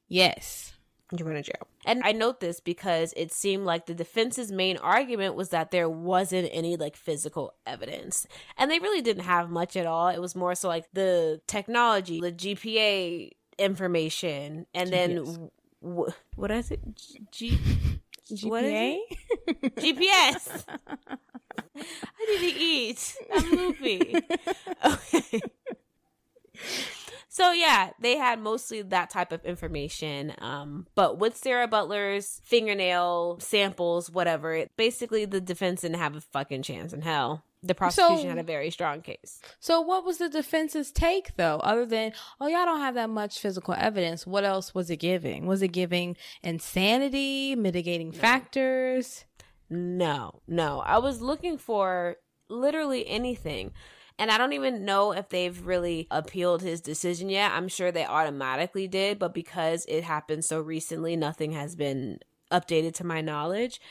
Yes. 0.07 0.73
You're 1.11 1.29
going 1.29 1.41
to 1.41 1.51
jail. 1.51 1.67
And 1.85 2.01
I 2.03 2.11
note 2.11 2.39
this 2.39 2.59
because 2.59 3.13
it 3.15 3.31
seemed 3.31 3.63
like 3.63 3.85
the 3.85 3.93
defense's 3.93 4.51
main 4.51 4.77
argument 4.77 5.35
was 5.35 5.49
that 5.49 5.71
there 5.71 5.89
wasn't 5.89 6.49
any 6.51 6.77
like 6.77 6.95
physical 6.95 7.53
evidence. 7.65 8.27
And 8.57 8.69
they 8.69 8.79
really 8.79 9.01
didn't 9.01 9.23
have 9.23 9.49
much 9.49 9.75
at 9.75 9.85
all. 9.85 10.07
It 10.09 10.19
was 10.19 10.35
more 10.35 10.55
so 10.55 10.67
like 10.67 10.85
the 10.93 11.41
technology, 11.47 12.19
the 12.19 12.31
GPA 12.31 13.31
information, 13.57 14.65
and 14.73 14.91
then 14.91 15.49
w- 15.81 16.11
what 16.35 16.51
is 16.51 16.71
it? 16.71 16.81
G- 17.31 17.59
GPA? 18.31 18.97
GPS. 19.77 20.63
I 21.77 22.39
need 22.39 22.51
to 22.51 22.59
eat. 22.59 23.15
I'm 23.33 23.51
loopy. 23.51 24.15
Okay. 24.85 25.41
So 27.35 27.51
yeah, 27.51 27.89
they 27.99 28.15
had 28.15 28.39
mostly 28.39 28.81
that 28.81 29.09
type 29.09 29.33
of 29.33 29.43
information. 29.43 30.33
Um, 30.37 30.87
but 30.95 31.17
with 31.17 31.35
Sarah 31.35 31.67
Butler's 31.67 32.39
fingernail 32.45 33.39
samples, 33.41 34.09
whatever, 34.09 34.53
it, 34.53 34.71
basically 34.77 35.25
the 35.25 35.41
defense 35.41 35.81
didn't 35.81 35.97
have 35.97 36.15
a 36.15 36.21
fucking 36.21 36.61
chance 36.61 36.93
in 36.93 37.01
hell. 37.01 37.43
The 37.67 37.73
prosecution 37.75 38.23
So- 38.23 38.29
had 38.29 38.37
a 38.37 38.43
very 38.43 38.69
strong 38.69 39.01
case. 39.01 39.41
So 39.59 39.81
what 39.81 40.05
was 40.05 40.19
the 40.19 40.29
defense's 40.29 40.91
take 40.91 41.35
though, 41.35 41.57
other 41.63 41.85
than 41.85 42.13
oh 42.39 42.47
y'all 42.47 42.65
don't 42.65 42.79
have 42.81 42.95
that 42.95 43.09
much 43.09 43.39
physical 43.39 43.73
evidence? 43.73 44.27
What 44.27 44.43
else 44.43 44.75
was 44.75 44.89
it 44.89 44.97
giving? 44.97 45.47
Was 45.47 45.61
it 45.61 45.69
giving 45.69 46.15
insanity, 46.43 47.55
mitigating 47.55 48.11
factors? 48.11 49.25
No, 49.69 50.41
no. 50.47 50.81
I 50.81 50.99
was 50.99 51.21
looking 51.21 51.57
for 51.57 52.17
literally 52.49 53.07
anything. 53.07 53.71
And 54.17 54.31
I 54.31 54.37
don't 54.37 54.53
even 54.53 54.85
know 54.85 55.11
if 55.11 55.27
they've 55.29 55.65
really 55.65 56.07
appealed 56.09 56.61
his 56.61 56.79
decision 56.79 57.29
yet. 57.29 57.51
I'm 57.51 57.67
sure 57.67 57.91
they 57.91 58.05
automatically 58.05 58.87
did, 58.87 59.19
but 59.19 59.33
because 59.33 59.85
it 59.89 60.03
happened 60.05 60.45
so 60.45 60.61
recently, 60.61 61.15
nothing 61.17 61.51
has 61.51 61.75
been 61.75 62.19
updated 62.51 62.93
to 62.95 63.03
my 63.05 63.19
knowledge. 63.21 63.81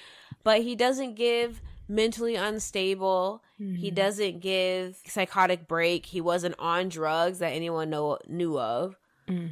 But 0.42 0.62
he 0.62 0.76
doesn't 0.76 1.14
give 1.14 1.60
mentally 1.88 2.34
unstable. 2.34 3.42
He 3.58 3.90
doesn't 3.90 4.40
give 4.40 4.98
psychotic 5.06 5.66
break. 5.66 6.06
He 6.06 6.20
wasn't 6.20 6.54
on 6.58 6.88
drugs 6.88 7.38
that 7.38 7.52
anyone 7.52 7.88
know 7.90 8.18
knew 8.28 8.58
of. 8.58 8.96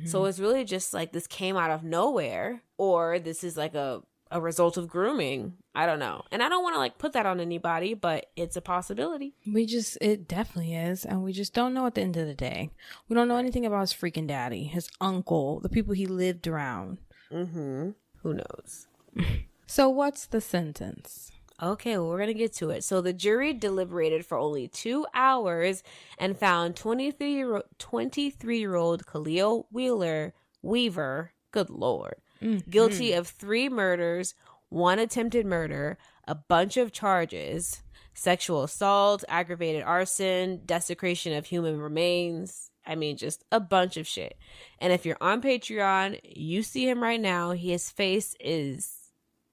So 0.04 0.26
it's 0.26 0.38
really 0.38 0.64
just 0.64 0.92
like 0.92 1.12
this 1.12 1.26
came 1.26 1.56
out 1.56 1.70
of 1.70 1.82
nowhere, 1.82 2.62
or 2.76 3.18
this 3.18 3.42
is 3.42 3.56
like 3.56 3.74
a 3.74 4.02
a 4.30 4.40
result 4.40 4.76
of 4.76 4.88
grooming. 4.88 5.54
I 5.74 5.86
don't 5.86 5.98
know, 5.98 6.24
and 6.30 6.42
I 6.42 6.48
don't 6.50 6.62
want 6.62 6.74
to 6.74 6.78
like 6.78 6.98
put 6.98 7.12
that 7.14 7.24
on 7.24 7.40
anybody, 7.40 7.94
but 7.94 8.26
it's 8.36 8.56
a 8.56 8.60
possibility. 8.60 9.34
We 9.50 9.64
just 9.64 9.96
it 10.02 10.28
definitely 10.28 10.74
is, 10.74 11.06
and 11.06 11.22
we 11.22 11.32
just 11.32 11.54
don't 11.54 11.72
know 11.72 11.86
at 11.86 11.94
the 11.94 12.02
end 12.02 12.18
of 12.18 12.26
the 12.26 12.34
day. 12.34 12.70
We 13.08 13.14
don't 13.14 13.28
know 13.28 13.38
anything 13.38 13.64
about 13.64 13.80
his 13.80 13.94
freaking 13.94 14.26
daddy, 14.26 14.64
his 14.64 14.90
uncle, 15.00 15.60
the 15.60 15.70
people 15.70 15.94
he 15.94 16.06
lived 16.06 16.46
around. 16.46 16.98
Mm-hmm. 17.32 17.90
Who 18.22 18.34
knows? 18.34 18.88
So 19.66 19.88
what's 19.88 20.26
the 20.26 20.42
sentence? 20.42 21.31
Okay, 21.62 21.96
well, 21.96 22.08
we're 22.08 22.18
going 22.18 22.26
to 22.26 22.34
get 22.34 22.52
to 22.54 22.70
it. 22.70 22.82
So 22.82 23.00
the 23.00 23.12
jury 23.12 23.52
deliberated 23.52 24.26
for 24.26 24.36
only 24.36 24.66
two 24.66 25.06
hours 25.14 25.84
and 26.18 26.36
found 26.36 26.74
23 26.74 27.32
year, 27.32 27.62
23 27.78 28.58
year 28.58 28.74
old 28.74 29.06
Khalil 29.06 29.68
Wheeler 29.70 30.34
Weaver, 30.60 31.32
good 31.52 31.70
lord, 31.70 32.16
mm-hmm. 32.42 32.68
guilty 32.68 33.12
of 33.12 33.28
three 33.28 33.68
murders, 33.68 34.34
one 34.70 34.98
attempted 34.98 35.46
murder, 35.46 35.98
a 36.26 36.34
bunch 36.34 36.76
of 36.76 36.92
charges 36.92 37.82
sexual 38.14 38.62
assault, 38.62 39.24
aggravated 39.28 39.82
arson, 39.82 40.60
desecration 40.66 41.32
of 41.32 41.46
human 41.46 41.80
remains. 41.80 42.70
I 42.86 42.94
mean, 42.94 43.16
just 43.16 43.44
a 43.52 43.60
bunch 43.60 43.96
of 43.96 44.06
shit. 44.06 44.36
And 44.80 44.92
if 44.92 45.06
you're 45.06 45.16
on 45.20 45.40
Patreon, 45.40 46.20
you 46.24 46.62
see 46.62 46.88
him 46.88 47.02
right 47.02 47.20
now. 47.20 47.52
His 47.52 47.90
face 47.90 48.34
is 48.40 49.01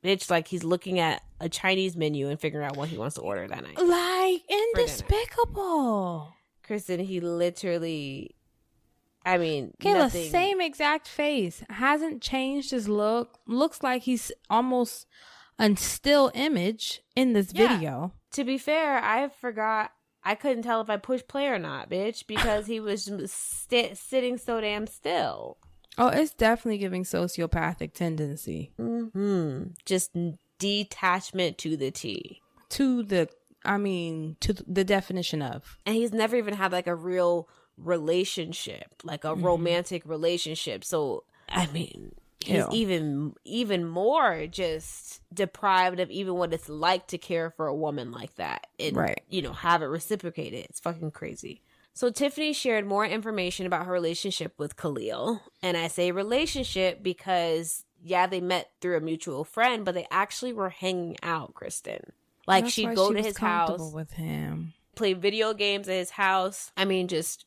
bitch 0.04 0.30
like 0.30 0.48
he's 0.48 0.64
looking 0.64 1.00
at 1.00 1.22
a 1.40 1.50
Chinese 1.50 1.96
menu 1.98 2.30
and 2.30 2.40
figuring 2.40 2.66
out 2.66 2.78
what 2.78 2.90
he 2.90 2.98
wants 2.98 3.16
to 3.16 3.22
order 3.22 3.48
that 3.48 3.64
night. 3.64 3.78
Like 3.82 4.42
indespicable. 4.50 6.34
Kristen, 6.64 7.00
he 7.00 7.20
literally, 7.20 8.36
I 9.26 9.38
mean, 9.38 9.74
Kayla, 9.82 9.98
nothing. 9.98 10.30
same 10.30 10.62
exact 10.62 11.08
face. 11.08 11.64
Hasn't 11.70 12.22
changed 12.22 12.72
his 12.72 12.88
look. 12.88 13.40
Looks 13.48 13.82
like 13.84 14.04
he's 14.04 14.32
almost 14.50 15.08
a 15.58 15.76
still 15.76 16.32
image 16.36 17.02
in 17.16 17.34
this 17.34 17.52
Yeah. 17.54 17.74
video. 17.74 18.14
To 18.34 18.44
be 18.44 18.58
fair, 18.58 19.00
I 19.04 19.30
forgot. 19.30 19.92
I 20.24 20.36
couldn't 20.36 20.64
tell 20.64 20.82
if 20.82 20.90
I 20.90 20.98
pushed 20.98 21.28
play 21.28 21.48
or 21.48 21.58
not, 21.58 21.90
bitch, 21.90 22.28
because 22.28 22.68
he 22.68 22.80
was 22.80 23.10
st- 23.32 23.98
sitting 23.98 24.38
so 24.38 24.60
damn 24.62 24.86
still. 24.86 25.58
Oh, 26.00 26.08
it's 26.08 26.34
definitely 26.34 26.78
giving 26.80 27.04
sociopathic 27.04 27.94
tendency 27.94 28.72
Hmm. 28.78 29.64
Just 29.86 30.12
detachment 30.58 31.58
to 31.60 31.76
the 31.78 31.92
T. 31.92 32.42
to 32.70 33.04
the, 33.04 33.28
I 33.66 33.78
mean, 33.78 34.38
to 34.42 34.54
the 34.54 34.84
definition 34.84 35.42
of. 35.42 35.78
and 35.86 35.96
he's 35.96 36.14
never 36.14 36.36
even 36.38 36.54
had 36.54 36.72
like 36.72 36.88
a 36.88 36.96
real 36.96 37.48
relationship 37.78 38.88
like 39.04 39.24
a 39.24 39.34
romantic 39.34 40.02
relationship 40.06 40.84
so 40.84 41.24
i 41.48 41.66
mean 41.68 42.14
he's 42.44 42.58
Ew. 42.58 42.68
even 42.74 43.34
even 43.46 43.86
more 43.88 44.48
just 44.48 45.22
deprived 45.34 46.00
of 46.02 46.10
even 46.12 46.34
what 46.36 46.54
it's 46.54 46.68
like 46.68 47.08
to 47.08 47.18
care 47.18 47.50
for 47.52 47.68
a 47.68 47.76
woman 47.76 48.12
like 48.12 48.36
that 48.36 48.68
and 48.80 48.98
Right. 48.98 49.22
you 49.30 49.42
know 49.42 49.54
have 49.54 49.82
it 49.82 49.86
reciprocated 49.86 50.66
it's 50.70 50.80
fucking 50.82 51.12
crazy 51.12 51.62
so 51.94 52.10
tiffany 52.10 52.54
shared 52.54 52.86
more 52.86 53.06
information 53.06 53.66
about 53.66 53.86
her 53.86 53.92
relationship 53.92 54.54
with 54.58 54.76
khalil 54.76 55.42
and 55.62 55.76
i 55.76 55.88
say 55.88 56.12
relationship 56.12 57.04
because 57.04 57.84
yeah 58.02 58.26
they 58.28 58.40
met 58.42 58.72
through 58.82 58.98
a 58.98 59.02
mutual 59.02 59.44
friend 59.44 59.84
but 59.86 59.94
they 59.94 60.08
actually 60.12 60.54
were 60.54 60.70
hanging 60.70 61.18
out 61.22 61.54
kristen 61.54 62.00
like 62.50 62.64
That's 62.64 62.74
she'd 62.74 62.96
go 62.96 63.10
she 63.10 63.18
to 63.18 63.22
his 63.22 63.38
house 63.38 63.94
with 63.94 64.12
him. 64.14 64.74
play 64.96 65.14
video 65.14 65.54
games 65.54 65.88
at 65.88 65.94
his 65.98 66.10
house. 66.10 66.72
I 66.76 66.84
mean, 66.84 67.08
just 67.08 67.46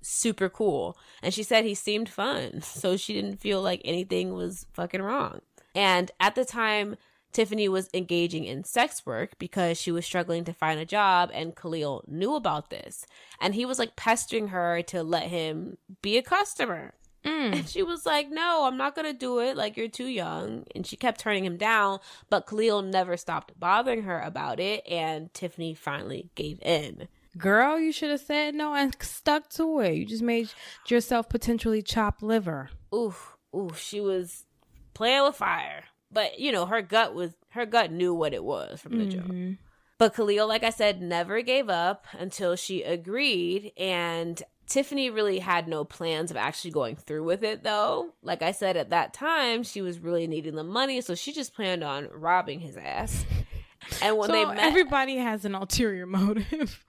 super 0.00 0.48
cool. 0.48 0.96
And 1.24 1.34
she 1.34 1.42
said 1.42 1.64
he 1.64 1.74
seemed 1.74 2.08
fun. 2.08 2.62
So 2.62 2.96
she 2.96 3.14
didn't 3.14 3.40
feel 3.40 3.60
like 3.60 3.80
anything 3.84 4.32
was 4.32 4.66
fucking 4.72 5.02
wrong. 5.02 5.40
And 5.74 6.12
at 6.20 6.36
the 6.36 6.44
time, 6.44 6.96
Tiffany 7.34 7.68
was 7.68 7.90
engaging 7.92 8.44
in 8.44 8.62
sex 8.62 9.04
work 9.04 9.38
because 9.38 9.78
she 9.78 9.90
was 9.90 10.06
struggling 10.06 10.44
to 10.44 10.52
find 10.52 10.78
a 10.78 10.86
job, 10.86 11.30
and 11.34 11.54
Khalil 11.54 12.04
knew 12.06 12.36
about 12.36 12.70
this. 12.70 13.04
And 13.40 13.54
he 13.54 13.66
was 13.66 13.78
like 13.78 13.96
pestering 13.96 14.48
her 14.48 14.82
to 14.82 15.02
let 15.02 15.24
him 15.24 15.76
be 16.00 16.16
a 16.16 16.22
customer. 16.22 16.94
Mm. 17.24 17.56
And 17.56 17.68
she 17.68 17.82
was 17.82 18.06
like, 18.06 18.30
No, 18.30 18.64
I'm 18.64 18.76
not 18.76 18.94
going 18.94 19.10
to 19.10 19.18
do 19.18 19.40
it. 19.40 19.56
Like, 19.56 19.76
you're 19.76 19.88
too 19.88 20.06
young. 20.06 20.64
And 20.74 20.86
she 20.86 20.96
kept 20.96 21.20
turning 21.20 21.44
him 21.44 21.56
down, 21.56 21.98
but 22.30 22.46
Khalil 22.46 22.82
never 22.82 23.16
stopped 23.16 23.58
bothering 23.58 24.02
her 24.02 24.20
about 24.20 24.60
it. 24.60 24.86
And 24.86 25.32
Tiffany 25.34 25.74
finally 25.74 26.30
gave 26.36 26.60
in. 26.62 27.08
Girl, 27.36 27.80
you 27.80 27.90
should 27.90 28.10
have 28.10 28.20
said 28.20 28.54
no 28.54 28.74
and 28.74 28.94
stuck 29.00 29.50
to 29.50 29.80
it. 29.80 29.94
You 29.94 30.06
just 30.06 30.22
made 30.22 30.50
yourself 30.86 31.28
potentially 31.28 31.82
chopped 31.82 32.22
liver. 32.22 32.70
Oof, 32.94 33.36
oof, 33.56 33.76
she 33.76 34.00
was 34.00 34.44
playing 34.92 35.24
with 35.24 35.34
fire. 35.34 35.84
But, 36.14 36.38
you 36.38 36.52
know, 36.52 36.66
her 36.66 36.80
gut 36.80 37.14
was, 37.14 37.32
her 37.50 37.66
gut 37.66 37.92
knew 37.92 38.14
what 38.14 38.32
it 38.32 38.44
was 38.44 38.80
from 38.80 38.98
the 38.98 39.06
jump. 39.06 39.26
Mm-hmm. 39.26 39.52
But 39.98 40.14
Khalil, 40.14 40.48
like 40.48 40.64
I 40.64 40.70
said, 40.70 41.02
never 41.02 41.42
gave 41.42 41.68
up 41.68 42.06
until 42.12 42.56
she 42.56 42.82
agreed. 42.82 43.72
And 43.76 44.42
Tiffany 44.66 45.10
really 45.10 45.38
had 45.38 45.68
no 45.68 45.84
plans 45.84 46.30
of 46.30 46.36
actually 46.36 46.72
going 46.72 46.96
through 46.96 47.24
with 47.24 47.42
it, 47.42 47.62
though. 47.62 48.10
Like 48.22 48.42
I 48.42 48.52
said, 48.52 48.76
at 48.76 48.90
that 48.90 49.12
time, 49.12 49.62
she 49.62 49.82
was 49.82 49.98
really 49.98 50.26
needing 50.26 50.56
the 50.56 50.64
money. 50.64 51.00
So 51.00 51.14
she 51.14 51.32
just 51.32 51.54
planned 51.54 51.84
on 51.84 52.08
robbing 52.12 52.60
his 52.60 52.76
ass. 52.76 53.24
And 54.02 54.16
when 54.16 54.28
so 54.28 54.32
they 54.32 54.44
met, 54.44 54.58
everybody 54.58 55.16
has 55.16 55.44
an 55.44 55.54
ulterior 55.54 56.06
motive. 56.06 56.84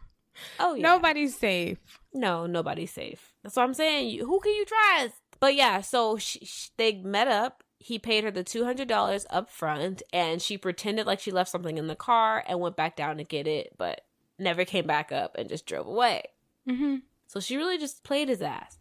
oh, 0.60 0.76
yeah. 0.76 0.82
Nobody's 0.82 1.38
safe. 1.38 1.78
No, 2.14 2.46
nobody's 2.46 2.92
safe. 2.92 3.34
That's 3.44 3.56
what 3.56 3.64
I'm 3.64 3.74
saying. 3.74 4.20
Who 4.20 4.40
can 4.40 4.54
you 4.54 4.66
trust? 4.66 5.16
But 5.40 5.56
yeah, 5.56 5.82
so 5.82 6.18
she, 6.18 6.46
sh 6.46 6.70
they 6.78 6.94
met 6.94 7.28
up. 7.28 7.64
He 7.78 8.00
paid 8.00 8.24
her 8.24 8.32
the 8.32 8.44
two 8.44 8.64
hundred 8.64 8.88
dollars 8.88 9.26
up 9.30 9.50
front, 9.50 10.02
and 10.12 10.42
she 10.42 10.58
pretended 10.58 11.06
like 11.06 11.20
she 11.20 11.32
left 11.32 11.52
something 11.52 11.78
in 11.78 11.88
the 11.88 11.96
car 11.96 12.44
and 12.48 12.60
went 12.60 12.76
back 12.76 12.96
down 12.96 13.18
to 13.18 13.24
get 13.24 13.48
it, 13.48 13.74
but 13.78 14.02
never 14.40 14.66
came 14.66 14.88
back 14.88 15.12
up 15.12 15.36
and 15.38 15.50
just 15.50 15.66
drove 15.66 15.88
away. 15.88 16.24
Mm-hmm. 16.68 16.98
So 17.28 17.40
she 17.40 17.58
really 17.58 17.78
just 17.78 18.04
played 18.04 18.30
his 18.30 18.42
ass. 18.42 18.78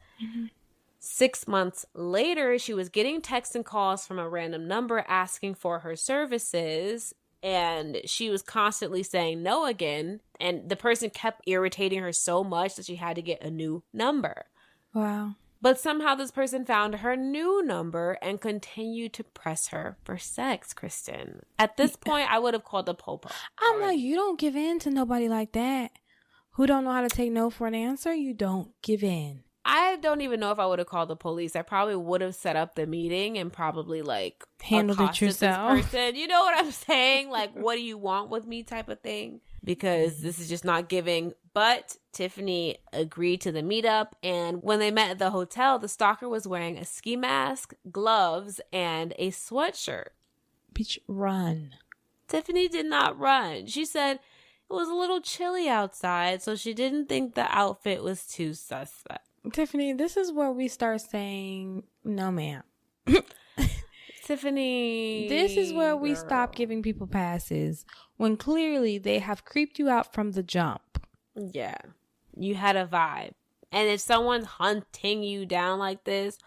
Six 1.01 1.47
months 1.47 1.85
later, 1.93 2.59
she 2.59 2.73
was 2.73 2.89
getting 2.89 3.21
texts 3.21 3.55
and 3.55 3.65
calls 3.65 4.07
from 4.07 4.19
a 4.19 4.29
random 4.29 4.67
number 4.67 5.05
asking 5.07 5.57
for 5.57 5.81
her 5.81 5.97
services. 5.97 7.15
And 7.43 7.99
she 8.07 8.31
was 8.31 8.41
constantly 8.41 9.03
saying 9.03 9.43
no 9.43 9.67
again. 9.67 10.21
And 10.41 10.71
the 10.71 10.77
person 10.77 11.11
kept 11.11 11.43
irritating 11.47 12.01
her 12.01 12.13
so 12.13 12.43
much 12.43 12.77
that 12.77 12.87
she 12.87 12.97
had 12.97 13.17
to 13.17 13.23
get 13.23 13.43
a 13.43 13.51
new 13.51 13.83
number. 13.93 14.47
Wow. 14.95 15.35
But 15.65 15.81
somehow 15.81 16.15
this 16.15 16.31
person 16.31 16.67
found 16.67 16.97
her 16.97 17.17
new 17.17 17.65
number 17.65 18.19
and 18.21 18.39
continued 18.39 19.15
to 19.15 19.25
press 19.25 19.69
her 19.69 19.97
for 20.05 20.19
sex, 20.19 20.75
Kristen. 20.75 21.41
At 21.59 21.79
this 21.79 21.97
point, 21.97 22.31
I 22.31 22.39
would 22.39 22.53
have 22.53 22.65
called 22.65 22.85
the 22.85 22.93
popo. 22.93 23.31
I'm 23.59 23.81
like, 23.81 23.99
you 23.99 24.15
don't 24.15 24.39
give 24.39 24.57
in 24.57 24.79
to 24.81 24.91
nobody 24.91 25.27
like 25.27 25.53
that. 25.53 25.93
Who 26.51 26.67
don't 26.67 26.85
know 26.85 26.93
how 26.93 27.01
to 27.01 27.09
take 27.09 27.33
no 27.33 27.49
for 27.49 27.67
an 27.67 27.75
answer? 27.75 28.12
You 28.12 28.35
don't 28.35 28.73
give 28.83 29.03
in. 29.03 29.45
I 29.65 29.97
don't 29.97 30.21
even 30.21 30.39
know 30.39 30.51
if 30.51 30.59
I 30.59 30.67
would 30.67 30.81
have 30.81 30.89
called 30.89 31.09
the 31.09 31.17
police. 31.17 31.57
I 31.57 31.62
probably 31.62 31.97
would 31.97 32.21
have 32.21 32.35
set 32.35 32.57
up 32.57 32.75
the 32.75 32.87
meeting 32.87 33.39
and 33.39 33.51
probably 33.51 34.03
like 34.03 34.45
Handled 34.61 35.01
it 35.01 35.19
yourself. 35.23 35.71
person. 35.71 36.15
You 36.15 36.27
know 36.27 36.41
what 36.41 36.62
I'm 36.62 36.73
saying? 36.73 37.31
Like, 37.31 37.55
what 37.55 37.77
do 37.77 37.81
you 37.81 37.97
want 37.97 38.29
with 38.29 38.47
me, 38.47 38.65
type 38.65 38.91
of 38.91 39.01
thing. 39.01 39.41
Because 39.65 40.21
this 40.21 40.39
is 40.39 40.49
just 40.49 40.65
not 40.65 40.89
giving. 40.89 41.33
But 41.55 41.97
Tiffany 42.12 42.79
agreed 42.93 43.41
to 43.43 43.53
the 43.53 43.62
meetup, 43.62 44.09
and 44.23 44.62
when 44.62 44.79
they 44.79 44.91
met 44.91 45.11
at 45.11 45.19
the 45.19 45.31
hotel, 45.31 45.79
the 45.79 45.89
stalker 45.89 46.29
was 46.29 46.47
wearing 46.47 46.77
a 46.77 46.85
ski 46.85 47.17
mask, 47.17 47.75
gloves, 47.91 48.61
and 48.73 49.15
a 49.19 49.31
sweatshirt. 49.31 50.09
Bitch, 50.75 50.99
run. 51.09 51.71
Tiffany 52.29 52.69
did 52.69 52.87
not 52.87 53.19
run. 53.19 53.67
She 53.67 53.85
said 53.85 54.19
it 54.69 54.73
was 54.73 54.89
a 54.89 54.95
little 54.95 55.21
chilly 55.21 55.69
outside, 55.69 56.43
so 56.43 56.57
she 56.57 56.75
didn't 56.75 57.09
think 57.09 57.35
the 57.35 57.47
outfit 57.57 58.03
was 58.03 58.27
too 58.27 58.55
suspect. 58.55 59.29
Tiffany, 59.53 59.93
this 59.93 60.17
is 60.17 60.33
where 60.33 60.51
we 60.51 60.69
start 60.69 61.01
saying, 61.03 61.85
no, 62.03 62.31
ma'am. 62.33 62.62
Tiffany. 64.25 65.29
This 65.29 65.57
is 65.57 65.73
where 65.73 65.95
we 65.97 66.15
girl. 66.15 66.19
stop 66.19 66.55
giving 66.55 66.83
people 66.83 67.07
passes 67.07 67.85
when 68.17 68.37
clearly 68.37 68.99
they 68.99 69.19
have 69.19 69.45
creeped 69.45 69.79
you 69.79 69.89
out 69.89 70.12
from 70.12 70.33
the 70.33 70.43
jump. 70.43 71.05
Yeah. 71.35 71.77
You 72.37 72.55
had 72.55 72.77
a 72.77 72.87
vibe. 72.87 73.33
And 73.73 73.89
if 73.89 74.01
someone's 74.01 74.45
hunting 74.47 75.23
you 75.23 75.47
down 75.47 75.79
like 75.79 76.05
this 76.05 76.39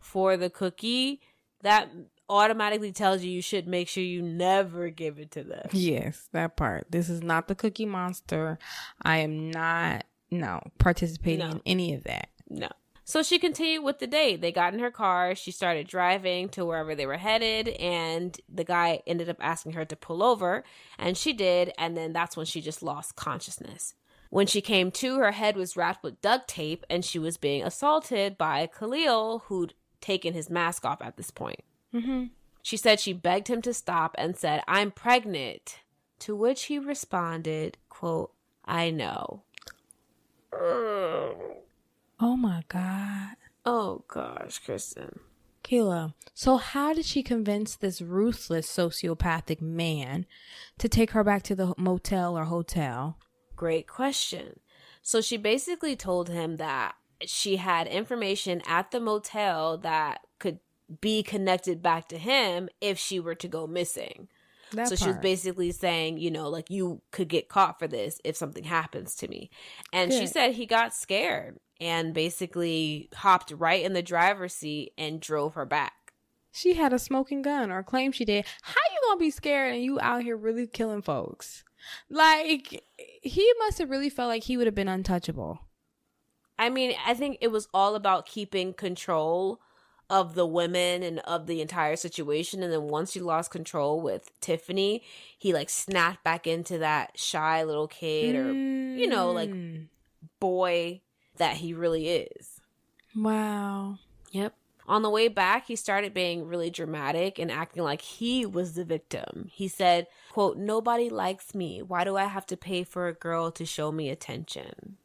for 0.00 0.36
the 0.36 0.50
cookie, 0.50 1.20
that 1.62 1.88
automatically 2.28 2.90
tells 2.92 3.22
you 3.22 3.30
you 3.30 3.42
should 3.42 3.68
make 3.68 3.88
sure 3.88 4.02
you 4.02 4.20
never 4.22 4.88
give 4.88 5.18
it 5.18 5.30
to 5.32 5.44
them. 5.44 5.68
Yes, 5.72 6.28
that 6.32 6.56
part. 6.56 6.86
This 6.90 7.08
is 7.08 7.22
not 7.22 7.46
the 7.46 7.54
cookie 7.54 7.86
monster. 7.86 8.58
I 9.02 9.18
am 9.18 9.50
not, 9.50 10.04
no, 10.30 10.60
participating 10.78 11.46
No. 11.46 11.52
in 11.56 11.62
any 11.66 11.94
of 11.94 12.04
that. 12.04 12.28
No. 12.48 12.68
So 13.04 13.22
she 13.22 13.38
continued 13.38 13.82
with 13.82 13.98
the 13.98 14.06
date. 14.06 14.40
They 14.40 14.52
got 14.52 14.74
in 14.74 14.80
her 14.80 14.90
car. 14.90 15.34
She 15.34 15.50
started 15.50 15.88
driving 15.88 16.48
to 16.50 16.64
wherever 16.64 16.94
they 16.94 17.06
were 17.06 17.16
headed, 17.16 17.68
and 17.68 18.38
the 18.48 18.64
guy 18.64 19.02
ended 19.06 19.28
up 19.28 19.38
asking 19.40 19.72
her 19.72 19.84
to 19.84 19.96
pull 19.96 20.22
over, 20.22 20.62
and 20.98 21.16
she 21.16 21.32
did. 21.32 21.72
And 21.76 21.96
then 21.96 22.12
that's 22.12 22.36
when 22.36 22.46
she 22.46 22.60
just 22.60 22.82
lost 22.82 23.16
consciousness. 23.16 23.94
When 24.30 24.46
she 24.46 24.60
came 24.60 24.90
to, 24.92 25.16
her 25.18 25.32
head 25.32 25.56
was 25.56 25.76
wrapped 25.76 26.02
with 26.02 26.22
duct 26.22 26.48
tape, 26.48 26.86
and 26.88 27.04
she 27.04 27.18
was 27.18 27.36
being 27.36 27.64
assaulted 27.64 28.38
by 28.38 28.66
Khalil, 28.66 29.40
who'd 29.46 29.74
taken 30.00 30.32
his 30.32 30.48
mask 30.48 30.84
off 30.84 31.02
at 31.02 31.16
this 31.16 31.30
point. 31.30 31.60
Mm-hmm. 31.92 32.26
She 32.62 32.76
said 32.76 33.00
she 33.00 33.12
begged 33.12 33.48
him 33.48 33.60
to 33.62 33.74
stop 33.74 34.14
and 34.16 34.36
said, 34.36 34.62
I'm 34.68 34.90
pregnant. 34.90 35.80
To 36.20 36.36
which 36.36 36.64
he 36.64 36.78
responded, 36.78 37.78
quote, 37.88 38.32
I 38.64 38.90
know. 38.90 39.42
Oh 42.24 42.36
my 42.36 42.62
God. 42.68 43.34
Oh 43.66 44.04
gosh, 44.06 44.60
Kristen. 44.60 45.18
Kayla, 45.64 46.14
so 46.32 46.56
how 46.56 46.94
did 46.94 47.04
she 47.04 47.20
convince 47.20 47.74
this 47.74 48.00
ruthless 48.00 48.68
sociopathic 48.68 49.60
man 49.60 50.26
to 50.78 50.88
take 50.88 51.10
her 51.10 51.24
back 51.24 51.42
to 51.42 51.56
the 51.56 51.74
motel 51.76 52.38
or 52.38 52.44
hotel? 52.44 53.18
Great 53.56 53.88
question. 53.88 54.60
So 55.02 55.20
she 55.20 55.36
basically 55.36 55.96
told 55.96 56.28
him 56.28 56.58
that 56.58 56.94
she 57.26 57.56
had 57.56 57.88
information 57.88 58.62
at 58.68 58.92
the 58.92 59.00
motel 59.00 59.76
that 59.78 60.20
could 60.38 60.60
be 61.00 61.24
connected 61.24 61.82
back 61.82 62.08
to 62.10 62.18
him 62.18 62.68
if 62.80 62.98
she 62.98 63.18
were 63.18 63.34
to 63.34 63.48
go 63.48 63.66
missing. 63.66 64.28
That 64.72 64.88
so 64.88 64.94
she 64.94 65.08
was 65.08 65.18
basically 65.18 65.72
saying, 65.72 66.18
you 66.18 66.30
know, 66.30 66.48
like 66.48 66.70
you 66.70 67.02
could 67.10 67.28
get 67.28 67.48
caught 67.48 67.80
for 67.80 67.88
this 67.88 68.20
if 68.24 68.36
something 68.36 68.64
happens 68.64 69.16
to 69.16 69.28
me. 69.28 69.50
And 69.92 70.12
she 70.12 70.26
said 70.26 70.52
he 70.52 70.66
got 70.66 70.94
scared 70.94 71.58
and 71.82 72.14
basically 72.14 73.08
hopped 73.12 73.50
right 73.50 73.84
in 73.84 73.92
the 73.92 74.02
driver's 74.02 74.54
seat 74.54 74.92
and 74.96 75.20
drove 75.20 75.54
her 75.54 75.66
back. 75.66 76.12
She 76.52 76.74
had 76.74 76.92
a 76.92 76.98
smoking 76.98 77.42
gun 77.42 77.72
or 77.72 77.82
claimed 77.82 78.14
she 78.14 78.24
did. 78.24 78.44
How 78.62 78.80
you 78.92 79.00
gonna 79.08 79.18
be 79.18 79.30
scared 79.30 79.74
and 79.74 79.82
you 79.82 79.98
out 80.00 80.22
here 80.22 80.36
really 80.36 80.68
killing 80.68 81.02
folks? 81.02 81.64
Like 82.08 82.84
he 83.22 83.52
must 83.58 83.78
have 83.78 83.90
really 83.90 84.10
felt 84.10 84.28
like 84.28 84.44
he 84.44 84.56
would 84.56 84.66
have 84.66 84.74
been 84.76 84.88
untouchable. 84.88 85.60
I 86.56 86.70
mean, 86.70 86.94
I 87.04 87.14
think 87.14 87.38
it 87.40 87.50
was 87.50 87.66
all 87.74 87.96
about 87.96 88.26
keeping 88.26 88.74
control 88.74 89.60
of 90.08 90.34
the 90.34 90.46
women 90.46 91.02
and 91.02 91.18
of 91.20 91.46
the 91.46 91.60
entire 91.60 91.96
situation. 91.96 92.62
And 92.62 92.72
then 92.72 92.82
once 92.82 93.14
he 93.14 93.20
lost 93.20 93.50
control 93.50 94.00
with 94.00 94.30
Tiffany, 94.40 95.02
he 95.36 95.52
like 95.52 95.70
snapped 95.70 96.22
back 96.22 96.46
into 96.46 96.78
that 96.78 97.18
shy 97.18 97.64
little 97.64 97.88
kid 97.88 98.36
or, 98.36 98.52
you 98.52 99.08
know, 99.08 99.32
like 99.32 99.50
Mm. 99.50 99.88
boy 100.38 101.00
that 101.42 101.56
he 101.56 101.74
really 101.74 102.08
is. 102.08 102.60
Wow. 103.16 103.98
Yep. 104.30 104.54
On 104.86 105.02
the 105.02 105.10
way 105.10 105.26
back, 105.26 105.66
he 105.66 105.74
started 105.74 106.14
being 106.14 106.46
really 106.46 106.70
dramatic 106.70 107.40
and 107.40 107.50
acting 107.50 107.82
like 107.82 108.00
he 108.00 108.46
was 108.46 108.74
the 108.74 108.84
victim. 108.84 109.48
He 109.50 109.66
said, 109.66 110.06
quote, 110.30 110.56
nobody 110.56 111.10
likes 111.10 111.52
me. 111.52 111.82
Why 111.82 112.04
do 112.04 112.16
I 112.16 112.26
have 112.26 112.46
to 112.46 112.56
pay 112.56 112.84
for 112.84 113.08
a 113.08 113.12
girl 113.12 113.50
to 113.50 113.66
show 113.66 113.90
me 113.90 114.08
attention? 114.08 114.98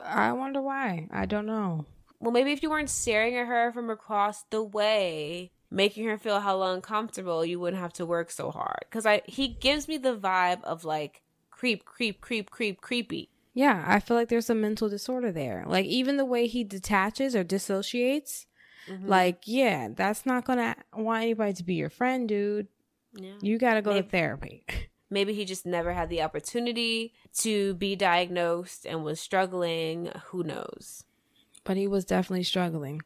I 0.00 0.30
wonder 0.32 0.62
why. 0.62 1.08
I 1.10 1.26
don't 1.26 1.46
know. 1.46 1.86
Well, 2.20 2.30
maybe 2.30 2.52
if 2.52 2.62
you 2.62 2.70
weren't 2.70 2.88
staring 2.88 3.36
at 3.36 3.48
her 3.48 3.72
from 3.72 3.90
across 3.90 4.44
the 4.50 4.62
way, 4.62 5.50
making 5.72 6.06
her 6.06 6.18
feel 6.18 6.38
hella 6.38 6.72
uncomfortable, 6.72 7.44
you 7.44 7.58
wouldn't 7.58 7.82
have 7.82 7.92
to 7.94 8.06
work 8.06 8.30
so 8.30 8.52
hard. 8.52 8.84
Because 8.88 9.06
I, 9.06 9.22
he 9.26 9.48
gives 9.48 9.88
me 9.88 9.98
the 9.98 10.16
vibe 10.16 10.62
of 10.62 10.84
like 10.84 11.22
creep, 11.50 11.84
creep, 11.84 12.20
creep, 12.20 12.50
creep, 12.50 12.80
creepy. 12.80 13.30
Yeah, 13.54 13.84
I 13.86 14.00
feel 14.00 14.16
like 14.16 14.28
there's 14.28 14.50
a 14.50 14.54
mental 14.54 14.88
disorder 14.88 15.30
there. 15.32 15.64
Like 15.66 15.86
even 15.86 16.16
the 16.16 16.24
way 16.24 16.46
he 16.48 16.64
detaches 16.64 17.34
or 17.36 17.44
dissociates, 17.44 18.46
Mm-hmm. 18.86 19.08
like 19.08 19.38
yeah, 19.46 19.88
that's 19.94 20.26
not 20.26 20.44
gonna 20.44 20.76
want 20.94 21.22
anybody 21.22 21.54
to 21.54 21.64
be 21.64 21.72
your 21.74 21.88
friend, 21.88 22.28
dude. 22.28 22.68
Yeah. 23.14 23.32
You 23.40 23.56
gotta 23.56 23.80
go 23.80 23.92
Maybe- 23.92 24.02
to 24.04 24.10
therapy. 24.10 24.64
Maybe 25.10 25.32
he 25.32 25.44
just 25.46 25.64
never 25.64 25.92
had 25.94 26.10
the 26.10 26.20
opportunity 26.22 27.14
to 27.38 27.74
be 27.74 27.94
diagnosed 27.96 28.84
and 28.84 29.02
was 29.04 29.20
struggling. 29.20 30.10
Who 30.26 30.42
knows? 30.44 31.04
but 31.64 31.78
he 31.78 31.86
was 31.86 32.04
definitely 32.04 32.42
struggling. 32.42 33.00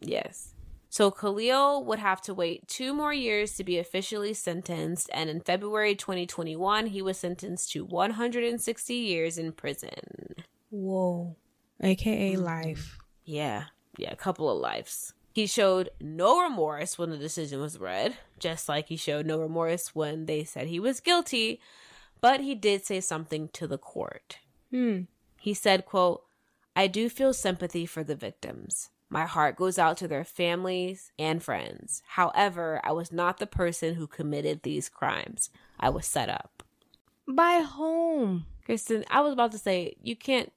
Yes. 0.00 0.54
So 0.92 1.12
Khalil 1.12 1.84
would 1.84 2.00
have 2.00 2.20
to 2.22 2.34
wait 2.34 2.66
two 2.66 2.92
more 2.92 3.14
years 3.14 3.54
to 3.54 3.64
be 3.64 3.78
officially 3.78 4.34
sentenced, 4.34 5.08
and 5.14 5.30
in 5.30 5.40
February 5.40 5.94
2021, 5.94 6.86
he 6.86 7.00
was 7.00 7.16
sentenced 7.16 7.70
to 7.72 7.84
160 7.84 8.94
years 8.94 9.38
in 9.38 9.52
prison. 9.52 10.34
Whoa. 10.70 11.36
AKA 11.80 12.34
Mm-hmm. 12.34 12.42
life. 12.42 12.98
Yeah, 13.24 13.64
yeah, 13.96 14.10
a 14.10 14.16
couple 14.16 14.50
of 14.50 14.58
lives. 14.58 15.14
He 15.32 15.46
showed 15.46 15.90
no 16.00 16.42
remorse 16.42 16.98
when 16.98 17.10
the 17.10 17.16
decision 17.16 17.60
was 17.60 17.78
read, 17.78 18.16
just 18.40 18.68
like 18.68 18.88
he 18.88 18.96
showed 18.96 19.26
no 19.26 19.38
remorse 19.38 19.94
when 19.94 20.26
they 20.26 20.42
said 20.42 20.66
he 20.66 20.80
was 20.80 20.98
guilty, 20.98 21.60
but 22.20 22.40
he 22.40 22.56
did 22.56 22.84
say 22.84 23.00
something 23.00 23.48
to 23.52 23.68
the 23.68 23.78
court. 23.78 24.38
Hmm. 24.72 25.02
He 25.38 25.54
said, 25.54 25.86
quote, 25.86 26.24
I 26.74 26.88
do 26.88 27.08
feel 27.08 27.32
sympathy 27.32 27.86
for 27.86 28.02
the 28.02 28.16
victims. 28.16 28.90
My 29.12 29.26
heart 29.26 29.56
goes 29.56 29.76
out 29.78 29.96
to 29.98 30.08
their 30.08 30.24
families 30.24 31.10
and 31.18 31.42
friends. 31.42 32.02
However, 32.06 32.80
I 32.84 32.92
was 32.92 33.10
not 33.10 33.38
the 33.38 33.46
person 33.46 33.94
who 33.94 34.06
committed 34.06 34.62
these 34.62 34.88
crimes. 34.88 35.50
I 35.80 35.90
was 35.90 36.06
set 36.06 36.28
up. 36.28 36.62
By 37.28 37.62
whom? 37.76 38.46
Kristen, 38.64 39.04
I 39.10 39.20
was 39.20 39.32
about 39.32 39.50
to 39.52 39.58
say, 39.58 39.96
you 40.00 40.14
can't 40.14 40.52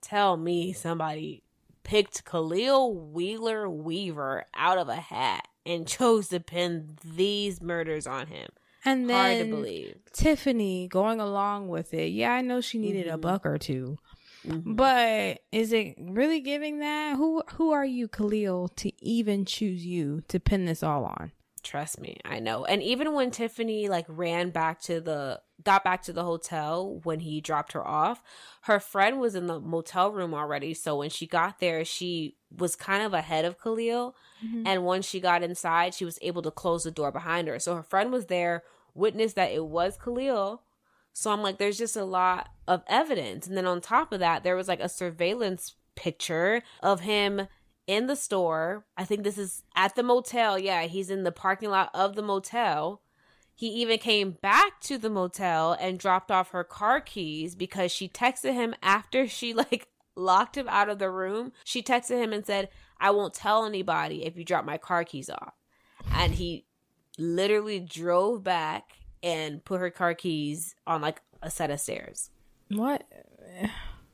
tell 0.00 0.36
me 0.36 0.72
somebody 0.72 1.42
picked 1.82 2.24
Khalil 2.24 2.94
Wheeler 2.94 3.68
Weaver 3.68 4.44
out 4.54 4.78
of 4.78 4.88
a 4.88 4.96
hat 4.96 5.48
and 5.66 5.86
chose 5.96 6.28
to 6.28 6.38
pin 6.38 6.96
these 7.04 7.60
murders 7.60 8.06
on 8.06 8.28
him. 8.28 8.48
And 8.84 9.10
Hard 9.10 9.32
to 9.32 9.38
then 9.38 9.50
believe. 9.50 9.96
Tiffany 10.12 10.86
going 10.86 11.18
along 11.20 11.66
with 11.68 11.92
it. 11.92 12.12
Yeah, 12.12 12.32
I 12.32 12.42
know 12.42 12.60
she 12.60 12.78
needed 12.78 13.08
a 13.08 13.12
Mm-hmm. 13.12 13.20
buck 13.22 13.44
or 13.44 13.58
2 14.42 14.62
But 14.66 15.40
is 15.52 15.72
it 15.72 15.96
really 15.98 16.40
giving 16.40 16.78
that? 16.80 17.16
Who 17.16 17.42
who 17.54 17.72
are 17.72 17.84
you, 17.84 18.08
Khalil, 18.08 18.68
to 18.76 18.92
even 19.04 19.44
choose 19.44 19.84
you 19.84 20.22
to 20.28 20.40
pin 20.40 20.64
this 20.64 20.82
all 20.82 21.04
on? 21.04 21.32
Trust 21.62 22.00
me, 22.00 22.18
I 22.24 22.38
know. 22.38 22.64
And 22.64 22.82
even 22.82 23.12
when 23.14 23.30
Tiffany 23.30 23.88
like 23.88 24.06
ran 24.08 24.50
back 24.50 24.80
to 24.82 25.00
the 25.00 25.40
got 25.64 25.82
back 25.82 26.02
to 26.02 26.12
the 26.12 26.24
hotel 26.24 27.00
when 27.02 27.20
he 27.20 27.40
dropped 27.40 27.72
her 27.72 27.86
off, 27.86 28.22
her 28.62 28.80
friend 28.80 29.20
was 29.20 29.34
in 29.34 29.46
the 29.46 29.60
motel 29.60 30.10
room 30.12 30.34
already. 30.34 30.72
So 30.72 30.96
when 30.96 31.10
she 31.10 31.26
got 31.26 31.58
there, 31.58 31.84
she 31.84 32.36
was 32.56 32.76
kind 32.76 33.02
of 33.02 33.12
ahead 33.12 33.44
of 33.44 33.60
Khalil. 33.60 34.14
Mm-hmm. 34.44 34.66
And 34.66 34.84
once 34.84 35.06
she 35.06 35.20
got 35.20 35.42
inside, 35.42 35.94
she 35.94 36.04
was 36.04 36.18
able 36.22 36.42
to 36.42 36.50
close 36.50 36.84
the 36.84 36.90
door 36.90 37.10
behind 37.10 37.48
her. 37.48 37.58
So 37.58 37.74
her 37.74 37.82
friend 37.82 38.12
was 38.12 38.26
there, 38.26 38.62
witnessed 38.94 39.36
that 39.36 39.52
it 39.52 39.66
was 39.66 39.98
Khalil. 39.98 40.62
So 41.18 41.32
I'm 41.32 41.42
like, 41.42 41.58
there's 41.58 41.78
just 41.78 41.96
a 41.96 42.04
lot 42.04 42.50
of 42.68 42.84
evidence. 42.86 43.48
And 43.48 43.56
then 43.56 43.66
on 43.66 43.80
top 43.80 44.12
of 44.12 44.20
that, 44.20 44.44
there 44.44 44.54
was 44.54 44.68
like 44.68 44.78
a 44.78 44.88
surveillance 44.88 45.74
picture 45.96 46.62
of 46.80 47.00
him 47.00 47.48
in 47.88 48.06
the 48.06 48.14
store. 48.14 48.86
I 48.96 49.04
think 49.04 49.24
this 49.24 49.36
is 49.36 49.64
at 49.74 49.96
the 49.96 50.04
motel. 50.04 50.60
Yeah, 50.60 50.82
he's 50.82 51.10
in 51.10 51.24
the 51.24 51.32
parking 51.32 51.70
lot 51.70 51.90
of 51.92 52.14
the 52.14 52.22
motel. 52.22 53.02
He 53.52 53.66
even 53.66 53.98
came 53.98 54.36
back 54.40 54.80
to 54.82 54.96
the 54.96 55.10
motel 55.10 55.72
and 55.80 55.98
dropped 55.98 56.30
off 56.30 56.52
her 56.52 56.62
car 56.62 57.00
keys 57.00 57.56
because 57.56 57.90
she 57.90 58.08
texted 58.08 58.54
him 58.54 58.76
after 58.80 59.26
she 59.28 59.52
like 59.52 59.88
locked 60.14 60.56
him 60.56 60.68
out 60.68 60.88
of 60.88 61.00
the 61.00 61.10
room. 61.10 61.50
She 61.64 61.82
texted 61.82 62.22
him 62.22 62.32
and 62.32 62.46
said, 62.46 62.68
I 63.00 63.10
won't 63.10 63.34
tell 63.34 63.66
anybody 63.66 64.24
if 64.24 64.36
you 64.36 64.44
drop 64.44 64.64
my 64.64 64.78
car 64.78 65.02
keys 65.02 65.28
off. 65.28 65.54
And 66.12 66.34
he 66.34 66.64
literally 67.18 67.80
drove 67.80 68.44
back 68.44 68.97
and 69.22 69.64
put 69.64 69.80
her 69.80 69.90
car 69.90 70.14
keys 70.14 70.74
on 70.86 71.00
like 71.02 71.20
a 71.42 71.50
set 71.50 71.70
of 71.70 71.80
stairs. 71.80 72.30
What? 72.68 73.04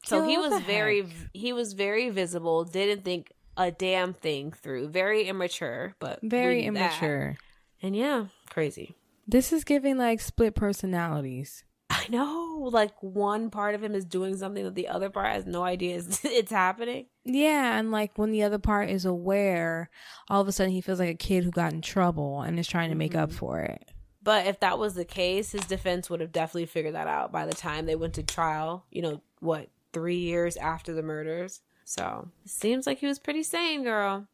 So 0.05 0.26
he 0.26 0.36
was 0.36 0.61
very 0.62 1.02
heck? 1.02 1.11
he 1.32 1.52
was 1.52 1.72
very 1.72 2.11
visible, 2.11 2.64
didn't 2.64 3.05
think 3.05 3.32
a 3.57 3.70
damn 3.70 4.12
thing 4.12 4.52
through. 4.52 4.88
Very 4.88 5.24
immature, 5.24 5.94
but 5.98 6.20
very 6.22 6.62
knew 6.62 6.72
that. 6.72 6.98
immature. 7.00 7.36
And 7.82 7.96
yeah, 7.96 8.26
crazy. 8.50 8.94
This 9.26 9.52
is 9.52 9.64
giving 9.64 9.96
like 9.96 10.20
split 10.20 10.55
personalities. 10.55 11.64
I 11.90 12.07
know, 12.09 12.68
like 12.72 12.92
one 13.02 13.50
part 13.50 13.74
of 13.74 13.82
him 13.82 13.94
is 13.94 14.05
doing 14.05 14.36
something 14.36 14.64
that 14.64 14.74
the 14.74 14.88
other 14.88 15.11
part 15.11 15.32
has 15.32 15.46
no 15.46 15.62
idea 15.62 15.96
is 15.96 16.20
it's 16.24 16.50
happening. 16.50 17.07
Yeah, 17.24 17.78
and 17.78 17.90
like 17.90 18.18
when 18.18 18.30
the 18.30 18.42
other 18.42 18.59
part 18.59 18.90
is 18.90 19.05
aware, 19.05 19.88
all 20.28 20.40
of 20.40 20.48
a 20.48 20.52
sudden 20.52 20.72
he 20.72 20.80
feels 20.80 20.98
like 20.98 21.11
a 21.11 21.14
kid 21.14 21.44
who 21.44 21.50
got 21.50 21.72
in 21.72 21.80
trouble 21.80 22.42
and 22.42 22.59
is 22.59 22.68
trying 22.68 22.90
to 22.90 22.96
make 22.96 23.14
up 23.14 23.30
mm-hmm. 23.30 23.38
for 23.38 23.61
it. 23.61 23.90
But 24.24 24.46
if 24.46 24.58
that 24.60 24.78
was 24.78 24.94
the 24.94 25.04
case, 25.04 25.52
his 25.52 25.66
defense 25.66 26.08
would 26.08 26.20
have 26.20 26.32
definitely 26.32 26.66
figured 26.66 26.94
that 26.94 27.06
out 27.06 27.30
by 27.30 27.44
the 27.44 27.52
time 27.52 27.84
they 27.84 27.94
went 27.94 28.14
to 28.14 28.22
trial. 28.22 28.86
You 28.90 29.02
know 29.02 29.20
what? 29.40 29.68
Three 29.92 30.16
years 30.16 30.56
after 30.56 30.94
the 30.94 31.02
murders. 31.02 31.60
So 31.84 32.30
it 32.44 32.50
seems 32.50 32.86
like 32.86 32.98
he 32.98 33.06
was 33.06 33.18
pretty 33.18 33.42
sane, 33.42 33.84
girl. 33.84 34.26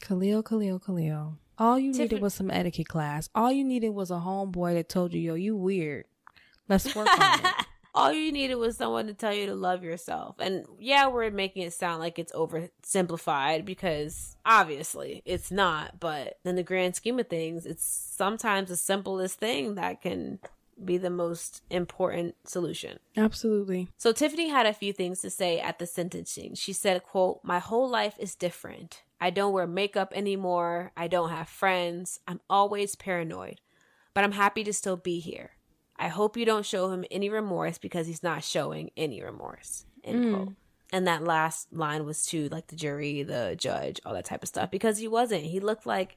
Khalil, 0.00 0.44
Khalil, 0.44 0.78
Khalil. 0.78 1.38
All 1.58 1.78
you 1.78 1.92
needed 1.92 2.22
was 2.22 2.34
some 2.34 2.52
etiquette 2.52 2.86
class. 2.86 3.28
All 3.34 3.50
you 3.50 3.64
needed 3.64 3.90
was 3.90 4.12
a 4.12 4.14
homeboy 4.14 4.74
that 4.74 4.88
told 4.88 5.12
you, 5.12 5.20
yo, 5.20 5.34
you 5.34 5.56
weird. 5.56 6.06
Let's 6.68 6.94
work 6.94 7.08
on 7.08 7.40
it. 7.40 7.54
All 7.98 8.12
you 8.12 8.30
needed 8.30 8.54
was 8.54 8.76
someone 8.76 9.08
to 9.08 9.14
tell 9.14 9.34
you 9.34 9.46
to 9.46 9.54
love 9.54 9.82
yourself. 9.82 10.36
And 10.38 10.64
yeah, 10.78 11.08
we're 11.08 11.30
making 11.30 11.62
it 11.62 11.72
sound 11.72 12.00
like 12.00 12.18
it's 12.18 12.32
oversimplified 12.32 13.64
because 13.64 14.36
obviously 14.46 15.22
it's 15.24 15.50
not. 15.50 15.98
But 15.98 16.38
in 16.44 16.56
the 16.56 16.62
grand 16.62 16.94
scheme 16.94 17.18
of 17.18 17.28
things, 17.28 17.66
it's 17.66 17.84
sometimes 17.84 18.68
the 18.68 18.76
simplest 18.76 19.40
thing 19.40 19.74
that 19.74 20.00
can 20.00 20.38
be 20.84 20.96
the 20.96 21.10
most 21.10 21.62
important 21.70 22.36
solution. 22.44 23.00
Absolutely. 23.16 23.88
So 23.96 24.12
Tiffany 24.12 24.48
had 24.48 24.66
a 24.66 24.72
few 24.72 24.92
things 24.92 25.20
to 25.22 25.30
say 25.30 25.58
at 25.58 25.80
the 25.80 25.86
sentencing. 25.86 26.54
She 26.54 26.72
said, 26.72 27.02
quote, 27.02 27.40
My 27.42 27.58
whole 27.58 27.88
life 27.88 28.14
is 28.18 28.34
different. 28.34 29.02
I 29.20 29.30
don't 29.30 29.52
wear 29.52 29.66
makeup 29.66 30.12
anymore. 30.14 30.92
I 30.96 31.08
don't 31.08 31.30
have 31.30 31.48
friends. 31.48 32.20
I'm 32.28 32.40
always 32.48 32.94
paranoid. 32.94 33.60
But 34.14 34.22
I'm 34.22 34.32
happy 34.32 34.62
to 34.64 34.72
still 34.72 34.96
be 34.96 35.18
here. 35.18 35.50
I 35.98 36.08
hope 36.08 36.36
you 36.36 36.44
don't 36.44 36.66
show 36.66 36.90
him 36.90 37.04
any 37.10 37.28
remorse 37.28 37.78
because 37.78 38.06
he's 38.06 38.22
not 38.22 38.44
showing 38.44 38.90
any 38.96 39.22
remorse. 39.22 39.84
End 40.04 40.24
mm. 40.24 40.34
quote. 40.34 40.52
And 40.92 41.06
that 41.06 41.24
last 41.24 41.72
line 41.72 42.06
was 42.06 42.24
to 42.26 42.48
like 42.48 42.68
the 42.68 42.76
jury, 42.76 43.22
the 43.22 43.56
judge, 43.58 44.00
all 44.06 44.14
that 44.14 44.24
type 44.24 44.42
of 44.42 44.48
stuff. 44.48 44.70
Because 44.70 44.98
he 44.98 45.08
wasn't. 45.08 45.44
He 45.44 45.60
looked 45.60 45.86
like 45.86 46.16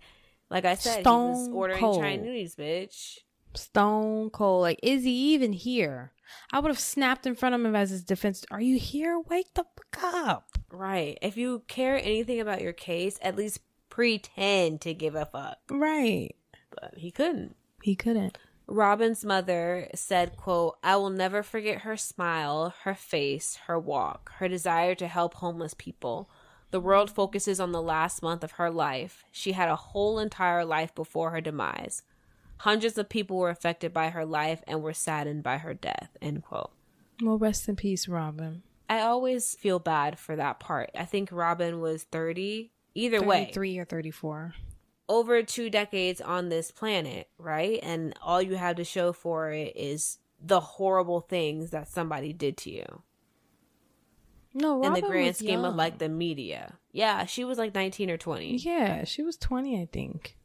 like 0.52 0.66
I 0.66 0.76
said, 0.76 0.92
he 0.92 0.98
was 0.98 1.04
Stone 1.04 1.54
ordering 1.54 1.80
cold. 1.80 2.02
Chinese, 2.02 2.56
bitch. 2.56 3.20
Stone 3.56 4.30
cold. 4.32 4.62
Like, 4.62 4.80
is 4.84 5.04
he 5.04 5.34
even 5.34 5.54
here? 5.54 6.12
I 6.52 6.60
would 6.60 6.70
have 6.70 6.80
snapped 6.80 7.26
in 7.26 7.36
front 7.36 7.56
of 7.56 7.62
him 7.62 7.76
as 7.76 7.90
his 7.90 8.04
defense. 8.04 8.46
Are 8.52 8.62
you 8.62 8.78
here? 8.78 9.20
Wake 9.20 9.54
the 9.54 9.64
fuck 9.64 10.04
up. 10.04 10.58
Right. 10.70 11.18
If 11.22 11.38
you 11.38 11.64
care 11.68 11.96
anything 11.96 12.42
about 12.42 12.62
your 12.62 12.74
case, 12.74 13.18
at 13.22 13.38
least 13.38 13.62
pretend 13.90 14.82
to 14.82 14.94
give 14.94 15.16
a 15.16 15.26
fuck. 15.26 15.58
Right. 15.70 16.36
But 16.70 16.96
he 16.98 17.12
couldn't. 17.12 17.56
He 17.82 17.96
couldn't. 17.96 18.38
Robin's 18.72 19.26
mother 19.26 19.90
said, 19.94 20.38
quote, 20.38 20.78
I 20.82 20.96
will 20.96 21.10
never 21.10 21.44
forget 21.44 21.82
her 21.82 21.98
smile, 21.98 22.74
her 22.84 22.96
face, 22.96 23.58
her 23.68 23.78
walk, 23.78 24.32
her 24.38 24.48
desire 24.48 24.96
to 24.96 25.08
help 25.08 25.36
homeless 25.36 25.74
people. 25.74 26.30
The 26.72 26.80
world 26.80 27.12
focuses 27.12 27.60
on 27.60 27.74
the 27.74 27.82
last 27.82 28.24
month 28.24 28.46
of 28.46 28.52
her 28.54 28.70
life. 28.72 29.26
She 29.30 29.52
had 29.52 29.68
a 29.68 29.76
whole 29.76 30.20
entire 30.20 30.64
life 30.64 30.96
before 30.96 31.32
her 31.32 31.42
demise. 31.42 32.04
Hundreds 32.60 32.98
of 32.98 33.10
people 33.10 33.38
were 33.38 33.50
affected 33.50 33.92
by 33.92 34.10
her 34.10 34.26
life 34.26 34.64
and 34.66 34.82
were 34.82 34.94
saddened 34.94 35.44
by 35.44 35.58
her 35.58 35.74
death. 35.74 36.16
End 36.22 36.42
quote. 36.44 36.72
Well, 37.22 37.38
rest 37.38 37.68
in 37.68 37.76
peace, 37.76 38.08
Robin. 38.08 38.64
I 38.90 39.02
always 39.02 39.54
feel 39.56 39.80
bad 39.80 40.18
for 40.18 40.38
that 40.38 40.62
part. 40.62 40.92
I 40.98 41.04
think 41.04 41.30
Robin 41.32 41.82
was 41.82 42.04
30. 42.04 42.72
Either 42.96 43.22
way, 43.22 43.46
33 43.46 43.80
or 43.80 43.86
34. 43.86 44.54
Over 45.12 45.44
two 45.44 45.70
decades 45.70 46.22
on 46.22 46.48
this 46.48 46.72
planet, 46.72 47.28
right? 47.38 47.80
And 47.84 48.14
all 48.22 48.42
you 48.42 48.56
have 48.56 48.78
to 48.78 48.86
show 48.86 49.12
for 49.12 49.52
it 49.52 49.76
is 49.76 50.20
the 50.42 50.62
horrible 50.62 51.20
things 51.20 51.72
that 51.72 51.90
somebody 51.90 52.32
did 52.32 52.56
to 52.58 52.72
you 52.72 53.04
No, 54.54 54.80
Robin 54.80 54.88
in 54.88 55.02
the 55.02 55.08
grand 55.08 55.36
scheme 55.36 55.66
of 55.66 55.76
like 55.76 55.98
the 55.98 56.08
media. 56.08 56.78
Yeah, 56.94 57.26
she 57.26 57.44
was 57.44 57.58
like 57.58 57.76
19 57.76 58.10
or 58.10 58.18
20. 58.18 58.56
Yeah, 58.56 59.04
she 59.04 59.22
was 59.22 59.36
20, 59.36 59.82
I 59.82 59.88
think. 59.92 60.38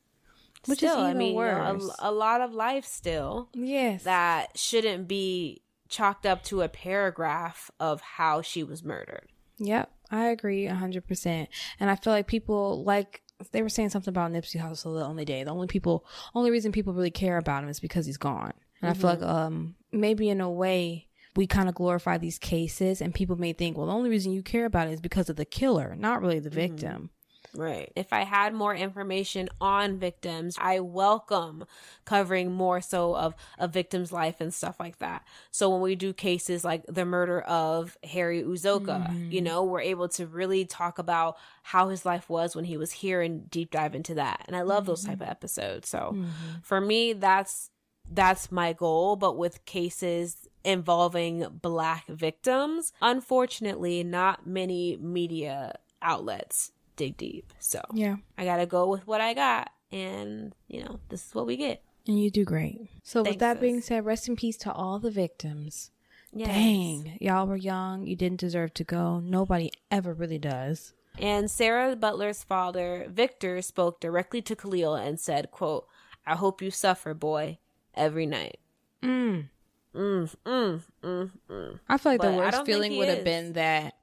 Which 0.66 0.82
is 0.82 0.90
still, 0.90 1.04
I 1.04 1.10
even 1.10 1.18
mean, 1.18 1.34
you 1.36 1.44
know, 1.44 1.74
worse. 1.74 1.96
a, 2.00 2.08
a 2.08 2.12
lot 2.12 2.40
of 2.40 2.52
life 2.52 2.84
still 2.84 3.48
yes. 3.54 4.02
that 4.02 4.58
shouldn't 4.58 5.06
be 5.06 5.62
chalked 5.88 6.26
up 6.26 6.42
to 6.44 6.62
a 6.62 6.68
paragraph 6.68 7.70
of 7.78 8.00
how 8.00 8.42
she 8.42 8.64
was 8.64 8.82
murdered. 8.82 9.28
Yep, 9.58 9.92
I 10.10 10.26
agree 10.26 10.66
100%. 10.66 11.46
And 11.78 11.88
I 11.88 11.94
feel 11.94 12.12
like 12.12 12.26
people 12.26 12.82
like 12.82 13.22
they 13.52 13.62
were 13.62 13.68
saying 13.68 13.90
something 13.90 14.10
about 14.10 14.32
Nipsey 14.32 14.60
Hussle 14.60 14.98
the 14.98 15.04
only 15.04 15.24
day. 15.24 15.44
The 15.44 15.50
only 15.50 15.66
people 15.66 16.06
only 16.34 16.50
reason 16.50 16.72
people 16.72 16.92
really 16.92 17.10
care 17.10 17.38
about 17.38 17.62
him 17.62 17.68
is 17.68 17.80
because 17.80 18.06
he's 18.06 18.16
gone. 18.16 18.52
And 18.80 18.90
I 18.90 18.94
feel 18.94 19.10
like 19.10 19.22
um 19.22 19.74
maybe 19.92 20.28
in 20.28 20.40
a 20.40 20.50
way 20.50 21.08
we 21.36 21.46
kind 21.46 21.68
of 21.68 21.74
glorify 21.74 22.16
these 22.16 22.38
cases 22.38 23.02
and 23.02 23.14
people 23.14 23.36
may 23.36 23.52
think, 23.52 23.76
well, 23.76 23.86
the 23.86 23.92
only 23.92 24.08
reason 24.08 24.32
you 24.32 24.42
care 24.42 24.64
about 24.64 24.88
it 24.88 24.92
is 24.92 25.00
because 25.00 25.28
of 25.28 25.36
the 25.36 25.44
killer, 25.44 25.94
not 25.94 26.22
really 26.22 26.38
the 26.38 26.48
victim. 26.50 27.10
Right. 27.56 27.92
If 27.96 28.12
I 28.12 28.24
had 28.24 28.54
more 28.54 28.74
information 28.74 29.48
on 29.60 29.98
victims, 29.98 30.56
I 30.60 30.80
welcome 30.80 31.64
covering 32.04 32.52
more 32.52 32.80
so 32.80 33.16
of 33.16 33.34
a 33.58 33.68
victim's 33.68 34.12
life 34.12 34.40
and 34.40 34.52
stuff 34.52 34.78
like 34.78 34.98
that. 34.98 35.24
So 35.50 35.70
when 35.70 35.80
we 35.80 35.94
do 35.94 36.12
cases 36.12 36.64
like 36.64 36.84
the 36.86 37.04
murder 37.04 37.40
of 37.40 37.96
Harry 38.04 38.42
Uzoka, 38.42 39.08
mm-hmm. 39.08 39.30
you 39.30 39.40
know, 39.40 39.64
we're 39.64 39.80
able 39.80 40.08
to 40.10 40.26
really 40.26 40.64
talk 40.64 40.98
about 40.98 41.36
how 41.62 41.88
his 41.88 42.04
life 42.04 42.28
was 42.28 42.54
when 42.54 42.64
he 42.64 42.76
was 42.76 42.92
here 42.92 43.22
and 43.22 43.50
deep 43.50 43.70
dive 43.70 43.94
into 43.94 44.14
that. 44.14 44.44
And 44.46 44.56
I 44.56 44.62
love 44.62 44.86
those 44.86 45.04
type 45.04 45.14
mm-hmm. 45.14 45.22
of 45.22 45.28
episodes. 45.28 45.88
So 45.88 45.98
mm-hmm. 45.98 46.24
for 46.62 46.80
me, 46.80 47.12
that's 47.12 47.70
that's 48.10 48.52
my 48.52 48.72
goal. 48.72 49.16
But 49.16 49.36
with 49.36 49.64
cases 49.64 50.48
involving 50.64 51.46
black 51.62 52.06
victims, 52.06 52.92
unfortunately, 53.00 54.04
not 54.04 54.46
many 54.46 54.96
media 54.96 55.78
outlets 56.02 56.72
dig 56.96 57.16
deep. 57.16 57.52
So 57.58 57.80
Yeah. 57.92 58.16
I 58.36 58.44
gotta 58.44 58.66
go 58.66 58.88
with 58.88 59.06
what 59.06 59.20
I 59.20 59.34
got, 59.34 59.70
and 59.92 60.54
you 60.68 60.84
know, 60.84 61.00
this 61.08 61.26
is 61.26 61.34
what 61.34 61.46
we 61.46 61.56
get. 61.56 61.82
And 62.06 62.20
you 62.22 62.30
do 62.30 62.44
great. 62.44 62.88
So 63.02 63.20
with 63.20 63.28
Thanks, 63.28 63.40
that 63.40 63.60
being 63.60 63.80
said, 63.80 64.04
rest 64.04 64.28
in 64.28 64.36
peace 64.36 64.56
to 64.58 64.72
all 64.72 64.98
the 64.98 65.10
victims. 65.10 65.90
Yes. 66.32 66.48
Dang, 66.48 67.16
y'all 67.20 67.46
were 67.46 67.56
young. 67.56 68.06
You 68.06 68.14
didn't 68.14 68.40
deserve 68.40 68.74
to 68.74 68.84
go. 68.84 69.20
Nobody 69.20 69.70
ever 69.90 70.12
really 70.12 70.38
does. 70.38 70.92
And 71.18 71.50
Sarah 71.50 71.96
Butler's 71.96 72.44
father, 72.44 73.06
Victor, 73.08 73.62
spoke 73.62 74.00
directly 74.00 74.42
to 74.42 74.54
Khalil 74.54 74.94
and 74.94 75.18
said, 75.18 75.50
quote, 75.50 75.86
I 76.26 76.34
hope 76.34 76.60
you 76.60 76.70
suffer, 76.70 77.14
boy, 77.14 77.58
every 77.94 78.26
night. 78.26 78.58
Mm. 79.02 79.48
Mm, 79.94 80.34
mm, 80.44 80.82
mm, 81.02 81.30
mm. 81.48 81.80
I 81.88 81.96
feel 81.96 82.12
like 82.12 82.20
But 82.20 82.32
the 82.32 82.36
worst 82.36 82.66
feeling 82.66 82.98
would 82.98 83.08
have 83.08 83.24
been 83.24 83.54
that 83.54 83.94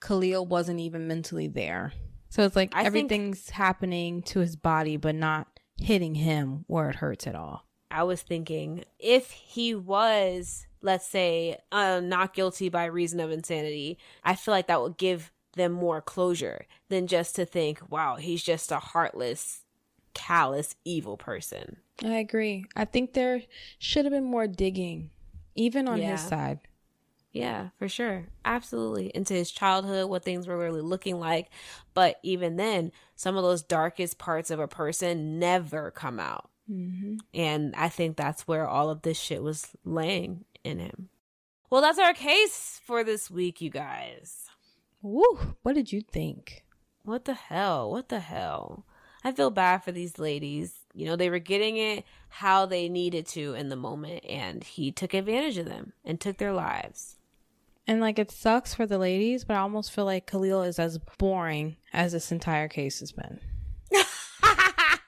Khalil 0.00 0.44
wasn't 0.44 0.80
even 0.80 1.08
mentally 1.08 1.48
there. 1.48 1.94
So 2.30 2.44
it's 2.44 2.56
like 2.56 2.70
I 2.74 2.78
think- 2.78 2.86
everything's 2.86 3.50
happening 3.50 4.22
to 4.22 4.40
his 4.40 4.56
body, 4.56 4.96
but 4.96 5.14
not 5.14 5.46
hitting 5.76 6.14
him 6.14 6.64
where 6.68 6.88
it 6.88 6.96
hurts 6.96 7.26
at 7.26 7.34
all. 7.34 7.66
I 7.90 8.04
was 8.04 8.22
thinking 8.22 8.84
if 9.00 9.32
he 9.32 9.74
was, 9.74 10.66
let's 10.80 11.06
say, 11.06 11.58
uh, 11.72 12.00
not 12.00 12.32
guilty 12.34 12.68
by 12.68 12.84
reason 12.84 13.18
of 13.20 13.30
insanity, 13.32 13.98
I 14.24 14.36
feel 14.36 14.52
like 14.52 14.68
that 14.68 14.80
would 14.80 14.96
give 14.96 15.32
them 15.54 15.72
more 15.72 16.00
closure 16.00 16.66
than 16.88 17.08
just 17.08 17.34
to 17.36 17.44
think, 17.44 17.80
wow, 17.90 18.14
he's 18.16 18.44
just 18.44 18.70
a 18.70 18.78
heartless, 18.78 19.64
callous, 20.14 20.76
evil 20.84 21.16
person. 21.16 21.78
I 22.04 22.14
agree. 22.18 22.64
I 22.76 22.84
think 22.84 23.12
there 23.14 23.42
should 23.80 24.04
have 24.04 24.12
been 24.12 24.22
more 24.24 24.46
digging, 24.46 25.10
even 25.56 25.88
on 25.88 25.98
Yeah. 26.00 26.12
his 26.12 26.20
side. 26.20 26.60
Yeah, 27.32 27.68
for 27.78 27.88
sure. 27.88 28.26
Absolutely. 28.44 29.08
Into 29.14 29.34
his 29.34 29.50
childhood, 29.50 30.08
what 30.08 30.24
things 30.24 30.48
were 30.48 30.58
really 30.58 30.80
looking 30.80 31.20
like. 31.20 31.50
But 31.94 32.18
even 32.22 32.56
then, 32.56 32.90
some 33.14 33.36
of 33.36 33.44
those 33.44 33.62
darkest 33.62 34.18
parts 34.18 34.50
of 34.50 34.58
a 34.58 34.66
person 34.66 35.38
never 35.38 35.90
come 35.90 36.18
out. 36.18 36.50
Mm-hmm. 36.70 37.16
And 37.32 37.74
I 37.76 37.88
think 37.88 38.16
that's 38.16 38.48
where 38.48 38.68
all 38.68 38.90
of 38.90 39.02
this 39.02 39.18
shit 39.18 39.42
was 39.42 39.68
laying 39.84 40.44
in 40.64 40.78
him. 40.78 41.08
Well, 41.68 41.82
that's 41.82 41.98
our 41.98 42.14
case 42.14 42.80
for 42.84 43.04
this 43.04 43.30
week, 43.30 43.60
you 43.60 43.70
guys. 43.70 44.46
Woo! 45.02 45.54
What 45.62 45.74
did 45.74 45.92
you 45.92 46.00
think? 46.00 46.64
what 47.02 47.24
the 47.24 47.34
hell? 47.34 47.90
What 47.90 48.08
the 48.08 48.20
hell? 48.20 48.84
I 49.24 49.32
feel 49.32 49.50
bad 49.50 49.78
for 49.78 49.92
these 49.92 50.18
ladies. 50.18 50.74
You 50.94 51.06
know, 51.06 51.16
they 51.16 51.30
were 51.30 51.38
getting 51.38 51.76
it 51.76 52.04
how 52.28 52.66
they 52.66 52.88
needed 52.88 53.26
to 53.28 53.54
in 53.54 53.68
the 53.68 53.76
moment, 53.76 54.24
and 54.24 54.62
he 54.64 54.92
took 54.92 55.14
advantage 55.14 55.58
of 55.58 55.66
them 55.66 55.92
and 56.04 56.20
took 56.20 56.38
their 56.38 56.52
lives. 56.52 57.16
And 57.90 58.00
like 58.00 58.20
it 58.20 58.30
sucks 58.30 58.72
for 58.72 58.86
the 58.86 58.98
ladies, 58.98 59.42
but 59.42 59.56
I 59.56 59.60
almost 59.62 59.90
feel 59.90 60.04
like 60.04 60.24
Khalil 60.30 60.62
is 60.62 60.78
as 60.78 60.98
boring 61.18 61.74
as 61.92 62.12
this 62.12 62.30
entire 62.30 62.68
case 62.68 63.00
has 63.00 63.10
been. 63.10 63.40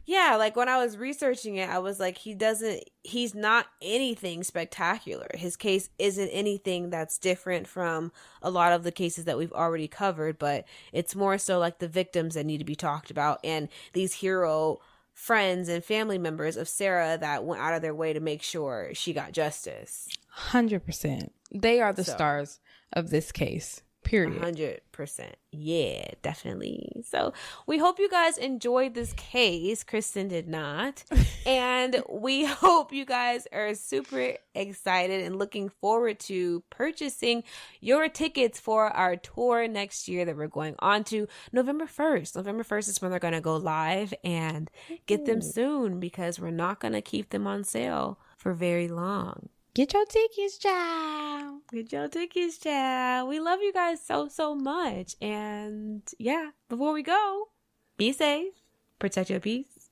yeah, 0.05 0.35
like 0.35 0.57
when 0.57 0.69
I 0.69 0.79
was 0.79 0.97
researching 0.97 1.55
it, 1.55 1.71
I 1.71 1.79
was 1.79 2.01
like, 2.01 2.19
he 2.19 2.35
doesn't, 2.35 2.83
he's 3.05 3.37
not 3.37 3.67
anything 3.81 4.43
spectacular. 4.43 5.29
His 5.35 5.57
case 5.57 5.91
isn't 6.01 6.29
anything 6.31 6.91
that's 6.91 7.19
different 7.19 7.69
from 7.69 8.11
a 8.43 8.51
lot 8.51 8.73
of 8.73 8.83
the 8.83 8.91
cases 8.91 9.27
that 9.27 9.39
we've 9.39 9.53
already 9.53 9.87
covered, 9.87 10.37
but 10.41 10.65
it's 10.93 11.15
more 11.15 11.39
so 11.39 11.61
like 11.61 11.79
the 11.79 11.87
victims 11.87 12.35
that 12.35 12.47
need 12.47 12.59
to 12.59 12.65
be 12.65 12.75
talked 12.75 13.13
about 13.13 13.39
and 13.45 13.69
these 13.93 14.15
hero 14.15 14.81
friends 15.15 15.69
and 15.69 15.85
family 15.85 16.19
members 16.19 16.57
of 16.57 16.69
Sarah 16.69 17.17
that 17.17 17.45
went 17.45 17.63
out 17.63 17.75
of 17.75 17.83
their 17.83 17.95
way 17.95 18.13
to 18.13 18.19
make 18.19 18.43
sure 18.43 18.91
she 18.93 19.13
got 19.13 19.31
justice. 19.31 20.09
100%. 20.49 21.31
They 21.55 21.81
are 21.81 21.93
the 21.93 22.03
So- 22.03 22.15
stars 22.15 22.59
of 22.93 23.11
this 23.11 23.33
case. 23.33 23.83
Period. 24.05 24.43
hundred 24.43 24.81
percent. 24.91 25.37
Yeah, 25.53 26.09
definitely. 26.23 27.03
So 27.07 27.33
we 27.67 27.79
hope 27.79 28.01
you 28.01 28.11
guys 28.11 28.37
enjoyed 28.37 28.95
this 28.95 29.13
case. 29.13 29.85
Kristen 29.85 30.27
did 30.27 30.49
not. 30.49 31.05
and 31.47 32.03
we 32.11 32.45
hope 32.45 32.93
you 32.93 33.05
guys 33.05 33.47
are 33.53 33.75
super 33.75 34.35
excited 34.57 35.25
and 35.25 35.39
looking 35.39 35.69
forward 35.69 36.19
to 36.21 36.65
purchasing 36.69 37.45
your 37.81 38.09
tickets 38.09 38.59
for 38.59 38.89
our 38.89 39.15
tour 39.15 39.69
next 39.69 40.09
year 40.09 40.25
that 40.25 40.37
we're 40.37 40.49
going 40.49 40.75
on 40.81 41.05
to 41.05 41.29
November 41.53 41.87
1st. 41.87 42.35
November 42.35 42.65
1st 42.65 42.89
is 42.89 43.03
when 43.03 43.13
they're 43.13 43.21
going 43.21 43.35
to 43.35 43.41
go 43.41 43.57
live 43.57 44.13
and 44.25 44.69
get 45.07 45.27
them 45.27 45.41
soon 45.41 46.01
because 46.01 46.41
we're 46.41 46.51
not 46.51 46.81
going 46.81 46.93
to 46.93 47.03
keep 47.03 47.31
them 47.31 47.47
on 47.47 47.63
sale 47.63 48.19
for 48.37 48.53
very 48.53 48.89
long. 48.89 49.49
Get 49.75 49.95
your 49.95 50.05
tickets, 50.05 50.59
child. 50.59 51.63
Get 51.73 51.93
your 51.93 52.09
tickets, 52.09 52.59
child. 52.59 53.29
We 53.31 53.41
love 53.41 53.61
you 53.63 53.73
guys 53.73 54.05
so, 54.05 54.29
so 54.29 54.55
much. 54.55 55.17
And 55.21 56.03
yeah, 56.19 56.51
before 56.69 56.93
we 56.93 57.03
go, 57.03 57.49
be 57.97 58.13
safe, 58.13 58.53
protect 58.99 59.31
your 59.31 59.41
peace, 59.41 59.89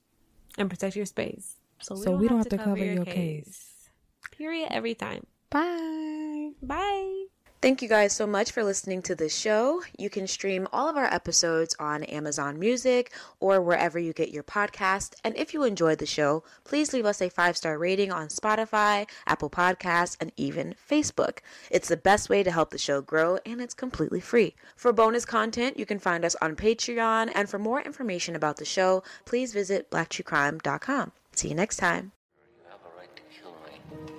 and 0.57 0.69
protect 0.69 0.95
your 0.95 1.07
space. 1.07 1.57
So 1.81 2.15
we 2.15 2.27
don't 2.27 2.37
have 2.37 2.49
to 2.49 2.57
cover 2.59 2.85
your 2.85 3.05
case. 3.05 3.89
Period. 4.37 4.67
Every 4.71 4.93
time. 4.93 5.25
Bye. 5.49 6.51
Bye. 6.61 7.30
Thank 7.61 7.83
you 7.83 7.87
guys 7.87 8.11
so 8.11 8.25
much 8.25 8.51
for 8.51 8.63
listening 8.63 9.03
to 9.03 9.13
this 9.13 9.37
show. 9.37 9.83
You 9.95 10.09
can 10.09 10.25
stream 10.25 10.67
all 10.73 10.89
of 10.89 10.97
our 10.97 11.05
episodes 11.05 11.75
on 11.79 12.03
Amazon 12.05 12.57
Music 12.57 13.13
or 13.39 13.61
wherever 13.61 13.99
you 13.99 14.13
get 14.13 14.31
your 14.31 14.41
podcast. 14.41 15.13
And 15.23 15.37
if 15.37 15.53
you 15.53 15.61
enjoyed 15.61 15.99
the 15.99 16.07
show, 16.07 16.43
please 16.63 16.91
leave 16.91 17.05
us 17.05 17.21
a 17.21 17.29
five 17.29 17.55
star 17.55 17.77
rating 17.77 18.11
on 18.11 18.29
Spotify, 18.29 19.07
Apple 19.27 19.51
Podcasts, 19.51 20.17
and 20.19 20.31
even 20.37 20.73
Facebook. 20.89 21.41
It's 21.69 21.87
the 21.87 21.97
best 21.97 22.29
way 22.29 22.41
to 22.41 22.49
help 22.49 22.71
the 22.71 22.79
show 22.79 22.99
grow, 22.99 23.37
and 23.45 23.61
it's 23.61 23.75
completely 23.75 24.21
free. 24.21 24.55
For 24.75 24.91
bonus 24.91 25.23
content, 25.23 25.77
you 25.77 25.85
can 25.85 25.99
find 25.99 26.25
us 26.25 26.35
on 26.41 26.55
Patreon. 26.55 27.31
And 27.35 27.47
for 27.47 27.59
more 27.59 27.79
information 27.79 28.35
about 28.35 28.57
the 28.57 28.65
show, 28.65 29.03
please 29.25 29.53
visit 29.53 29.91
blacktruecrime.com. 29.91 31.11
See 31.33 31.49
you 31.49 31.55
next 31.55 31.77
time. 31.77 32.11
You 32.57 32.71
have 32.71 32.79
a 32.79 32.97
right 32.99 33.15
to 33.15 33.21
kill 33.39 33.55
me. 33.67 34.13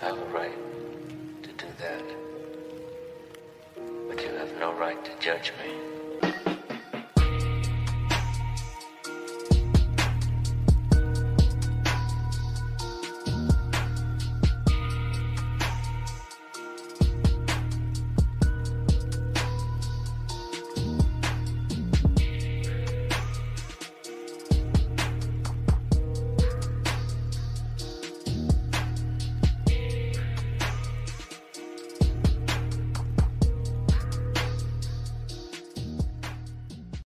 I 0.00 0.06
have 0.06 0.18
a 0.18 0.24
right 0.32 0.83
no 4.58 4.72
right 4.74 5.04
to 5.04 5.10
judge 5.20 5.52
me. 5.62 5.83